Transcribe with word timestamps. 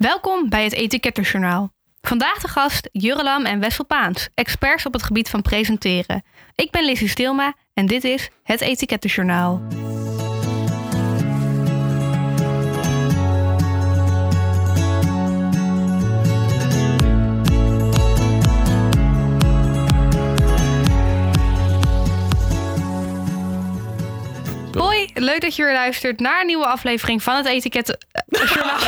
Welkom 0.00 0.48
bij 0.48 0.64
het 0.64 0.72
Etikettenjournaal. 0.72 1.72
Vandaag 2.00 2.38
de 2.38 2.48
gast 2.48 2.88
Jurre 2.92 3.22
Lam 3.22 3.44
en 3.44 3.60
Wessel 3.60 3.84
Paans, 3.84 4.28
experts 4.34 4.86
op 4.86 4.92
het 4.92 5.02
gebied 5.02 5.28
van 5.28 5.42
presenteren. 5.42 6.24
Ik 6.54 6.70
ben 6.70 6.84
Lizzie 6.84 7.08
Stilma 7.08 7.54
en 7.74 7.86
dit 7.86 8.04
is 8.04 8.30
het 8.42 8.60
Etikettenjournaal. 8.60 9.60
Leuk 25.30 25.40
dat 25.40 25.56
je 25.56 25.64
weer 25.64 25.72
luistert 25.72 26.20
naar 26.20 26.40
een 26.40 26.46
nieuwe 26.46 26.66
aflevering 26.66 27.22
van 27.22 27.36
het 27.36 27.46
Etikettenjournaal. 27.46 28.78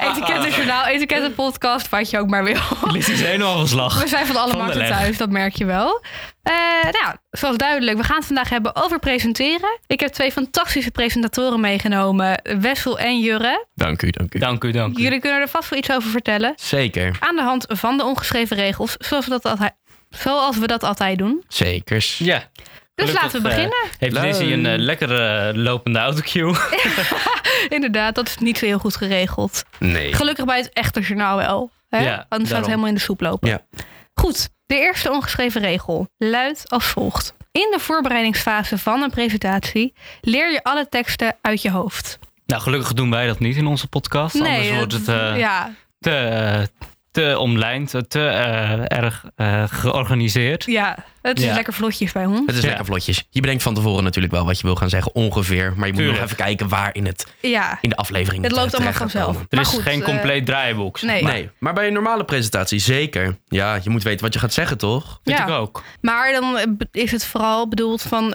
Etikettenjournaal, 0.10 0.86
Etikettenpodcast, 0.86 1.88
wat 1.88 2.10
je 2.10 2.18
ook 2.18 2.28
maar 2.28 2.44
wil. 2.44 2.60
Lizzie 2.82 3.14
is 3.14 3.20
helemaal 3.22 3.56
van 3.56 3.68
slag. 3.68 4.02
We 4.02 4.08
zijn 4.08 4.26
van 4.26 4.36
alle 4.36 4.56
markten 4.56 4.86
thuis, 4.86 5.16
dat 5.16 5.30
merk 5.30 5.56
je 5.56 5.64
wel. 5.64 6.02
Eh, 6.42 6.52
nou, 6.82 7.16
zoals 7.30 7.56
duidelijk, 7.56 7.96
we 7.98 8.04
gaan 8.04 8.16
het 8.16 8.26
vandaag 8.26 8.48
hebben 8.48 8.76
over 8.76 8.98
presenteren. 8.98 9.78
Ik 9.86 10.00
heb 10.00 10.12
twee 10.12 10.32
fantastische 10.32 10.90
presentatoren 10.90 11.60
meegenomen, 11.60 12.40
Wessel 12.60 12.98
en 12.98 13.20
Jurre. 13.20 13.66
Dank 13.74 14.02
u, 14.02 14.10
dank 14.10 14.34
u. 14.34 14.38
Dank 14.38 14.64
u, 14.64 14.70
dank 14.72 14.98
u. 14.98 15.02
Jullie 15.02 15.20
kunnen 15.20 15.40
er 15.40 15.48
vast 15.48 15.68
wel 15.70 15.78
iets 15.78 15.90
over 15.90 16.10
vertellen. 16.10 16.52
Zeker, 16.56 17.16
Aan 17.20 17.36
de 17.36 17.42
hand 17.42 17.64
van 17.68 17.96
de 17.96 18.04
ongeschreven 18.04 18.56
regels, 18.56 18.94
zoals 18.98 19.24
we 19.24 19.30
dat 19.30 19.44
altijd, 19.44 19.72
zoals 20.10 20.56
we 20.58 20.66
dat 20.66 20.82
altijd 20.82 21.18
doen. 21.18 21.44
zekers. 21.48 22.18
Ja. 22.18 22.42
Dus 23.04 23.12
laten 23.12 23.42
we 23.42 23.48
eh, 23.48 23.54
beginnen. 23.54 23.88
heeft 23.98 24.12
Leuk. 24.12 24.22
Lizzie 24.22 24.52
een 24.52 24.66
eh, 24.66 24.78
lekkere 24.78 25.48
eh, 25.48 25.54
lopende 25.54 25.98
autocue. 25.98 26.54
Inderdaad, 27.68 28.14
dat 28.14 28.26
is 28.26 28.38
niet 28.38 28.58
zo 28.58 28.66
heel 28.66 28.78
goed 28.78 28.96
geregeld. 28.96 29.64
Nee. 29.78 30.12
Gelukkig 30.12 30.44
bij 30.44 30.58
het 30.58 30.72
echte 30.72 31.00
journaal 31.00 31.36
wel. 31.36 31.70
Hè? 31.88 31.98
Ja, 32.04 32.26
Anders 32.28 32.50
zou 32.50 32.60
het 32.60 32.70
helemaal 32.70 32.90
in 32.90 32.94
de 32.94 33.00
soep 33.00 33.20
lopen. 33.20 33.48
Ja. 33.48 33.62
Goed, 34.14 34.48
de 34.66 34.74
eerste 34.74 35.10
ongeschreven 35.12 35.60
regel 35.60 36.08
luidt 36.18 36.70
als 36.70 36.84
volgt. 36.84 37.34
In 37.52 37.68
de 37.70 37.78
voorbereidingsfase 37.78 38.78
van 38.78 39.02
een 39.02 39.10
presentatie 39.10 39.94
leer 40.20 40.52
je 40.52 40.62
alle 40.62 40.88
teksten 40.88 41.36
uit 41.40 41.62
je 41.62 41.70
hoofd. 41.70 42.18
nou, 42.46 42.62
gelukkig 42.62 42.92
doen 42.92 43.10
wij 43.10 43.26
dat 43.26 43.38
niet 43.38 43.56
in 43.56 43.66
onze 43.66 43.86
podcast. 43.86 44.34
Anders 44.34 44.70
wordt 44.70 44.92
het 44.92 45.08
eh, 45.08 45.38
ja, 45.38 45.74
te, 45.98 46.68
te 47.16 47.38
omlijnd, 47.38 47.94
te 48.08 48.26
eh, 48.26 48.98
erg 48.98 49.24
eh, 49.36 49.62
georganiseerd. 49.68 50.64
ja, 50.64 50.96
het 51.22 51.38
is 51.38 51.44
Ja. 51.44 51.54
lekker 51.54 51.72
vlotjes 51.72 52.12
bij 52.12 52.26
ons. 52.26 52.40
Het 52.46 52.54
is 52.56 52.60
Ja. 52.62 52.66
lekker 52.66 52.84
vlotjes. 52.84 53.24
Je 53.30 53.40
bedenkt 53.40 53.62
van 53.62 53.74
tevoren 53.74 54.04
natuurlijk 54.04 54.34
wel 54.34 54.44
wat 54.44 54.58
je 54.60 54.66
wil 54.66 54.74
gaan 54.74 54.88
zeggen, 54.88 55.14
ongeveer. 55.14 55.72
Maar 55.76 55.86
je 55.86 55.92
moet 55.92 56.02
Tuurlijk. 56.02 56.18
nog 56.20 56.24
even 56.30 56.44
kijken 56.44 56.68
waar 56.68 56.90
in, 56.92 57.06
het, 57.06 57.26
Ja, 57.40 57.78
in 57.80 57.88
de 57.88 57.96
aflevering 57.96 58.42
het 58.44 58.52
loopt 58.52 58.74
allemaal 58.74 58.92
vanzelf. 58.92 59.36
Er 59.48 59.60
is 59.60 59.68
goed, 59.68 59.82
geen 59.82 60.00
eh, 60.00 60.04
compleet 60.08 60.46
draaiboek. 60.46 60.98
zeg 60.98 61.10
nee. 61.10 61.22
maar. 61.22 61.32
Nee, 61.32 61.50
maar 61.58 61.72
bij 61.74 61.86
een 61.86 61.92
normale 61.92 62.24
presentatie 62.24 62.78
zeker. 62.78 63.36
Ja, 63.48 63.78
je 63.82 63.90
moet 63.90 64.02
weten 64.02 64.24
wat 64.24 64.32
je 64.34 64.38
gaat 64.40 64.52
zeggen, 64.52 64.78
toch? 64.78 65.20
Vind 65.24 65.38
Ja. 65.38 65.44
ik 65.46 65.50
ook. 65.52 65.82
Maar 66.00 66.32
dan 66.32 66.76
is 66.92 67.10
het 67.10 67.24
vooral 67.26 67.68
bedoeld 67.68 68.02
van... 68.02 68.34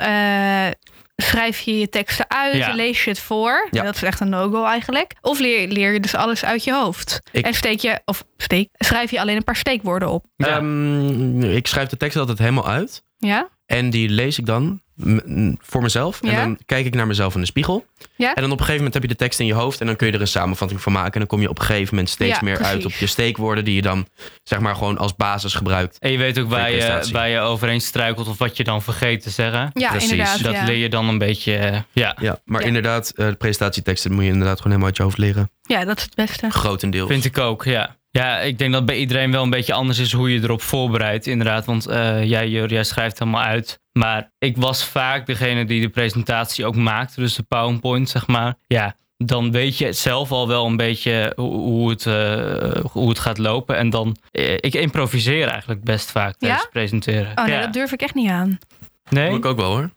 schrijf 1.16 1.59
je 1.59 1.80
je 1.80 1.90
teksten 1.90 2.26
uit, 2.30 2.56
Ja. 2.56 2.73
lees 2.73 3.04
je 3.04 3.09
het 3.09 3.20
voor. 3.20 3.67
Ja. 3.72 3.84
Dat 3.84 3.95
is 3.95 4.04
echt 4.04 4.20
een 4.20 4.30
no-go 4.30 4.64
eigenlijk. 4.66 5.14
Of 5.22 5.40
leer, 5.40 5.68
leer 5.68 5.94
je 5.94 6.00
dus 6.00 6.16
alles 6.16 6.45
uit 6.45 6.64
je 6.64 6.73
hoofd. 6.73 7.20
Ik- 7.31 7.45
En 7.45 7.53
steek 7.53 7.80
je, 7.80 8.00
of 8.06 8.23
steek, 8.38 8.70
schrijf 8.73 9.12
je 9.12 9.20
alleen 9.20 9.36
een 9.36 9.44
paar 9.44 9.56
steekwoorden 9.56 10.09
op. 10.09 10.26
Ja. 10.36 10.48
Ehm, 10.48 11.42
ik 11.44 11.68
schrijf 11.68 11.90
de 11.90 11.98
tekst 11.98 12.18
altijd 12.18 12.38
helemaal 12.40 12.68
uit. 12.68 13.03
Ja? 13.18 13.50
En 13.66 13.90
die 13.90 14.09
lees 14.09 14.40
ik 14.40 14.45
dan 14.45 14.81
voor 15.59 15.81
mezelf. 15.81 16.21
En 16.21 16.35
dan 16.35 16.57
kijk 16.66 16.85
ik 16.85 16.94
naar 16.95 17.07
mezelf 17.07 17.33
in 17.35 17.39
de 17.39 17.45
spiegel. 17.45 17.85
Ja? 18.16 18.33
En 18.33 18.41
dan 18.41 18.44
op 18.44 18.49
een 18.52 18.66
gegeven 18.66 18.75
moment 18.75 18.94
heb 18.94 19.02
je 19.03 19.07
de 19.09 19.16
tekst 19.16 19.39
in 19.39 19.45
je 19.45 19.53
hoofd. 19.53 19.80
En 19.80 19.85
dan 19.85 19.95
kun 19.95 20.07
je 20.07 20.13
er 20.13 20.21
een 20.21 20.27
samenvatting 20.27 20.81
van 20.81 20.91
maken. 20.91 21.13
En 21.13 21.19
dan 21.19 21.27
kom 21.27 21.41
je 21.41 21.49
op 21.49 21.59
een 21.59 21.66
gegeven 21.66 21.89
moment 21.95 22.09
steeds 22.09 22.35
Ja, 22.39 22.44
meer 22.44 22.57
uit 22.63 22.85
op 22.85 22.91
je 22.91 23.07
steekwoorden. 23.07 23.66
Die 23.66 23.75
je 23.75 23.81
dan 23.81 24.07
zeg 24.44 24.59
maar 24.59 24.75
gewoon 24.75 24.97
als 24.97 25.16
basis 25.16 25.53
gebruikt. 25.53 25.97
En 25.99 26.11
je 26.11 26.17
weet 26.17 26.39
ook 26.39 26.49
waar 26.49 26.72
je, 26.72 27.09
waar 27.11 27.29
je 27.29 27.39
overheen 27.39 27.81
struikelt 27.81 28.27
of 28.27 28.38
wat 28.38 28.57
je 28.57 28.63
dan 28.63 28.81
vergeet 28.81 29.22
te 29.22 29.29
zeggen. 29.29 29.69
Ja, 29.73 29.90
Precies. 29.90 30.11
inderdaad. 30.11 30.44
Dat 30.44 30.53
ja. 30.53 30.63
leer 30.63 30.75
je 30.78 30.90
dan 30.90 31.07
een 31.09 31.17
beetje, 31.17 31.56
eh, 31.56 31.79
ja, 31.91 32.16
Ja, 32.22 32.40
maar 32.45 32.61
Ja. 32.61 32.67
inderdaad, 32.67 33.09
eh, 33.16 33.28
de 33.28 33.35
presentatieteksten 33.35 34.11
moet 34.13 34.23
je 34.23 34.29
inderdaad 34.29 34.57
gewoon 34.57 34.67
helemaal 34.72 34.88
uit 34.88 34.97
je 34.97 35.03
hoofd 35.03 35.17
leren. 35.17 35.51
ja, 35.61 35.85
dat 35.85 35.97
is 35.97 36.03
het 36.03 36.16
beste. 36.16 36.50
Grotendeels. 36.50 37.09
Vind 37.09 37.25
ik 37.25 37.38
ook, 37.38 37.63
ja. 37.63 37.95
Ja, 38.11 38.39
ik 38.39 38.57
denk 38.57 38.72
dat 38.73 38.85
bij 38.85 38.97
iedereen 38.97 39.31
wel 39.31 39.44
een 39.44 39.49
beetje 39.49 39.73
anders 39.73 39.99
is 39.99 40.11
hoe 40.11 40.33
je 40.33 40.39
erop 40.44 40.61
voorbereidt, 40.61 41.27
inderdaad. 41.27 41.66
Want 41.66 41.88
eh, 41.88 42.23
jij, 42.23 42.49
Jur, 42.49 42.69
jij 42.72 42.83
schrijft 42.83 43.19
helemaal 43.19 43.41
uit. 43.44 43.79
Maar 43.91 44.31
ik 44.38 44.57
was 44.57 44.85
vaak 44.85 45.25
degene 45.25 45.66
die 45.66 45.81
de 45.81 45.89
presentatie 45.89 46.66
ook 46.66 46.75
maakte, 46.75 47.19
dus 47.19 47.35
de 47.35 47.44
PowerPoint, 47.44 48.09
zeg 48.09 48.27
maar. 48.27 48.55
Ja, 48.67 48.95
dan 49.17 49.51
weet 49.51 49.77
je 49.77 49.94
zelf 49.94 50.31
al 50.31 50.47
wel 50.47 50.66
een 50.66 50.77
beetje 50.77 51.33
hoe, 51.35 51.53
hoe 51.53 51.89
het, 51.89 52.05
eh, 52.05 52.83
hoe 52.91 53.09
het 53.09 53.19
gaat 53.19 53.38
lopen. 53.38 53.77
En 53.77 53.89
dan, 53.89 54.16
eh, 54.31 54.53
ik 54.53 54.73
improviseer 54.73 55.47
eigenlijk 55.47 55.83
best 55.83 56.11
vaak 56.11 56.35
tijdens 56.38 56.61
Ja? 56.61 56.66
het 56.66 56.73
presenteren. 56.73 57.38
Oh 57.38 57.45
nee, 57.45 57.55
ja. 57.55 57.61
dat 57.61 57.73
durf 57.73 57.91
ik 57.91 58.01
echt 58.01 58.13
niet 58.16 58.29
aan. 58.29 58.59
Doe 59.09 59.19
nee? 59.19 59.35
ik 59.35 59.45
ook 59.45 59.57
wel 59.57 59.72
hoor. 59.72 59.89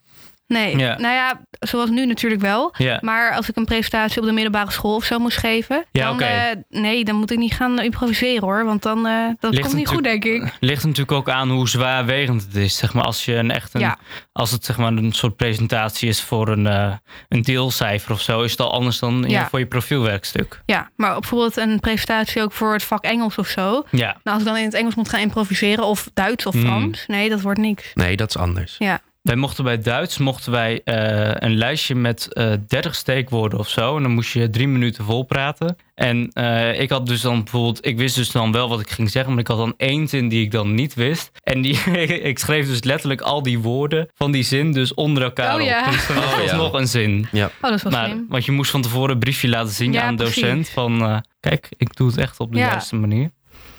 Nee, 0.47 0.77
Ja. 0.77 0.99
nou 0.99 1.15
ja, 1.15 1.41
zoals 1.61 1.91
nu 1.91 2.07
natuurlijk 2.07 2.43
wel. 2.43 2.75
Ja. 2.79 2.99
Maar 3.01 3.35
als 3.35 3.49
ik 3.49 3.57
een 3.57 3.65
presentatie 3.65 4.21
op 4.21 4.27
de 4.27 4.33
middelbare 4.33 4.71
school 4.71 4.95
of 4.95 5.05
zo 5.05 5.19
moest 5.19 5.37
geven... 5.39 5.85
Ja, 5.93 6.05
dan, 6.05 6.15
oké. 6.15 6.25
eh, 6.25 6.57
nee, 6.69 7.05
dan 7.05 7.17
moet 7.17 7.31
ik 7.31 7.39
niet 7.39 7.53
gaan 7.55 7.81
improviseren 7.81 8.43
hoor. 8.43 8.65
Want 8.65 8.83
dan 8.83 9.07
eh, 9.07 9.29
dat 9.41 9.51
Ligt 9.51 9.63
komt 9.63 9.75
niet 9.77 9.89
goed, 9.89 10.05
denk 10.05 10.25
ik. 10.25 10.53
Ligt 10.61 10.83
natuurlijk 10.85 11.13
ook 11.13 11.29
aan 11.29 11.51
hoe 11.51 11.69
zwaarwegend 11.69 12.43
het 12.43 12.55
is. 12.57 12.77
Zeg 12.77 12.95
maar, 12.95 13.05
als 13.05 13.25
je 13.25 13.35
een 13.35 13.51
echt 13.51 13.75
een, 13.75 13.81
Ja. 13.81 13.99
als 14.33 14.51
het 14.51 14.65
zeg 14.65 14.77
maar 14.79 14.93
een 14.93 15.13
soort 15.13 15.37
presentatie 15.37 16.09
is 16.09 16.23
voor 16.23 16.49
een, 16.49 16.67
eh, 16.67 16.93
een 17.29 17.43
deelcijfer 17.43 18.13
of 18.13 18.21
zo, 18.21 18.43
is 18.43 18.51
het 18.51 18.61
al 18.61 18.73
anders 18.73 18.99
dan 18.99 19.27
voor 19.51 19.59
je 19.59 19.67
profielwerkstuk. 19.67 20.63
Ja, 20.67 20.91
maar 20.97 21.13
bijvoorbeeld 21.21 21.57
een 21.57 21.81
presentatie 21.81 22.43
ook 22.43 22.53
voor 22.53 22.73
het 22.73 22.85
vak 22.85 23.05
Engels 23.05 23.37
of 23.39 23.47
zo. 23.49 23.85
Ja, 23.91 24.07
Nou, 24.07 24.17
als 24.23 24.39
ik 24.39 24.45
dan 24.45 24.57
in 24.57 24.65
het 24.65 24.75
Engels 24.75 24.95
moet 24.95 25.09
gaan 25.09 25.21
improviseren 25.21 25.85
of 25.85 26.11
Duits 26.15 26.47
of 26.47 26.55
Hmm. 26.55 26.63
Frans. 26.65 27.05
Nee, 27.07 27.29
dat 27.29 27.41
wordt 27.41 27.59
niks. 27.61 27.91
Nee, 27.95 28.17
dat 28.17 28.29
is 28.29 28.37
anders. 28.37 28.75
Ja, 28.79 29.01
wij 29.25 29.37
mochten 29.37 29.65
bij 29.65 29.79
Duits 29.79 30.19
mochten 30.19 30.53
wij 30.53 30.81
eh, 30.85 31.49
een 31.49 31.57
lijstje 31.57 31.95
met 31.95 32.33
eh 32.33 32.53
30 32.67 32.95
steekwoorden 32.95 33.59
of 33.59 33.69
zo. 33.69 33.97
En 33.97 34.03
dan 34.03 34.13
moest 34.13 34.33
je 34.33 34.51
drie 34.51 34.69
minuten 34.69 35.05
vol 35.05 35.23
praten. 35.23 35.77
En 35.95 36.31
eh, 36.33 36.81
ik 36.81 36.91
had 36.91 37.07
dus 37.07 37.21
dan 37.21 37.43
bijvoorbeeld, 37.43 37.87
ik 37.87 37.97
wist 37.99 38.15
dus 38.17 38.31
dan 38.31 38.53
wel 38.53 38.69
wat 38.69 38.81
ik 38.81 38.91
ging 38.91 39.11
zeggen, 39.11 39.31
maar 39.33 39.41
ik 39.41 39.47
had 39.49 39.57
dan 39.57 39.75
één 39.77 40.09
zin 40.09 40.29
die 40.29 40.43
ik 40.45 40.51
dan 40.51 40.75
niet 40.75 40.95
wist. 40.95 41.31
En 41.43 41.63
die, 41.63 41.79
ik 42.31 42.39
schreef 42.39 42.67
dus 42.67 42.83
letterlijk 42.83 43.21
al 43.21 43.43
die 43.43 43.59
woorden 43.59 44.09
van 44.15 44.33
die 44.33 44.43
zin 44.43 44.73
dus 44.73 44.95
onder 44.95 45.23
elkaar 45.23 45.55
Oh, 45.55 45.61
op. 45.61 45.67
ja. 45.67 45.91
Dus 45.91 46.07
dan 46.07 46.17
was 46.17 46.35
Oh, 46.35 46.45
ja. 46.45 46.57
nog 46.57 46.73
een 46.73 46.89
zin. 46.89 47.27
Ja. 47.33 47.45
oh, 47.47 47.53
dat 47.61 47.73
is 47.75 47.83
wel 47.83 47.93
Maar, 47.93 48.17
want 48.29 48.45
je 48.45 48.53
moest 48.53 48.71
van 48.71 48.83
tevoren 48.83 49.11
een 49.11 49.19
briefje 49.19 49.49
laten 49.49 49.73
zien 49.73 49.93
Ja, 49.93 50.03
aan 50.03 50.17
de 50.17 50.25
docent. 50.25 50.69
Van 50.69 51.03
eh, 51.03 51.19
kijk, 51.41 51.69
ik 51.77 51.97
doe 51.97 52.07
het 52.09 52.17
echt 52.19 52.41
op 52.41 52.53
de 52.53 52.59
Ja. 52.59 52.67
juiste 52.71 52.97
manier. 52.97 53.31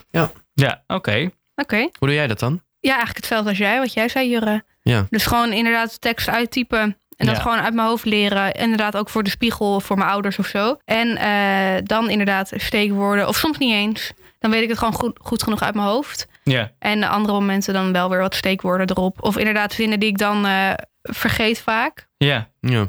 Ja. 0.09 0.31
Ja, 0.53 0.83
oké. 0.87 1.29
Oké. 1.55 1.77
Hoe 1.77 1.89
doe 2.07 2.13
jij 2.13 2.27
dat 2.27 2.39
dan? 2.39 2.61
Ja, 2.85 2.93
eigenlijk 2.95 3.15
hetzelfde 3.17 3.49
als 3.49 3.57
jij, 3.57 3.79
wat 3.79 3.93
jij 3.93 4.09
zei, 4.09 4.29
Jurre. 4.29 4.63
Ja. 4.81 5.05
Dus 5.09 5.25
gewoon 5.25 5.51
inderdaad 5.53 5.91
de 5.91 5.99
tekst 5.99 6.29
uittypen. 6.29 6.97
En 7.17 7.25
dat 7.25 7.35
Ja. 7.35 7.41
gewoon 7.41 7.57
uit 7.57 7.73
mijn 7.73 7.87
hoofd 7.87 8.05
leren. 8.05 8.51
Inderdaad 8.51 8.97
ook 8.97 9.09
voor 9.09 9.23
de 9.23 9.29
spiegel, 9.29 9.79
voor 9.81 9.97
mijn 9.97 10.09
ouders 10.09 10.39
of 10.39 10.47
zo. 10.47 10.77
En 10.85 11.17
eh, 11.17 11.81
dan 11.83 12.09
inderdaad 12.09 12.51
steekwoorden. 12.55 13.27
Of 13.27 13.35
soms 13.37 13.57
niet 13.57 13.73
eens. 13.73 14.11
Dan 14.39 14.51
weet 14.51 14.61
ik 14.63 14.69
het 14.69 14.77
gewoon 14.77 14.93
goed, 14.93 15.19
goed 15.21 15.43
genoeg 15.43 15.61
uit 15.61 15.75
mijn 15.75 15.87
hoofd. 15.87 16.27
Ja. 16.43 16.71
En 16.79 17.03
andere 17.03 17.33
momenten 17.33 17.73
dan 17.73 17.91
wel 17.91 18.09
weer 18.09 18.19
wat 18.19 18.35
steekwoorden 18.35 18.89
erop. 18.89 19.23
Of 19.23 19.37
inderdaad 19.37 19.73
zinnen 19.73 19.99
die 19.99 20.09
ik 20.09 20.17
dan 20.17 20.45
eh, 20.45 20.71
vergeet 21.01 21.59
vaak. 21.59 22.07
Ja. 22.17 22.47
Ja. 22.59 22.87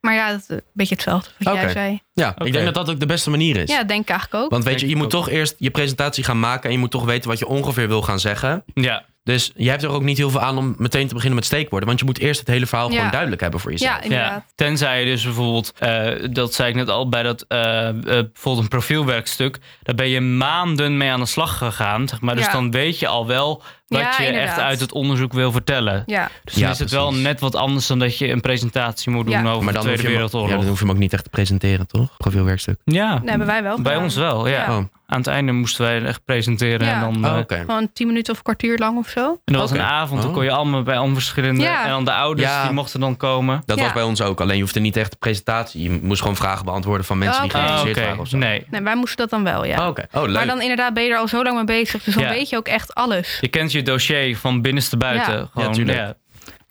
Maar 0.00 0.14
ja, 0.14 0.30
dat 0.30 0.40
is 0.40 0.48
een 0.48 0.62
beetje 0.72 0.94
hetzelfde 0.94 1.30
wat 1.38 1.54
jij 1.54 1.62
Oké. 1.62 1.72
zei. 1.72 2.02
Ja, 2.12 2.34
ik 2.44 2.52
denk 2.52 2.64
dat 2.64 2.74
dat 2.74 2.90
ook 2.90 3.00
de 3.00 3.06
beste 3.06 3.30
manier 3.30 3.56
is. 3.56 3.70
Ja, 3.70 3.84
denk 3.84 4.02
ik 4.02 4.08
eigenlijk 4.08 4.44
ook. 4.44 4.50
Want 4.50 4.64
weet 4.64 4.72
je, 4.80 4.86
Denk 4.86 4.90
je 4.90 4.96
moet 5.04 5.14
ook. 5.14 5.20
toch 5.24 5.28
eerst 5.28 5.54
je 5.58 5.70
presentatie 5.70 6.24
gaan 6.24 6.40
maken 6.40 6.64
en 6.64 6.72
je 6.72 6.78
moet 6.78 6.90
toch 6.90 7.04
weten 7.04 7.28
wat 7.30 7.38
je 7.38 7.46
ongeveer 7.46 7.88
wil 7.88 8.02
gaan 8.02 8.20
zeggen. 8.20 8.64
Ja. 8.74 9.04
Dus 9.24 9.52
je 9.56 9.70
hebt 9.70 9.82
er 9.82 9.88
ook 9.90 10.02
niet 10.02 10.16
heel 10.18 10.30
veel 10.30 10.40
aan 10.40 10.58
om 10.58 10.74
meteen 10.78 11.06
te 11.06 11.12
beginnen 11.14 11.38
met 11.38 11.44
steekwoorden. 11.44 11.88
Want 11.88 12.00
je 12.00 12.04
moet 12.06 12.18
eerst 12.18 12.40
het 12.40 12.48
hele 12.48 12.66
verhaal 12.66 12.88
Ja. 12.90 12.96
gewoon 12.96 13.10
duidelijk 13.10 13.40
hebben 13.40 13.60
voor 13.60 13.70
jezelf. 13.70 13.90
Ja, 13.96 14.02
inderdaad. 14.02 14.30
Ja, 14.30 14.44
tenzij 14.54 15.00
je 15.00 15.06
dus 15.06 15.24
bijvoorbeeld, 15.24 15.72
eh, 15.78 16.10
dat 16.30 16.54
zei 16.54 16.68
ik 16.68 16.74
net 16.74 16.88
al 16.88 17.08
bij 17.08 17.22
dat 17.22 17.44
eh, 17.48 17.88
eh, 17.88 17.94
bijvoorbeeld 18.04 18.58
een 18.64 18.68
profielwerkstuk, 18.68 19.58
daar 19.82 19.94
ben 19.94 20.08
je 20.08 20.20
maanden 20.20 20.96
mee 20.96 21.10
aan 21.10 21.20
de 21.20 21.26
slag 21.26 21.58
gegaan, 21.58 22.08
zeg 22.08 22.20
maar. 22.20 22.34
Dus 22.36 22.44
Ja. 22.44 22.52
dan 22.52 22.70
weet 22.70 22.98
je 22.98 23.06
al 23.06 23.26
wel 23.26 23.62
wat 23.86 24.00
Ja, 24.00 24.14
je 24.18 24.26
inderdaad. 24.26 24.48
echt 24.48 24.58
uit 24.66 24.80
het 24.80 24.92
onderzoek 24.92 25.32
wil 25.32 25.52
vertellen. 25.52 26.02
Ja, 26.06 26.30
Dus 26.44 26.54
dan 26.54 26.62
Ja, 26.62 26.70
is 26.70 26.78
het 26.78 26.90
wel 26.90 27.12
net 27.14 27.40
wat 27.40 27.54
anders 27.54 27.86
dan 27.86 27.98
dat 27.98 28.18
je 28.18 28.28
een 28.30 28.40
presentatie 28.40 29.10
moet 29.12 29.24
doen 29.26 29.34
Ja. 29.34 29.40
over 29.50 29.64
Maar 29.64 29.66
de 29.66 29.72
dan 29.72 29.82
Tweede 29.82 30.02
hem, 30.02 30.10
ja, 30.10 30.16
Wereldoorlog. 30.16 30.50
dan 30.58 30.68
hoef 30.68 30.78
je 30.78 30.84
hem 30.84 30.94
ook 30.94 31.00
niet 31.00 31.12
echt 31.12 31.24
te 31.24 31.30
presenteren, 31.30 31.86
toch? 31.86 32.16
Profielwerkstuk. 32.16 32.78
Ja, 32.84 33.10
dat 33.18 33.28
hebben 33.28 33.46
wij 33.46 33.62
wel 33.62 33.76
bij 33.76 33.84
gedaan. 33.92 34.02
ons 34.04 34.16
wel. 34.16 34.48
Ja. 34.48 34.52
Ja. 34.54 34.76
Oh, 34.78 34.84
Aan 35.06 35.18
het 35.18 35.26
einde 35.28 35.52
moesten 35.52 35.84
wij 35.84 36.02
echt 36.04 36.24
presenteren. 36.24 36.86
Ja. 36.86 36.92
En 36.94 37.00
dan, 37.00 37.24
oh 37.24 37.30
eh, 37.32 37.38
oké. 37.38 37.56
Gewoon 37.56 37.90
tien 37.92 38.06
minuten 38.06 38.32
of 38.32 38.38
een 38.38 38.44
kwartier 38.44 38.78
lang 38.78 38.98
of 38.98 39.08
zo. 39.08 39.30
en 39.44 39.52
dat 39.52 39.56
was 39.60 39.70
een 39.70 39.80
avond, 39.80 40.20
dan 40.20 40.28
Oh. 40.30 40.36
kon 40.36 40.44
je 40.44 40.50
allemaal 40.50 40.82
bij 40.82 40.96
allemaal 40.96 41.14
verschillende. 41.14 41.62
Ja. 41.62 41.84
En 41.84 41.90
dan 41.90 42.04
de 42.04 42.12
ouders, 42.12 42.48
Ja. 42.48 42.62
die 42.64 42.72
mochten 42.72 43.00
dan 43.00 43.16
komen. 43.16 43.62
Dat 43.66 43.78
Ja. 43.78 43.84
was 43.84 43.92
bij 43.92 44.02
ons 44.02 44.22
ook. 44.22 44.40
Alleen 44.40 44.56
je 44.56 44.62
hoefde 44.62 44.80
niet 44.80 44.96
echt 44.96 45.10
de 45.10 45.16
presentatie. 45.16 45.82
Je 45.82 45.98
moest 46.02 46.20
gewoon 46.20 46.36
vragen 46.36 46.64
beantwoorden 46.64 47.06
van 47.06 47.18
mensen 47.18 47.42
Oh, 47.44 47.48
die 47.48 47.50
oké. 47.50 47.58
Ah, 47.60 47.64
geïnteresseerd 47.64 47.96
oké. 48.06 48.06
waren 48.16 48.22
of 48.24 48.28
zo. 48.30 48.36
Nee. 48.48 48.66
Nee, 48.70 48.80
wij 48.82 48.96
moesten 48.96 49.16
dat 49.16 49.30
dan 49.30 49.44
wel, 49.44 49.64
ja. 49.64 49.80
Oh, 49.82 49.86
oké. 49.88 50.06
Oh, 50.12 50.22
leuk. 50.22 50.34
maar 50.34 50.46
dan 50.46 50.60
inderdaad 50.60 50.94
ben 50.94 51.04
je 51.04 51.10
er 51.10 51.18
al 51.18 51.28
zo 51.28 51.42
lang 51.42 51.56
mee 51.56 51.64
bezig. 51.64 52.02
Dus 52.04 52.14
dan 52.14 52.22
Ja. 52.22 52.30
weet 52.30 52.48
je 52.48 52.56
ook 52.56 52.68
echt 52.68 52.94
alles. 52.94 53.38
Je 53.40 53.48
kent 53.48 53.72
je 53.72 53.82
dossier 53.84 54.36
van 54.36 54.62
binnenste 54.62 54.96
buiten. 54.96 55.32
Ja. 55.34 55.48
Gewoon, 55.52 55.68
Ja, 55.68 55.74
tuurlijk. 55.74 55.98
ja. 55.98 56.14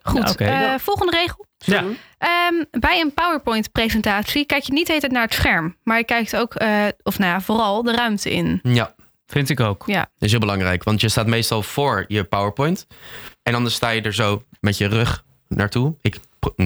Goed, 0.03 0.35
eh, 0.35 0.47
Ja. 0.47 0.79
volgende 0.79 1.11
regel. 1.17 1.45
Ja. 1.57 1.83
Ehm, 2.17 2.53
bij 2.71 2.99
een 3.01 3.13
PowerPoint-presentatie 3.13 4.45
kijk 4.45 4.63
je 4.63 4.73
niet 4.73 4.85
de 4.85 4.89
hele 4.91 4.99
tijd 5.01 5.11
naar 5.13 5.23
het 5.23 5.33
scherm. 5.33 5.75
Maar 5.83 5.97
je 5.97 6.03
kijkt 6.03 6.35
ook, 6.35 6.55
eh, 6.55 6.85
of 7.03 7.19
nou 7.19 7.31
ja, 7.31 7.41
vooral 7.41 7.83
de 7.83 7.91
ruimte 7.91 8.31
in. 8.31 8.59
Ja, 8.63 8.95
Vind 9.27 9.49
ik 9.49 9.59
ook. 9.59 9.83
Ja, 9.85 9.99
dat 9.99 10.09
is 10.19 10.31
heel 10.31 10.39
belangrijk. 10.39 10.83
Want 10.83 11.01
je 11.01 11.09
staat 11.09 11.27
meestal 11.27 11.63
voor 11.63 12.05
je 12.07 12.23
PowerPoint. 12.23 12.87
En 13.43 13.51
dan 13.51 13.69
sta 13.69 13.89
je 13.89 14.01
er 14.01 14.13
zo 14.13 14.43
met 14.59 14.77
je 14.77 14.87
rug 14.87 15.23
naartoe. 15.47 15.95
Ik 16.01 16.17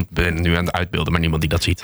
ben 0.10 0.42
nu 0.42 0.56
aan 0.56 0.66
het 0.66 0.76
uitbeelden, 0.76 1.12
maar 1.12 1.22
niemand 1.22 1.42
die 1.42 1.50
dat 1.50 1.64
ziet. 1.64 1.84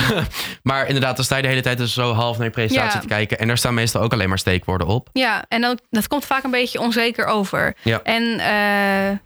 maar 0.62 0.86
inderdaad, 0.86 1.16
dan 1.16 1.24
sta 1.24 1.36
je 1.36 1.42
de 1.42 1.48
hele 1.48 1.60
tijd 1.60 1.78
dus 1.78 1.94
zo 1.94 2.12
half 2.12 2.36
naar 2.36 2.46
je 2.46 2.52
presentatie 2.52 2.94
Ja. 2.94 3.00
te 3.00 3.06
kijken. 3.06 3.38
En 3.38 3.46
daar 3.46 3.58
staan 3.58 3.74
meestal 3.74 4.02
ook 4.02 4.12
alleen 4.12 4.28
maar 4.28 4.38
steekwoorden 4.38 4.86
op. 4.86 5.08
ja 5.12 5.44
en 5.48 5.60
dan, 5.60 5.78
dat 5.90 6.08
komt 6.08 6.24
vaak 6.24 6.44
een 6.44 6.50
beetje 6.50 6.80
onzeker 6.80 7.24
over. 7.26 7.76
Ja. 7.82 8.00
En 8.02 8.38
eh, 8.38 9.16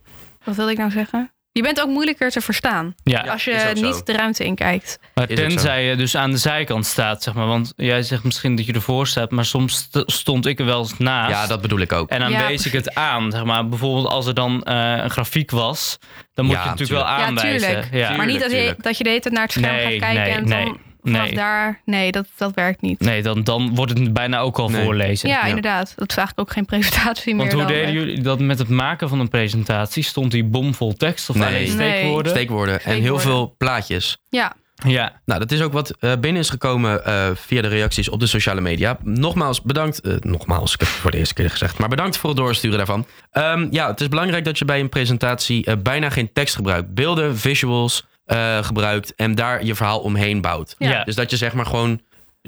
wat 0.45 0.57
wilde 0.57 0.71
ik 0.73 0.79
nou 0.79 0.91
zeggen? 0.91 1.31
Je 1.57 1.63
bent 1.63 1.81
ook 1.81 1.89
moeilijker 1.89 2.31
te 2.31 2.41
verstaan 2.41 2.95
Ja, 3.03 3.21
als 3.21 3.45
je 3.45 3.71
niet 3.75 4.07
de 4.07 4.13
ruimte 4.13 4.45
in 4.45 4.55
kijkt. 4.55 4.99
maar 5.15 5.27
tenzij 5.27 5.85
je 5.85 5.97
dus 5.97 6.17
aan 6.17 6.31
de 6.31 6.37
zijkant 6.37 6.87
staat, 6.87 7.23
zeg 7.23 7.35
maar. 7.35 7.47
Want 7.47 7.73
jij 7.77 8.03
zegt 8.03 8.25
misschien 8.25 8.57
dat 8.57 8.67
je 8.67 8.73
ervoor 8.73 9.07
staat, 9.07 9.31
maar 9.31 9.45
soms 9.45 9.77
st- 9.77 10.03
stond 10.07 10.47
ik 10.47 10.59
er 10.59 10.65
wel 10.65 10.79
eens 10.79 10.99
naast. 10.99 11.31
Ja, 11.31 11.47
dat 11.47 11.61
bedoel 11.61 11.79
ik 11.81 11.93
ook. 11.93 12.11
En 12.11 12.21
dan 12.21 12.31
Ja, 12.31 12.47
wees 12.47 12.67
ik 12.67 12.73
het 12.73 12.95
aan, 12.95 13.31
zeg 13.31 13.45
maar. 13.45 13.69
Bijvoorbeeld 13.69 14.07
als 14.07 14.27
er 14.27 14.35
dan 14.35 14.63
eh, 14.63 14.93
een 15.03 15.11
grafiek 15.11 15.51
was, 15.51 15.99
dan 16.35 16.45
moet 16.45 16.55
Ja, 16.55 16.63
je 16.63 16.69
het 16.69 16.79
natuurlijk 16.79 17.07
wel 17.09 17.17
Ja, 17.19 17.25
aanwijzen. 17.27 17.69
tuurlijk. 17.69 17.89
Ja, 17.93 18.17
maar 18.17 18.27
niet 18.27 18.41
dat 18.41 18.51
je, 18.51 18.75
dat 18.79 18.99
je 18.99 19.05
de 19.05 19.11
hele 19.11 19.21
tijd 19.23 19.35
naar 19.35 19.43
het 19.43 19.53
scherm 19.53 19.75
Nee, 19.75 19.83
gaat 19.91 19.99
kijken 19.99 20.23
nee, 20.23 20.33
en 20.33 20.47
dan 20.49 20.59
nee, 20.59 20.73
vanaf 21.07 21.27
nee. 21.27 21.35
daar... 21.35 21.81
Nee, 21.85 22.13
dat, 22.13 22.27
dat 22.37 22.55
werkt 22.55 22.81
niet. 22.81 23.01
Nee, 23.01 23.23
dan, 23.23 23.45
dan 23.45 23.75
wordt 23.75 23.99
het 23.99 24.13
bijna 24.13 24.39
ook 24.39 24.59
al 24.59 24.69
Nee. 24.69 24.85
voorlezen. 24.85 25.29
Ja, 25.29 25.35
Ja. 25.41 25.45
inderdaad. 25.47 25.93
Dat 25.97 26.11
is 26.11 26.17
eigenlijk 26.17 26.49
ook 26.49 26.55
geen 26.55 26.65
presentatie 26.77 27.35
meer. 27.35 27.41
Want 27.47 27.53
hoe 27.53 27.63
dan, 27.63 27.73
deden 27.73 27.93
jullie 27.93 28.21
dat 28.23 28.39
met 28.41 28.59
het 28.59 28.69
maken 28.69 29.09
van 29.09 29.21
een 29.21 29.29
presentatie? 29.29 30.03
Stond 30.03 30.31
die 30.31 30.45
bomvol 30.45 30.93
tekst 30.95 31.31
of 31.31 31.37
Nee. 31.37 31.47
alleen 31.49 31.63
Nee. 31.63 31.71
steekwoorden? 31.71 32.33
Steekwoorden 32.33 32.83
en 32.83 33.01
heel 33.01 33.19
veel 33.19 33.55
plaatjes. 33.59 34.19
Ja, 34.29 34.53
Ja, 34.87 35.21
Nou, 35.25 35.41
dat 35.41 35.53
is 35.53 35.61
ook 35.63 35.73
wat 35.73 35.91
eh, 36.01 36.13
binnen 36.21 36.43
is 36.43 36.51
gekomen 36.51 37.05
eh, 37.05 37.31
via 37.35 37.63
de 37.63 37.69
reacties 37.69 38.09
op 38.09 38.21
de 38.21 38.27
sociale 38.27 38.61
media. 38.61 38.99
Nogmaals, 39.03 39.63
bedankt. 39.63 40.01
eh, 40.01 40.15
nogmaals, 40.21 40.75
ik 40.75 40.81
heb 40.81 40.89
het 40.89 40.99
voor 40.99 41.11
de 41.11 41.17
eerste 41.19 41.35
keer 41.35 41.51
gezegd. 41.51 41.79
Maar 41.79 41.89
bedankt 41.89 42.17
voor 42.17 42.31
het 42.31 42.39
doorsturen 42.39 42.77
daarvan. 42.77 43.07
Ehm, 43.31 43.67
ja, 43.71 43.87
het 43.91 44.01
is 44.01 44.09
belangrijk 44.09 44.45
dat 44.45 44.59
je 44.59 44.65
bij 44.65 44.81
een 44.81 44.89
presentatie 44.89 45.77
bijna 45.77 46.11
geen 46.11 46.33
tekst 46.33 46.55
gebruikt. 46.55 46.95
Beelden, 46.95 47.37
visuals 47.39 48.07
eh, 48.27 48.65
gebruikt 48.65 49.15
en 49.15 49.35
daar 49.35 49.65
je 49.65 49.75
verhaal 49.75 50.01
omheen 50.01 50.41
bouwt. 50.41 50.75
Ja. 50.79 50.91
ja. 50.91 51.05
Dus 51.05 51.15
dat 51.15 51.31
je 51.31 51.37
zeg 51.37 51.53
maar 51.53 51.67
gewoon 51.67 52.01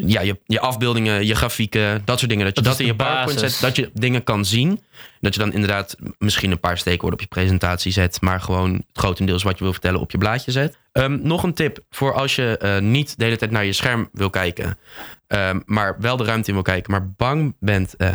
ja, 0.06 0.20
je, 0.20 0.38
je 0.46 0.60
afbeeldingen, 0.60 1.26
je 1.26 1.34
grafieken, 1.34 2.02
dat 2.04 2.18
soort 2.18 2.30
dingen. 2.30 2.46
Dat 2.46 2.56
je 2.56 2.62
Dat 2.62 2.80
in 2.80 2.86
je 2.86 2.94
PowerPoint 2.94 3.40
basis. 3.40 3.52
zet, 3.52 3.60
dat 3.60 3.76
je 3.76 3.90
dingen 3.94 4.24
kan 4.24 4.44
zien. 4.44 4.80
Dat 5.20 5.34
je 5.34 5.40
dan 5.40 5.52
inderdaad 5.52 5.96
misschien 6.18 6.50
een 6.50 6.60
paar 6.60 6.78
steekwoorden 6.78 7.18
op 7.18 7.24
je 7.24 7.34
presentatie 7.34 7.92
zet, 7.92 8.20
maar 8.20 8.40
gewoon 8.40 8.72
het 8.74 8.84
grotendeels 8.92 9.42
wat 9.42 9.58
je 9.58 9.64
wil 9.64 9.72
vertellen 9.72 10.00
op 10.00 10.10
je 10.10 10.18
blaadje 10.18 10.50
zet. 10.50 10.78
Ehm, 10.92 11.18
nog 11.22 11.42
een 11.42 11.54
tip 11.54 11.78
voor 11.90 12.14
als 12.14 12.36
je 12.36 12.58
eh, 12.58 12.78
niet 12.78 13.18
de 13.18 13.24
hele 13.24 13.36
tijd 13.36 13.50
naar 13.50 13.64
je 13.64 13.72
scherm 13.72 14.08
wil 14.12 14.30
kijken, 14.30 14.78
ehm, 15.26 15.60
maar 15.64 15.96
wel 16.00 16.16
de 16.16 16.24
ruimte 16.24 16.48
in 16.48 16.54
wil 16.54 16.62
kijken, 16.62 16.92
maar 16.92 17.10
bang 17.16 17.56
bent 17.60 17.96
eh, 17.96 18.14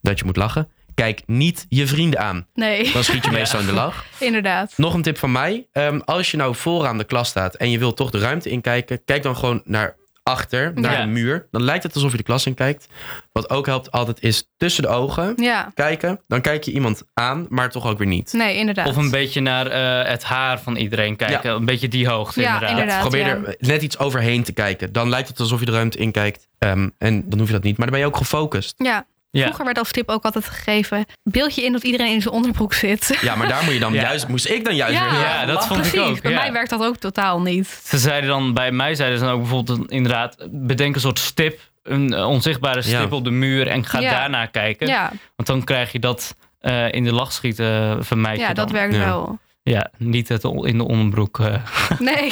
dat 0.00 0.18
je 0.18 0.24
moet 0.24 0.36
lachen. 0.36 0.68
Kijk 0.94 1.22
niet 1.26 1.66
je 1.68 1.86
vrienden 1.86 2.20
aan. 2.20 2.46
nee, 2.54 2.92
Dan 2.92 3.04
schiet 3.04 3.24
je 3.24 3.30
meestal 3.40 3.60
in 3.60 3.66
de 3.66 3.72
lach. 3.72 4.04
inderdaad. 4.18 4.72
Nog 4.76 4.94
een 4.94 5.02
tip 5.02 5.18
van 5.18 5.32
mij. 5.32 5.66
Ehm, 5.72 5.98
als 6.04 6.30
je 6.30 6.36
nou 6.36 6.54
vooraan 6.54 6.98
de 6.98 7.04
klas 7.04 7.28
staat 7.28 7.54
en 7.54 7.70
je 7.70 7.78
wilt 7.78 7.96
toch 7.96 8.10
de 8.10 8.18
ruimte 8.18 8.50
inkijken, 8.50 9.04
kijk 9.04 9.22
dan 9.22 9.36
gewoon 9.36 9.62
naar 9.64 9.96
achter, 10.22 10.72
naar 10.74 10.92
Ja. 10.92 11.00
de 11.00 11.06
muur. 11.06 11.46
Dan 11.50 11.62
lijkt 11.62 11.82
het 11.82 11.94
alsof 11.94 12.10
je 12.10 12.16
de 12.16 12.22
klas 12.22 12.46
in 12.46 12.54
kijkt. 12.54 12.86
Wat 13.32 13.50
ook 13.50 13.66
helpt 13.66 13.90
altijd 13.90 14.22
is 14.22 14.50
tussen 14.56 14.82
de 14.82 14.88
ogen 14.88 15.32
Ja, 15.36 15.70
kijken. 15.74 16.20
Dan 16.26 16.40
kijk 16.40 16.64
je 16.64 16.70
iemand 16.72 17.02
aan, 17.14 17.46
maar 17.48 17.70
toch 17.70 17.86
ook 17.86 17.98
weer 17.98 18.06
niet. 18.06 18.32
nee, 18.32 18.56
inderdaad. 18.56 18.86
Of 18.88 18.96
een 18.96 19.10
beetje 19.10 19.40
naar 19.40 19.66
eh, 19.66 20.10
het 20.10 20.24
haar 20.24 20.60
van 20.60 20.76
iedereen 20.76 21.16
kijken. 21.16 21.50
Een 21.54 21.64
beetje 21.64 21.88
die 21.88 22.08
hoogte 22.08 22.40
Ja, 22.40 22.46
inderdaad. 22.46 22.70
inderdaad. 22.70 23.00
Probeer 23.00 23.26
ja. 23.26 23.34
er 23.44 23.54
net 23.58 23.82
iets 23.82 23.98
overheen 23.98 24.42
te 24.42 24.52
kijken. 24.52 24.92
Dan 24.92 25.08
lijkt 25.08 25.28
het 25.28 25.40
alsof 25.40 25.60
je 25.60 25.66
de 25.66 25.72
ruimte 25.72 25.98
inkijkt. 25.98 26.48
Ehm, 26.58 26.88
en 26.98 27.28
dan 27.28 27.38
hoef 27.38 27.48
je 27.48 27.54
dat 27.54 27.62
niet. 27.62 27.76
Maar 27.76 27.86
dan 27.86 27.96
ben 27.96 28.04
je 28.06 28.12
ook 28.12 28.16
gefocust. 28.20 28.74
Ja. 28.76 29.06
Ja. 29.34 29.42
Vroeger 29.44 29.64
werd 29.64 29.78
als 29.78 29.90
tip 29.90 30.08
ook 30.08 30.24
altijd 30.24 30.48
gegeven... 30.48 31.04
beeld 31.22 31.54
je 31.54 31.62
in 31.64 31.72
dat 31.72 31.82
iedereen 31.82 32.12
in 32.12 32.22
zijn 32.22 32.34
onderbroek 32.34 32.72
zit. 32.74 33.18
Ja, 33.20 33.34
maar 33.34 33.48
daar 33.48 33.64
moet 33.64 33.72
je 33.72 33.78
dan 33.80 33.92
Ja. 33.98 34.00
juist, 34.02 34.28
moest 34.28 34.48
ik 34.48 34.64
dan 34.64 34.74
juist 34.76 34.94
Ja, 34.98 35.36
weer 35.38 35.46
dat 35.54 35.66
vond 35.66 35.94
ik 35.94 36.00
ook, 36.00 36.22
bij 36.22 36.30
ja. 36.32 36.40
mij 36.40 36.52
werkt 36.52 36.70
dat 36.70 36.82
ook 36.84 36.96
totaal 36.96 37.40
niet. 37.40 37.80
Ze 37.84 37.98
zeiden 37.98 38.30
dan, 38.30 38.52
bij 38.54 38.72
mij 38.72 38.94
zeiden 38.94 39.18
ze 39.18 39.24
dan 39.24 39.32
ook 39.34 39.40
bijvoorbeeld 39.40 39.90
inderdaad, 39.90 40.36
bedenk 40.50 40.94
een 40.94 41.00
soort 41.00 41.18
stip, 41.18 41.60
een 41.82 42.12
eh, 42.14 42.28
onzichtbare 42.28 42.82
stip 42.82 43.10
Ja. 43.10 43.16
op 43.16 43.24
de 43.24 43.30
muur 43.30 43.66
en 43.68 43.86
ga 43.86 44.00
Ja. 44.00 44.10
daarna 44.10 44.46
kijken. 44.46 44.86
Ja, 44.86 45.12
Want 45.36 45.48
dan 45.48 45.64
krijg 45.64 45.92
je 45.92 45.98
dat 45.98 46.34
eh, 46.60 46.92
in 46.92 47.04
de 47.04 47.12
lach 47.12 47.32
schieten 47.32 48.04
vermijd 48.04 48.38
ja 48.38 48.46
dat 48.52 48.56
dan. 48.68 48.76
werkt 48.76 48.94
Ja. 48.94 49.04
wel. 49.04 49.38
Ja, 49.62 49.90
niet 49.98 50.28
het 50.28 50.44
in 50.44 50.78
de 50.78 50.84
onderbroek. 50.84 51.38
eh. 51.40 51.54
Nee, 51.98 52.30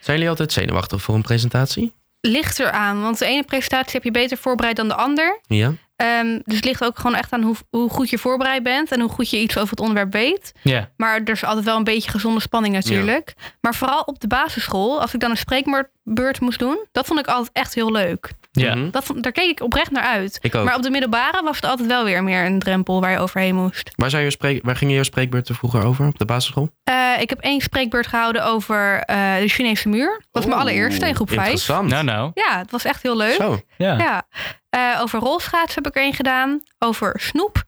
Zijn 0.00 0.16
jullie 0.16 0.28
altijd 0.28 0.52
zenuwachtig 0.52 1.02
voor 1.02 1.14
een 1.14 1.22
presentatie? 1.22 1.92
ligt 2.20 2.58
eraan. 2.60 3.02
Want 3.02 3.18
de 3.18 3.26
ene 3.26 3.42
presentatie 3.42 3.92
heb 3.92 4.04
je 4.04 4.10
beter 4.10 4.36
voorbereid 4.36 4.76
dan 4.76 4.88
de 4.88 4.94
ander. 4.94 5.40
Ja. 5.46 5.72
Ehm, 5.96 6.40
dus 6.44 6.56
het 6.56 6.64
ligt 6.64 6.84
ook 6.84 6.98
gewoon 6.98 7.16
echt 7.16 7.32
aan 7.32 7.42
hoe, 7.42 7.56
hoe 7.70 7.90
goed 7.90 8.10
je 8.10 8.18
voorbereid 8.18 8.62
bent... 8.62 8.92
en 8.92 9.00
hoe 9.00 9.10
goed 9.10 9.30
je 9.30 9.40
iets 9.40 9.56
over 9.56 9.70
het 9.70 9.80
onderwerp 9.80 10.12
weet. 10.12 10.52
Maar 10.96 11.20
er 11.24 11.30
is 11.32 11.44
altijd 11.44 11.64
wel 11.64 11.76
een 11.76 11.84
beetje 11.84 12.10
gezonde 12.10 12.40
spanning 12.40 12.74
natuurlijk. 12.74 13.34
Maar 13.60 13.74
vooral 13.74 14.02
op 14.02 14.20
de 14.20 14.26
basisschool, 14.26 15.00
als 15.00 15.14
ik 15.14 15.20
dan 15.20 15.30
een 15.30 15.36
spreekbeurt 15.36 16.40
moest 16.40 16.58
doen... 16.58 16.86
dat 16.92 17.06
vond 17.06 17.18
ik 17.20 17.26
altijd 17.26 17.50
echt 17.52 17.74
heel 17.74 17.92
leuk. 17.92 18.30
Ja. 18.62 18.74
Mhm. 18.74 18.90
Dat 18.90 19.04
vond, 19.04 19.22
daar 19.22 19.32
keek 19.32 19.50
ik 19.50 19.60
oprecht 19.60 19.90
naar 19.90 20.02
uit. 20.02 20.38
Ik 20.40 20.54
ook. 20.54 20.64
Maar 20.64 20.76
op 20.76 20.82
de 20.82 20.90
middelbare 20.90 21.42
was 21.42 21.56
het 21.56 21.64
altijd 21.64 21.88
wel 21.88 22.04
weer 22.04 22.22
meer 22.22 22.44
een 22.44 22.58
drempel 22.58 23.00
waar 23.00 23.10
je 23.10 23.18
overheen 23.18 23.54
moest. 23.54 23.90
Waar, 23.96 24.10
zijn 24.10 24.24
je 24.24 24.30
spreek, 24.30 24.64
waar 24.64 24.76
gingen 24.76 24.94
je 24.94 25.04
spreekbeurten 25.04 25.54
vroeger 25.54 25.84
over 25.84 26.06
op 26.06 26.18
de 26.18 26.24
basisschool? 26.24 26.70
Eh, 26.84 27.20
ik 27.20 27.28
heb 27.28 27.40
één 27.40 27.60
spreekbeurt 27.60 28.06
gehouden 28.06 28.44
over 28.44 29.00
eh, 29.00 29.36
de 29.38 29.48
Chinese 29.48 29.88
muur. 29.88 30.10
Dat 30.10 30.26
was 30.30 30.46
mijn 30.46 30.60
allereerste 30.60 31.06
in 31.08 31.14
groep 31.14 31.28
5. 31.28 31.40
Interessant. 31.40 31.88
Nou, 31.88 32.04
nou. 32.04 32.30
Ja, 32.34 32.58
het 32.58 32.70
was 32.70 32.84
echt 32.84 33.02
heel 33.02 33.16
leuk. 33.16 33.34
Zo. 33.34 33.60
Ja. 33.76 33.98
Ja. 33.98 34.22
Eh, 34.70 35.00
over 35.00 35.18
rolschaats 35.18 35.74
heb 35.74 35.86
ik 35.86 35.96
er 35.96 36.02
één 36.02 36.14
gedaan. 36.14 36.62
Over 36.78 37.20
snoep. 37.20 37.62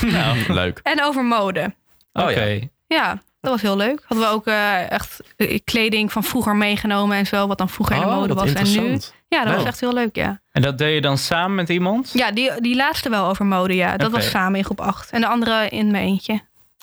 Nou, 0.00 0.38
Leuk. 0.60 0.80
En 0.82 1.02
over 1.02 1.24
mode. 1.24 1.74
Oké. 2.12 2.58
Oh, 2.62 2.68
ja. 2.86 3.22
Dat 3.40 3.50
was 3.50 3.62
heel 3.62 3.76
leuk. 3.76 4.02
Hadden 4.06 4.26
we 4.28 4.32
ook 4.34 4.46
eh, 4.46 4.90
echt 4.90 5.20
eh, 5.36 5.58
kleding 5.64 6.12
van 6.12 6.24
vroeger 6.24 6.56
meegenomen 6.56 7.16
en 7.16 7.26
zo. 7.26 7.46
Wat 7.46 7.58
dan 7.58 7.68
vroeger 7.68 7.96
in 7.96 8.02
de 8.02 8.08
Oh, 8.08 8.14
mode 8.14 8.34
was. 8.34 8.52
En 8.52 8.82
nu. 8.82 8.98
Ja, 9.28 9.44
dat 9.44 9.54
was 9.54 9.64
echt 9.64 9.80
heel 9.80 9.92
leuk, 9.92 10.16
ja. 10.16 10.40
En 10.52 10.62
dat 10.62 10.78
deed 10.78 10.94
je 10.94 11.00
dan 11.00 11.18
samen 11.18 11.54
met 11.54 11.68
iemand? 11.68 12.10
Ja, 12.12 12.30
die, 12.30 12.60
die 12.60 12.76
laatste 12.76 13.08
wel 13.10 13.26
over 13.26 13.46
mode, 13.46 13.74
ja. 13.74 13.96
Dat 13.96 14.10
was 14.10 14.30
samen 14.30 14.58
in 14.58 14.64
groep 14.64 14.80
8. 14.80 15.10
En 15.10 15.20
de 15.20 15.26
andere 15.26 15.68
in 15.68 15.90
mijn 15.90 16.04
eentje. 16.04 16.40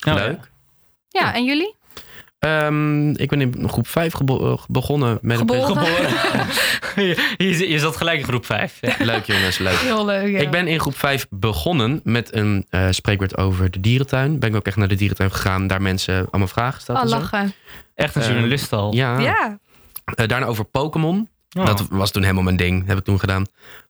Oh, 0.08 0.14
Leuk. 0.14 0.52
Ja, 1.10 1.34
en 1.34 1.44
jullie? 1.44 1.76
Ehm, 2.40 3.10
ik 3.10 3.30
ben 3.30 3.42
in 3.42 3.70
groep 3.70 3.88
5 3.88 4.14
begonnen 4.68 5.18
met 5.22 5.38
Geboren. 5.38 5.78
een 6.96 7.04
je, 7.04 7.34
je, 7.38 7.70
je 7.70 7.80
zat 7.80 7.98
gelijk 7.98 8.20
in 8.20 8.26
groep 8.26 8.46
5. 8.46 8.78
Ja. 8.82 8.96
Leuk 9.06 9.26
jongens, 9.26 9.58
leuk. 9.58 9.74
Heel 9.78 10.06
leuk, 10.06 10.32
ja. 10.32 10.40
Ik 10.40 10.52
ben 10.52 10.68
in 10.68 10.80
groep 10.80 10.98
5 10.98 11.28
begonnen 11.30 12.00
met 12.04 12.34
een 12.34 12.66
eh 12.70 12.88
spreekwoord 12.90 13.38
over 13.38 13.72
de 13.72 13.80
dierentuin. 13.80 14.40
Ben 14.40 14.50
ik 14.50 14.56
ook 14.56 14.66
echt 14.66 14.76
naar 14.78 14.88
de 14.88 14.96
dierentuin 14.96 15.32
gegaan. 15.32 15.68
Daar 15.68 15.82
mensen 15.82 16.28
allemaal 16.30 16.48
vragen 16.48 16.74
gesteld. 16.74 16.98
Oh, 16.98 17.04
en 17.04 17.10
zo. 17.10 17.16
lachen. 17.18 17.54
Echt 17.96 18.16
een 18.16 18.22
Eh, 18.22 18.28
journalist 18.28 18.74
al. 18.74 18.94
Ja. 18.94 19.20
Ja. 19.20 19.60
Eh, 20.16 20.28
daarna 20.28 20.46
over 20.46 20.66
Pokémon. 20.66 21.30
Oh. 21.58 21.66
Dat 21.66 21.88
was 21.90 22.12
toen 22.12 22.22
helemaal 22.22 22.44
mijn 22.44 22.58
ding. 22.58 22.88
Heb 22.88 22.98
ik 22.98 23.04
toen 23.04 23.20
gedaan. 23.20 23.44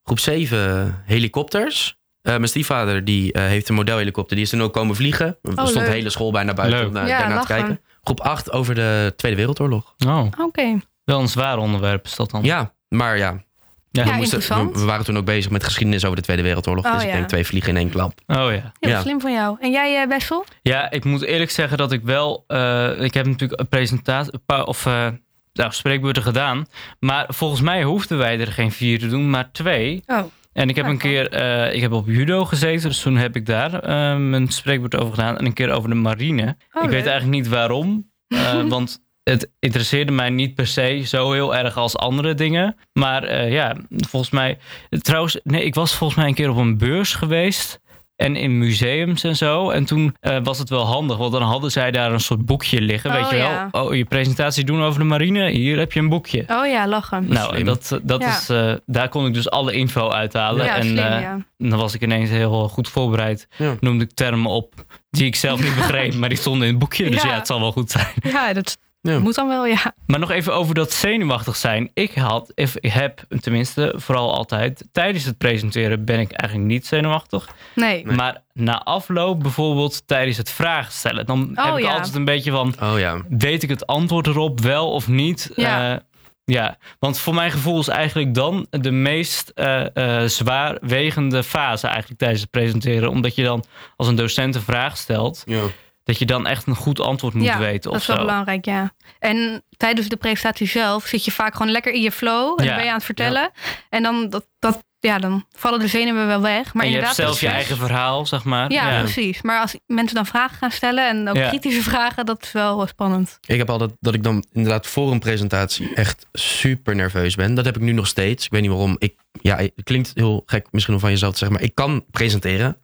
Groep 0.03 0.19
7 0.19 1.01
helikopters. 1.05 1.95
Eh, 2.21 2.33
mijn 2.33 2.47
stiefvader 2.47 3.03
die, 3.05 3.33
eh, 3.33 3.41
heeft 3.43 3.69
een 3.69 3.75
modelhelikopter. 3.75 4.35
Die 4.35 4.45
is 4.45 4.51
toen 4.51 4.61
ook 4.61 4.73
komen 4.73 4.95
vliegen. 4.95 5.25
Er 5.27 5.51
stond 5.51 5.59
Oh, 5.69 5.73
leuk. 5.75 5.85
de 5.85 5.91
hele 5.91 6.09
school 6.09 6.31
bijna 6.31 6.53
buiten 6.53 6.77
Leuk. 6.79 6.87
om 6.87 6.93
naar, 6.93 7.07
Ja, 7.07 7.19
daarnaar 7.19 7.41
te 7.41 7.47
kijken. 7.47 7.81
Groep 8.07 8.21
8 8.21 8.51
over 8.51 8.75
de 8.75 9.13
Tweede 9.15 9.37
Wereldoorlog. 9.37 9.93
Oh, 10.07 10.25
Oké. 10.39 10.79
wel 11.03 11.19
een 11.19 11.27
zwaar 11.27 11.57
onderwerp 11.57 12.05
is 12.05 12.15
dat 12.15 12.31
dan. 12.31 12.43
Ja, 12.43 12.73
maar 12.89 13.17
ja. 13.17 13.43
Ja. 13.91 14.03
we, 14.03 14.09
Ja, 14.09 14.15
moesten, 14.17 14.37
interessant. 14.37 14.73
we, 14.73 14.79
we 14.79 14.85
waren 14.85 15.05
toen 15.05 15.17
ook 15.17 15.25
bezig 15.25 15.51
met 15.51 15.63
geschiedenis 15.63 16.03
over 16.03 16.15
de 16.15 16.21
Tweede 16.23 16.41
Wereldoorlog. 16.43 16.85
Oh, 16.85 16.93
dus 16.93 17.03
ik 17.03 17.11
denk 17.11 17.27
twee 17.27 17.45
vliegen 17.45 17.69
in 17.69 17.77
één 17.77 17.89
klap. 17.89 18.11
Oh 18.27 18.35
ja. 18.35 18.71
Heel 18.79 18.89
Ja. 18.91 19.01
slim 19.01 19.21
van 19.21 19.31
jou. 19.33 19.57
En 19.59 19.71
jij, 19.71 20.01
eh, 20.01 20.07
Wessel? 20.07 20.45
Ja, 20.61 20.91
ik 20.91 21.03
moet 21.03 21.21
eerlijk 21.23 21.51
zeggen 21.51 21.77
dat 21.77 21.91
ik 21.91 22.01
wel. 22.03 22.43
eh, 22.47 23.01
ik 23.01 23.13
heb 23.13 23.25
natuurlijk 23.25 23.59
een 23.59 23.67
presentatie. 23.67 24.33
een 24.33 24.45
paar- 24.45 24.65
Of 24.65 24.85
eh 24.85 25.07
nou, 25.53 25.71
spreekbeurten 25.71 26.23
gedaan. 26.23 26.65
Maar 26.99 27.25
volgens 27.29 27.61
mij 27.61 27.83
hoefden 27.83 28.17
wij 28.17 28.39
er 28.39 28.51
geen 28.51 28.71
vier 28.71 28.99
te 28.99 29.07
doen, 29.07 29.29
maar 29.29 29.51
twee. 29.51 30.03
Oh. 30.07 30.19
En 30.57 30.69
ik 30.69 30.75
heb 30.75 30.85
Ah, 30.85 30.91
een 30.91 30.97
keer. 30.97 31.29
eh, 31.31 31.73
ik 31.75 31.81
heb 31.81 31.91
op 31.91 32.07
judo 32.07 32.45
gezeten, 32.45 32.89
dus 32.89 33.01
toen 33.01 33.15
heb 33.17 33.35
ik 33.35 33.45
daar 33.45 33.73
eh, 33.79 34.17
mijn 34.17 34.47
spreekbeurt 34.49 34.95
over 34.95 35.13
gedaan. 35.13 35.37
En 35.37 35.45
een 35.45 35.53
keer 35.53 35.69
over 35.71 35.89
de 35.89 35.95
marine. 35.95 36.57
Oh, 36.73 36.83
ik 36.83 36.89
weet 36.89 37.05
eigenlijk 37.05 37.37
niet 37.37 37.47
waarom. 37.47 38.11
eh, 38.27 38.63
want 38.75 38.99
het 39.23 39.51
interesseerde 39.59 40.11
mij 40.11 40.29
niet 40.29 40.55
per 40.55 40.67
se 40.67 41.01
zo 41.05 41.31
heel 41.31 41.55
erg 41.55 41.77
als 41.77 41.97
andere 41.97 42.33
dingen. 42.33 42.75
Maar 42.93 43.49
ja, 43.49 43.75
volgens 43.89 44.31
mij. 44.31 44.57
Trouwens, 44.89 45.39
nee, 45.43 45.63
ik 45.63 45.75
was 45.75 45.95
volgens 45.95 46.19
mij 46.19 46.27
een 46.27 46.35
keer 46.35 46.49
op 46.49 46.57
een 46.57 46.77
beurs 46.77 47.13
geweest. 47.13 47.79
En 48.17 48.35
in 48.35 48.57
museums 48.57 49.23
en 49.23 49.35
zo. 49.35 49.69
En 49.69 49.85
toen 49.85 50.15
eh, 50.19 50.37
was 50.43 50.59
het 50.59 50.69
wel 50.69 50.85
handig, 50.85 51.17
want 51.17 51.31
dan 51.31 51.41
hadden 51.41 51.71
zij 51.71 51.91
daar 51.91 52.11
een 52.11 52.19
soort 52.19 52.45
boekje 52.45 52.81
liggen. 52.81 53.11
weet 53.11 53.23
Oh, 53.25 53.31
je 53.31 53.37
wel? 53.37 53.49
ja. 53.49 53.67
Oh, 53.71 53.95
je 53.95 54.05
presentatie 54.05 54.63
doen 54.63 54.81
over 54.83 54.99
de 54.99 55.05
marine. 55.05 55.49
Hier 55.49 55.77
heb 55.77 55.91
je 55.93 55.99
een 55.99 56.09
boekje. 56.09 56.43
Oh 56.47 56.67
ja, 56.67 56.87
lachen. 56.87 57.25
Nou, 57.27 57.53
Slim. 57.53 57.65
dat, 57.65 57.99
dat 58.03 58.21
Ja. 58.21 58.27
is, 58.37 58.49
eh, 58.49 58.73
daar 58.85 59.09
kon 59.09 59.25
ik 59.25 59.33
dus 59.33 59.49
alle 59.49 59.73
info 59.73 60.09
uithalen. 60.09 60.65
ja, 60.65 60.75
en 60.75 60.83
slim, 60.83 60.97
eh, 60.97 61.21
ja. 61.21 61.37
dan 61.57 61.79
was 61.79 61.93
ik 61.93 62.01
ineens 62.01 62.29
heel 62.29 62.67
goed 62.67 62.89
voorbereid. 62.89 63.47
Ja. 63.57 63.75
Noemde 63.79 64.03
ik 64.03 64.11
termen 64.13 64.51
op 64.51 64.73
die 65.09 65.25
ik 65.25 65.35
zelf 65.35 65.63
niet 65.63 65.75
begreep, 65.75 66.13
maar 66.19 66.29
die 66.29 66.37
stonden 66.37 66.63
in 66.63 66.69
het 66.73 66.79
boekje. 66.79 67.09
Dus 67.09 67.21
Ja. 67.21 67.29
ja, 67.29 67.35
het 67.35 67.47
zal 67.47 67.59
wel 67.59 67.71
goed 67.71 67.91
zijn. 67.91 68.07
Ja, 68.21 68.53
dat, 68.53 68.77
Ja. 69.11 69.19
moet 69.19 69.35
dan 69.35 69.47
wel, 69.47 69.65
ja. 69.65 69.93
Maar 70.05 70.19
nog 70.19 70.31
even 70.31 70.53
over 70.53 70.75
dat 70.75 70.91
zenuwachtig 70.91 71.55
zijn. 71.55 71.89
Ik 71.93 72.13
had, 72.13 72.51
if, 72.55 72.75
ik 72.79 72.91
heb 72.91 73.23
tenminste 73.39 73.93
vooral 73.95 74.33
altijd, 74.33 74.87
tijdens 74.91 75.23
het 75.25 75.37
presenteren 75.37 76.05
ben 76.05 76.19
ik 76.19 76.31
eigenlijk 76.31 76.69
niet 76.69 76.85
zenuwachtig. 76.87 77.49
Nee. 77.75 78.05
Nee. 78.05 78.15
Maar 78.15 78.41
na 78.53 78.83
afloop, 78.83 79.39
bijvoorbeeld 79.39 80.07
tijdens 80.07 80.37
het 80.37 80.49
vragen 80.49 80.93
stellen, 80.93 81.25
dan 81.25 81.51
Oh, 81.55 81.65
heb 81.65 81.77
ik 81.77 81.83
ja. 81.83 81.91
altijd 81.93 82.15
een 82.15 82.25
beetje 82.25 82.51
van, 82.51 82.75
Oh 82.83 82.99
ja. 82.99 83.21
weet 83.29 83.63
ik 83.63 83.69
het 83.69 83.87
antwoord 83.87 84.27
erop 84.27 84.59
wel 84.61 84.91
of 84.91 85.07
niet? 85.07 85.51
Ja. 85.55 85.93
Eh, 85.93 85.99
ja, 86.45 86.77
want 86.99 87.19
voor 87.19 87.33
mijn 87.33 87.51
gevoel 87.51 87.79
is 87.79 87.87
eigenlijk 87.87 88.33
dan 88.33 88.67
de 88.69 88.91
meest 88.91 89.51
eh, 89.55 89.95
eh, 89.95 90.29
zwaarwegende 90.29 91.43
fase 91.43 91.87
eigenlijk 91.87 92.19
tijdens 92.19 92.41
het 92.41 92.49
presenteren. 92.51 93.09
Omdat 93.09 93.35
je 93.35 93.43
dan 93.43 93.63
als 93.95 94.07
een 94.07 94.15
docent 94.15 94.55
een 94.55 94.61
vraag 94.61 94.97
stelt, 94.97 95.43
ja. 95.45 95.61
Dat 96.07 96.17
je 96.19 96.25
dan 96.25 96.47
echt 96.47 96.67
een 96.67 96.75
goed 96.75 96.99
antwoord 96.99 97.33
moet 97.33 97.43
ja, 97.45 97.57
weten 97.57 97.91
dat 97.91 98.01
is 98.01 98.07
wel 98.07 98.15
zo. 98.15 98.21
belangrijk, 98.25 98.65
ja. 98.65 98.93
En 99.19 99.63
tijdens 99.77 100.07
de 100.07 100.15
presentatie 100.17 100.67
zelf 100.67 101.05
zit 101.05 101.25
je 101.25 101.31
vaak 101.31 101.55
gewoon 101.55 101.71
lekker 101.71 101.93
in 101.93 102.01
je 102.01 102.11
flow. 102.11 102.59
En 102.59 102.63
Ja. 102.63 102.69
dan 102.69 102.75
ben 102.75 102.83
je 102.83 102.89
aan 102.89 102.95
het 102.97 103.05
vertellen. 103.05 103.51
En 103.89 104.03
dan, 104.03 104.29
dat, 104.29 104.47
dat, 104.59 104.83
ja, 104.99 105.19
dan 105.19 105.45
vallen 105.55 105.79
de 105.79 105.87
zenuwen 105.87 106.27
wel 106.27 106.41
weg. 106.41 106.73
Maar 106.73 106.83
en 106.85 106.89
je 106.91 106.95
hebt 106.97 107.07
inderdaad, 107.09 107.37
zelf 107.37 107.39
je 107.39 107.47
eigen 107.55 107.77
verhaal, 107.77 108.25
zeg 108.25 108.43
maar. 108.43 108.71
Ja, 108.71 108.99
precies. 109.01 109.41
Maar 109.41 109.61
als 109.61 109.75
mensen 109.85 110.15
dan 110.15 110.25
vragen 110.25 110.57
gaan 110.57 110.71
stellen 110.71 111.07
en 111.09 111.29
ook 111.29 111.35
Ja. 111.35 111.47
kritische 111.47 111.81
vragen, 111.81 112.25
dat 112.25 112.43
is 112.43 112.51
wel 112.51 112.87
spannend. 112.87 113.37
Ik 113.45 113.57
heb 113.57 113.69
altijd 113.69 113.91
dat 113.99 114.13
ik 114.13 114.23
dan 114.23 114.45
inderdaad 114.51 114.87
voor 114.87 115.11
een 115.11 115.19
presentatie 115.19 115.93
echt 115.93 116.25
super 116.33 116.95
nerveus 116.95 117.35
ben. 117.35 117.53
Dat 117.53 117.65
heb 117.65 117.75
ik 117.75 117.81
nu 117.81 117.91
nog 117.91 118.07
steeds. 118.07 118.45
Ik 118.45 118.51
weet 118.51 118.61
niet 118.61 118.69
waarom. 118.69 118.95
Ik, 118.99 119.15
ja, 119.41 119.57
het 119.57 119.73
klinkt 119.83 120.11
heel 120.13 120.43
gek 120.45 120.67
misschien 120.71 120.93
om 120.93 120.99
van 120.99 121.09
jezelf 121.09 121.31
te 121.31 121.37
zeggen, 121.37 121.57
maar 121.57 121.67
ik 121.67 121.75
kan 121.75 122.05
presenteren. 122.11 122.77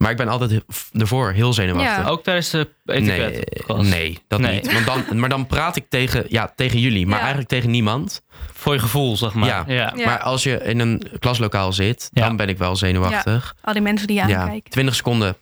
Maar 0.00 0.10
ik 0.10 0.16
ben 0.16 0.28
altijd 0.28 0.62
ervoor 0.92 1.32
heel 1.32 1.52
zenuwachtig. 1.52 2.04
Ja. 2.04 2.10
Ook 2.10 2.22
tijdens 2.22 2.50
de 2.50 2.68
Nee, 2.84 2.96
etiket. 2.96 3.76
nee, 3.76 4.18
dat 4.28 4.40
Nee. 4.40 4.54
niet. 4.54 4.72
Want 4.72 4.86
dan, 4.86 5.04
maar 5.20 5.28
dan 5.28 5.46
praat 5.46 5.76
ik 5.76 5.84
tegen, 5.88 6.24
ja, 6.28 6.52
tegen 6.56 6.78
jullie, 6.78 7.04
maar 7.04 7.14
Ja. 7.14 7.20
eigenlijk 7.20 7.48
tegen 7.50 7.70
niemand. 7.70 8.22
Voor 8.52 8.72
je 8.74 8.78
gevoel, 8.78 9.16
zeg 9.16 9.34
maar. 9.34 9.48
Ja. 9.48 9.64
ja. 9.66 9.92
Ja. 9.96 10.04
Maar 10.04 10.18
als 10.18 10.42
je 10.42 10.62
in 10.62 10.80
een 10.80 11.02
klaslokaal 11.18 11.72
zit, 11.72 12.10
Ja. 12.12 12.26
dan 12.26 12.36
ben 12.36 12.48
ik 12.48 12.58
wel 12.58 12.76
zenuwachtig. 12.76 13.54
Al 13.62 13.72
die 13.72 13.82
mensen 13.82 14.06
die 14.06 14.16
je 14.22 14.26
Ja, 14.26 14.40
aankijken. 14.40 14.70
20 14.70 14.94
seconden. 14.94 15.36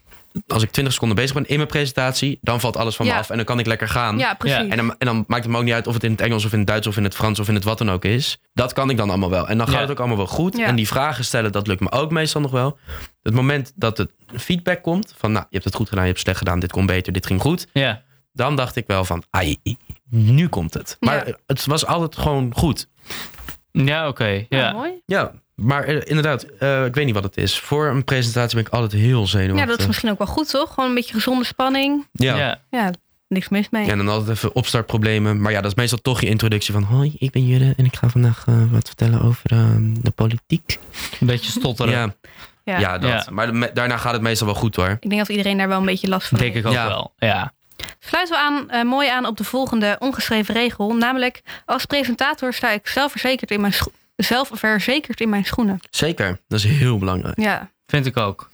Als 0.46 0.62
ik 0.62 0.70
20 0.70 0.92
seconden 0.94 1.16
bezig 1.16 1.34
ben 1.34 1.46
in 1.48 1.56
mijn 1.56 1.68
presentatie, 1.68 2.38
dan 2.42 2.60
valt 2.60 2.76
alles 2.76 2.96
van 2.96 3.06
me 3.06 3.14
af 3.14 3.30
en 3.30 3.36
dan 3.36 3.44
kan 3.44 3.58
ik 3.58 3.66
lekker 3.66 3.88
gaan. 3.88 4.18
Ja, 4.18 4.34
precies. 4.34 4.56
En 4.68 4.76
dan, 4.76 4.94
en 4.98 5.06
dan 5.06 5.24
maakt 5.26 5.42
het 5.42 5.52
me 5.52 5.58
ook 5.58 5.64
niet 5.64 5.72
uit 5.74 5.86
of 5.86 5.94
het 5.94 6.04
in 6.04 6.10
het 6.10 6.20
Engels 6.20 6.44
of 6.44 6.52
in 6.52 6.58
het 6.58 6.66
Duits 6.66 6.86
of 6.86 6.96
in 6.96 7.04
het 7.04 7.14
Frans 7.14 7.38
of 7.38 7.48
in 7.48 7.54
het 7.54 7.64
wat 7.64 7.78
dan 7.78 7.90
ook 7.90 8.04
is. 8.04 8.38
Dat 8.54 8.72
kan 8.72 8.90
ik 8.90 8.96
dan 8.96 9.08
allemaal 9.08 9.30
wel. 9.30 9.48
En 9.48 9.58
dan 9.58 9.66
gaat 9.66 9.74
Ja. 9.76 9.80
het 9.82 9.90
ook 9.90 9.98
allemaal 9.98 10.16
wel 10.16 10.26
goed. 10.26 10.56
Ja. 10.56 10.66
En 10.66 10.74
die 10.76 10.86
vragen 10.88 11.24
stellen, 11.24 11.52
dat 11.52 11.66
lukt 11.66 11.80
me 11.80 11.90
ook 11.90 12.10
meestal 12.10 12.40
nog 12.40 12.50
wel. 12.50 12.78
Het 13.28 13.36
moment 13.36 13.72
dat 13.74 13.98
het 13.98 14.10
feedback 14.36 14.82
komt 14.82 15.14
van, 15.16 15.32
nou, 15.32 15.42
je 15.44 15.52
hebt 15.52 15.64
het 15.64 15.74
goed 15.74 15.88
gedaan, 15.88 16.04
je 16.04 16.10
hebt 16.12 16.18
het 16.24 16.26
slecht 16.28 16.38
gedaan, 16.46 16.60
dit 16.60 16.72
kon 16.72 16.86
beter, 16.86 17.12
dit 17.12 17.26
ging 17.26 17.40
goed. 17.40 17.66
Ja. 17.72 18.02
Dan 18.32 18.56
dacht 18.56 18.76
ik 18.76 18.84
wel 18.86 19.04
van, 19.04 19.22
ai, 19.30 19.56
nu 20.10 20.48
komt 20.48 20.74
het. 20.74 20.96
Maar 21.00 21.28
Ja. 21.28 21.34
het 21.46 21.66
was 21.66 21.86
altijd 21.86 22.16
gewoon 22.18 22.52
goed. 22.54 22.88
Ja, 23.72 24.08
oké. 24.08 24.24
Ja, 24.24 24.44
Ja. 24.48 24.72
mooi. 24.72 24.90
Ja, 25.06 25.32
maar 25.54 25.84
eh, 25.84 26.00
inderdaad, 26.04 26.42
eh, 26.42 26.84
ik 26.84 26.94
weet 26.94 27.04
niet 27.04 27.14
wat 27.14 27.24
het 27.24 27.36
is. 27.36 27.58
Voor 27.58 27.86
een 27.86 28.04
presentatie 28.04 28.56
ben 28.56 28.66
ik 28.66 28.72
altijd 28.72 28.92
heel 29.02 29.20
Ja, 29.20 29.26
zenuwachtig. 29.26 29.68
dat 29.68 29.78
is 29.78 29.86
misschien 29.86 30.10
ook 30.10 30.18
wel 30.18 30.26
goed, 30.26 30.50
toch? 30.50 30.74
Gewoon 30.74 30.88
een 30.88 30.94
beetje 30.94 31.14
gezonde 31.14 31.44
spanning. 31.44 32.06
ja. 32.12 32.36
Ja. 32.36 32.60
Ja, 32.70 32.90
niks 33.28 33.48
mis 33.48 33.68
mee. 33.70 33.84
Ja, 33.84 33.90
en 33.92 33.98
dan 33.98 34.08
altijd 34.08 34.36
even 34.36 34.54
opstartproblemen. 34.54 35.40
Maar 35.40 35.52
ja, 35.52 35.60
dat 35.60 35.70
is 35.70 35.76
meestal 35.76 35.98
toch 35.98 36.20
je 36.20 36.26
introductie 36.28 36.72
van... 36.72 36.82
Hoi, 36.82 37.14
ik 37.18 37.30
ben 37.30 37.46
Jurre 37.46 37.74
en 37.76 37.84
ik 37.84 37.96
ga 37.96 38.08
vandaag 38.08 38.44
eh, 38.46 38.62
wat 38.70 38.86
vertellen 38.86 39.22
over 39.22 39.50
eh, 39.52 39.76
de 40.00 40.10
politiek. 40.10 40.78
Een 41.20 41.26
beetje 41.26 41.50
stotteren. 41.50 41.92
Ja, 41.92 42.14
Ja. 42.68 42.78
ja. 42.78 42.98
dat. 42.98 43.10
Ja. 43.10 43.26
Maar 43.30 43.54
me- 43.54 43.70
daarna 43.74 43.96
gaat 43.96 44.12
het 44.12 44.22
meestal 44.22 44.46
wel 44.46 44.56
goed 44.56 44.76
hoor. 44.76 44.96
Ik 45.00 45.08
denk 45.08 45.20
dat 45.20 45.28
iedereen 45.28 45.56
daar 45.58 45.68
wel 45.68 45.78
een 45.78 45.84
beetje 45.84 46.08
last 46.08 46.28
van 46.28 46.38
Denk 46.38 46.52
heeft. 46.52 46.64
ik 46.64 46.70
ook 46.70 46.76
Ja. 46.78 46.88
wel. 46.88 47.12
Ja. 47.16 47.52
Sluiten 47.98 48.34
we 48.36 48.40
aan, 48.42 48.70
eh, 48.70 48.82
mooi 48.82 49.08
aan 49.08 49.26
op 49.26 49.36
de 49.36 49.44
volgende 49.44 49.96
ongeschreven 49.98 50.54
regel. 50.54 50.94
Namelijk, 50.94 51.40
als 51.64 51.84
presentator 51.84 52.52
sta 52.54 52.70
ik 52.70 52.86
zelfverzekerd 52.86 53.50
in 53.50 53.60
mijn, 53.60 53.72
scho- 53.72 53.92
zelfverzekerd 54.16 55.20
in 55.20 55.28
mijn 55.28 55.44
schoenen. 55.44 55.78
Zeker, 55.90 56.40
dat 56.48 56.58
is 56.58 56.64
heel 56.64 56.98
belangrijk. 56.98 57.40
Ja, 57.40 57.70
Vind 57.86 58.06
ik 58.06 58.16
ook. 58.16 58.50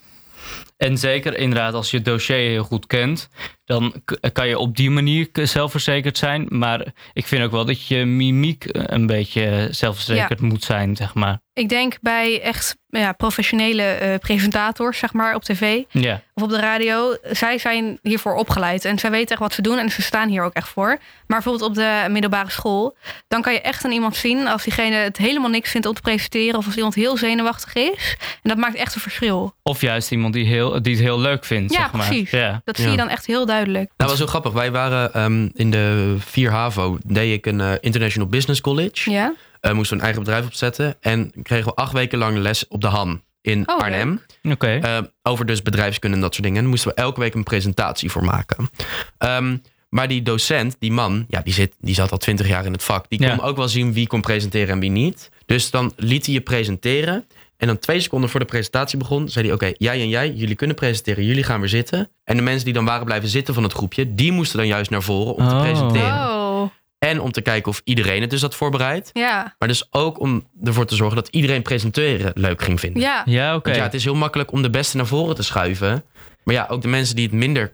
En 0.77 0.99
zeker 0.99 1.37
inderdaad, 1.37 1.75
als 1.75 1.91
je 1.91 1.97
het 1.97 2.07
dossier 2.07 2.37
heel 2.37 2.65
goed 2.65 2.87
kent, 2.87 3.29
dan 3.65 3.95
kan 4.33 4.49
je 4.49 4.59
op 4.59 4.77
die 4.77 4.91
manier 4.91 5.29
zelfverzekerd 5.33 6.19
zijn. 6.19 6.47
Maar 6.49 6.85
ik 7.13 7.27
vind 7.27 7.45
ook 7.45 7.51
wel 7.51 7.65
dat 7.65 7.87
je 7.87 8.05
mimiek 8.05 8.65
eh, 8.65 8.83
een 8.87 9.07
beetje 9.07 9.69
zelfverzekerd 9.71 10.41
moet 10.41 10.65
zijn, 10.65 10.97
zeg 10.97 11.15
maar. 11.15 11.39
ik 11.53 11.69
denk 11.69 11.97
bij 12.01 12.41
echt 12.43 12.77
ja, 12.89 13.13
professionele 13.13 13.83
eh, 13.83 14.19
presentators, 14.19 14.99
zeg 14.99 15.13
maar, 15.13 15.35
op 15.35 15.45
tv 15.45 15.83
Ja, 15.91 16.21
of 16.35 16.43
op 16.43 16.49
de 16.51 16.61
radio. 16.61 17.17
Zij 17.23 17.59
zijn 17.59 17.99
hiervoor 18.03 18.35
opgeleid 18.35 18.85
en 18.85 18.99
zij 18.99 19.11
weten 19.11 19.31
echt 19.31 19.41
wat 19.41 19.53
ze 19.53 19.63
doen 19.63 19.79
en 19.79 19.91
ze 19.91 20.03
staan 20.03 20.29
hier 20.29 20.43
ook 20.43 20.53
echt 20.53 20.69
voor. 20.69 20.89
Maar 21.27 21.43
bijvoorbeeld 21.43 21.69
op 21.71 21.75
de 21.75 22.07
middelbare 22.11 22.51
school, 22.51 22.97
dan 23.29 23.43
kan 23.43 23.53
je 23.53 23.61
echt 23.61 23.85
aan 23.85 23.91
iemand 23.93 24.17
zien 24.17 24.47
als 24.47 24.63
diegene 24.63 24.97
het 24.97 25.17
helemaal 25.17 25.51
niks 25.51 25.71
vindt 25.71 25.87
om 25.87 25.95
te 25.95 26.01
presenteren 26.01 26.59
of 26.59 26.67
als 26.67 26.77
iemand 26.77 26.95
heel 26.95 27.17
zenuwachtig 27.17 27.75
is. 27.75 28.17
En 28.21 28.49
dat 28.49 28.57
maakt 28.59 28.75
echt 28.75 28.95
een 28.95 29.01
verschil. 29.01 29.55
of 29.63 29.81
juist 29.81 30.11
iemand 30.11 30.33
die, 30.35 30.47
heel, 30.47 30.83
die 30.83 30.93
het 30.95 31.03
heel 31.03 31.21
leuk 31.21 31.45
vindt, 31.45 31.73
Ja, 31.73 31.81
zeg 31.81 31.93
maar. 31.93 32.07
precies. 32.07 32.31
Ja. 32.31 32.61
Dat 32.65 32.77
Ja. 32.77 32.83
zie 32.83 32.93
je 32.93 32.99
dan 32.99 33.09
echt 33.09 33.27
heel 33.27 33.47
duidelijk. 33.47 33.53
Dat 33.97 34.09
was 34.09 34.19
heel 34.19 34.27
grappig. 34.27 34.53
Wij 34.53 34.71
waren 34.73 35.13
ehm, 35.15 35.49
in 35.53 35.71
de 35.71 36.15
4 36.19 36.51
HAVO, 36.51 36.99
deed 37.07 37.33
ik 37.33 37.47
een 37.47 37.61
eh, 37.61 37.73
International 37.81 38.29
Business 38.29 38.61
College. 38.61 39.11
Ja? 39.11 39.35
Eh, 39.61 39.73
moesten 39.73 39.91
we 39.97 40.03
een 40.03 40.05
eigen 40.09 40.23
bedrijf 40.25 40.47
opzetten. 40.47 40.97
En 41.01 41.33
kregen 41.43 41.67
we 41.67 41.75
acht 41.75 41.93
weken 41.93 42.19
lang 42.19 42.39
les 42.39 42.69
op 42.69 42.81
de 42.81 42.87
Han 42.87 43.23
in 43.41 43.69
Oh, 43.69 43.79
Arnhem. 43.79 44.21
Oké. 44.43 44.79
Eh, 44.83 44.99
over 45.23 45.47
dus 45.47 45.63
bedrijfskunde 45.63 46.17
en 46.17 46.23
dat 46.23 46.33
soort 46.35 46.43
dingen. 46.45 46.59
En 46.59 46.63
daar 46.65 46.73
moesten 46.75 46.91
we 46.95 47.03
elke 47.03 47.21
week 47.21 47.35
een 47.35 47.43
presentatie 47.43 48.11
voor 48.11 48.25
maken. 48.25 48.71
Ehm, 49.19 49.57
maar 49.89 50.09
die 50.09 50.23
docent, 50.23 50.77
die 50.79 50.93
man, 50.93 51.25
ja, 51.29 51.41
die, 51.41 51.53
zit, 51.53 51.75
die 51.81 51.95
zat 51.95 52.13
al 52.13 52.19
twintig 52.19 52.49
jaar 52.49 52.65
in 52.65 52.73
het 52.73 52.83
vak. 52.83 53.05
Die 53.09 53.23
Ja. 53.23 53.37
kon 53.37 53.45
ook 53.45 53.57
wel 53.57 53.69
zien 53.69 53.93
wie 53.93 54.07
kon 54.07 54.21
presenteren 54.21 54.69
en 54.69 54.81
wie 54.81 54.91
niet. 54.91 55.31
Dus 55.47 55.71
dan 55.71 55.93
liet 55.97 56.25
hij 56.25 56.35
je 56.35 56.41
presenteren. 56.41 57.25
En 57.57 57.67
dan 57.67 57.79
twee 57.79 58.01
seconden 58.01 58.31
voor 58.31 58.41
de 58.41 58.47
presentatie 58.47 58.99
begon, 58.99 59.29
zei 59.29 59.45
hij: 59.45 59.55
Oké, 59.55 59.73
jij 59.77 60.01
en 60.01 60.09
jij, 60.09 60.31
jullie 60.31 60.55
kunnen 60.55 60.77
presenteren, 60.77 61.25
jullie 61.25 61.43
gaan 61.43 61.61
weer 61.61 61.69
zitten. 61.69 62.11
En 62.25 62.37
de 62.37 62.43
mensen 62.43 62.65
die 62.65 62.75
dan 62.75 62.85
waren 62.85 63.05
blijven 63.05 63.29
zitten 63.29 63.55
van 63.55 63.63
het 63.63 63.73
groepje, 63.73 64.15
die 64.15 64.33
moesten 64.33 64.59
dan 64.59 64.67
juist 64.67 64.91
naar 64.91 65.03
voren 65.03 65.35
om 65.35 65.49
te 65.49 65.55
Oh. 65.55 65.61
presenteren. 65.61 66.13
Oh, 66.13 66.71
En 66.99 67.21
om 67.21 67.33
te 67.33 67.41
kijken 67.41 67.71
of 67.71 67.81
iedereen 67.85 68.21
het 68.21 68.31
dus 68.31 68.41
had 68.43 68.55
voorbereid. 68.55 69.11
ja. 69.13 69.55
Maar 69.59 69.69
dus 69.69 69.87
ook 69.91 70.21
om 70.21 70.47
ervoor 70.65 70.87
te 70.87 70.95
zorgen 70.95 71.17
dat 71.17 71.29
iedereen 71.29 71.63
presenteren 71.63 72.33
leuk 72.35 72.63
ging 72.63 72.81
vinden. 72.81 73.03
Ja, 73.03 73.23
ja, 73.25 73.55
oké. 73.55 73.73
Ja, 73.75 73.83
het 73.83 73.95
is 73.95 74.05
heel 74.05 74.15
makkelijk 74.15 74.53
om 74.53 74.63
de 74.63 74.71
beste 74.71 74.97
naar 74.97 75.07
voren 75.07 75.35
te 75.35 75.43
schuiven. 75.43 76.05
Maar 76.45 76.55
ja, 76.55 76.67
ook 76.71 76.83
de 76.83 76.89
mensen 76.89 77.17
die 77.17 77.25
het 77.25 77.35
minder 77.35 77.73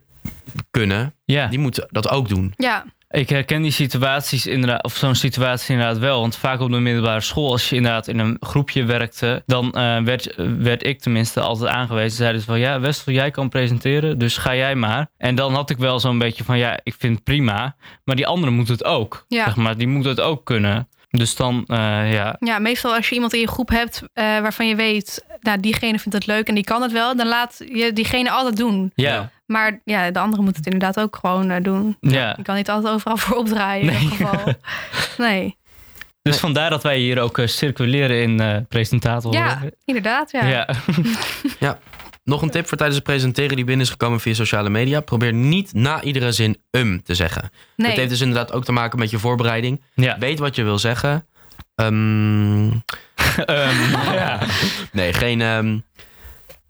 kunnen, 0.71 1.15
Ja. 1.25 1.47
die 1.47 1.59
moeten 1.59 1.87
dat 1.91 2.09
ook 2.09 2.29
doen. 2.29 2.53
ja. 2.57 2.85
Ik 3.13 3.29
herken 3.29 3.63
die 3.63 3.71
situaties 3.71 4.47
inderdaad, 4.47 4.85
of 4.85 4.97
zo'n 4.97 5.15
situatie 5.15 5.73
inderdaad 5.75 5.99
wel. 5.99 6.21
Want 6.21 6.37
vaak 6.37 6.61
op 6.61 6.71
de 6.71 6.79
middelbare 6.79 7.21
school, 7.21 7.51
als 7.51 7.69
je 7.69 7.77
inderdaad 7.77 8.09
in 8.09 8.19
een 8.19 8.37
groepje 8.41 8.85
werkte, 8.85 9.43
dan 9.47 9.73
eh, 9.73 10.03
werd, 10.03 10.35
werd 10.59 10.87
ik 10.87 11.01
tenminste 11.01 11.41
altijd 11.41 11.71
aangewezen. 11.71 12.17
Zeiden 12.17 12.41
ze 12.41 12.47
van 12.47 12.59
ja, 12.59 12.81
Westel, 12.81 13.13
jij 13.13 13.31
kan 13.31 13.49
presenteren, 13.49 14.19
dus 14.19 14.37
ga 14.37 14.55
jij 14.55 14.75
maar. 14.75 15.09
En 15.17 15.35
dan 15.35 15.55
had 15.55 15.71
ik 15.71 15.79
wel 15.79 16.01
zo'n 16.01 16.19
beetje 16.19 16.45
van 16.45 16.59
ja, 16.59 16.81
ik 16.83 16.95
vind 16.99 17.15
het 17.15 17.25
prima, 17.25 17.77
maar 18.05 18.17
die 18.17 18.27
anderen 18.27 18.55
moeten 18.55 18.75
het 18.75 18.85
ook. 18.85 19.25
Ja. 19.29 19.45
Zeg 19.45 19.57
maar, 19.57 19.77
die 19.77 19.89
moeten 19.89 20.11
het 20.11 20.21
ook 20.21 20.45
kunnen. 20.45 20.89
Dus 21.11 21.37
dan, 21.37 21.65
eh, 21.67 22.13
ja, 22.13 22.37
Ja, 22.39 22.59
meestal 22.59 22.95
als 22.95 23.09
je 23.09 23.15
iemand 23.15 23.33
in 23.33 23.41
je 23.41 23.49
groep 23.49 23.69
hebt 23.69 24.03
eh, 24.13 24.25
waarvan 24.25 24.69
je 24.69 24.75
weet, 24.75 25.25
nou, 25.41 25.61
diegene 25.61 25.99
vindt 25.99 26.19
het 26.19 26.27
leuk 26.27 26.49
en 26.49 26.55
die 26.55 26.65
kan 26.65 26.83
het 26.83 26.93
wel, 26.93 27.17
dan 27.17 27.27
laat 27.27 27.63
je 27.73 27.93
diegene 27.93 28.31
altijd 28.31 28.57
doen. 28.57 28.93
ja, 28.95 29.31
Maar 29.51 29.81
ja, 29.85 30.11
de 30.11 30.19
andere 30.19 30.43
moet 30.43 30.57
het 30.57 30.65
inderdaad 30.65 31.01
ook 31.01 31.17
gewoon 31.21 31.51
eh, 31.51 31.63
doen. 31.63 31.97
ja. 32.01 32.35
Je 32.37 32.43
kan 32.43 32.57
niet 32.57 32.71
altijd 32.71 32.95
overal 32.95 33.17
voor 33.25 33.37
opdraaien 33.37 33.81
in 33.87 33.93
Nee. 33.93 34.01
ieder 34.03 34.17
geval. 34.17 34.55
Nee. 35.27 35.59
Dus 36.23 36.39
vandaar 36.39 36.71
dat 36.71 36.83
wij 36.83 36.99
hier 36.99 37.21
ook 37.21 37.39
eh, 37.39 37.47
circuleren 37.47 38.23
in 38.23 38.41
eh 38.41 38.57
presentator. 38.69 39.33
Ja, 39.33 39.61
inderdaad. 39.85 40.31
Ja. 40.31 40.69
ja. 41.59 41.79
Nog 42.25 42.43
een 42.43 42.51
tip 42.51 42.69
voor 42.69 42.77
tijdens 42.77 42.99
het 42.99 43.07
presenteren 43.09 43.57
die 43.57 43.65
binnen 43.65 43.85
is 43.87 43.91
gekomen 43.91 44.21
via 44.21 44.35
sociale 44.35 44.71
media. 44.71 45.01
Probeer 45.01 45.33
niet 45.33 45.73
na 45.75 46.03
iedere 46.03 46.33
zin 46.33 46.63
um 46.71 47.03
te 47.03 47.15
zeggen. 47.15 47.51
Nee. 47.77 47.89
Dat 47.89 47.97
heeft 47.97 48.11
dus 48.11 48.21
inderdaad 48.21 48.53
ook 48.53 48.65
te 48.65 48.73
maken 48.73 48.99
met 48.99 49.11
je 49.11 49.19
voorbereiding. 49.19 49.81
ja. 49.95 50.17
Weet 50.19 50.39
wat 50.39 50.55
je 50.57 50.63
wil 50.63 50.79
zeggen. 50.79 51.27
Ehm, 51.75 52.71
Ehm, 53.47 53.91
ja. 54.15 54.39
nee, 54.93 55.13
geen 55.13 55.41
ehm, 55.41 55.79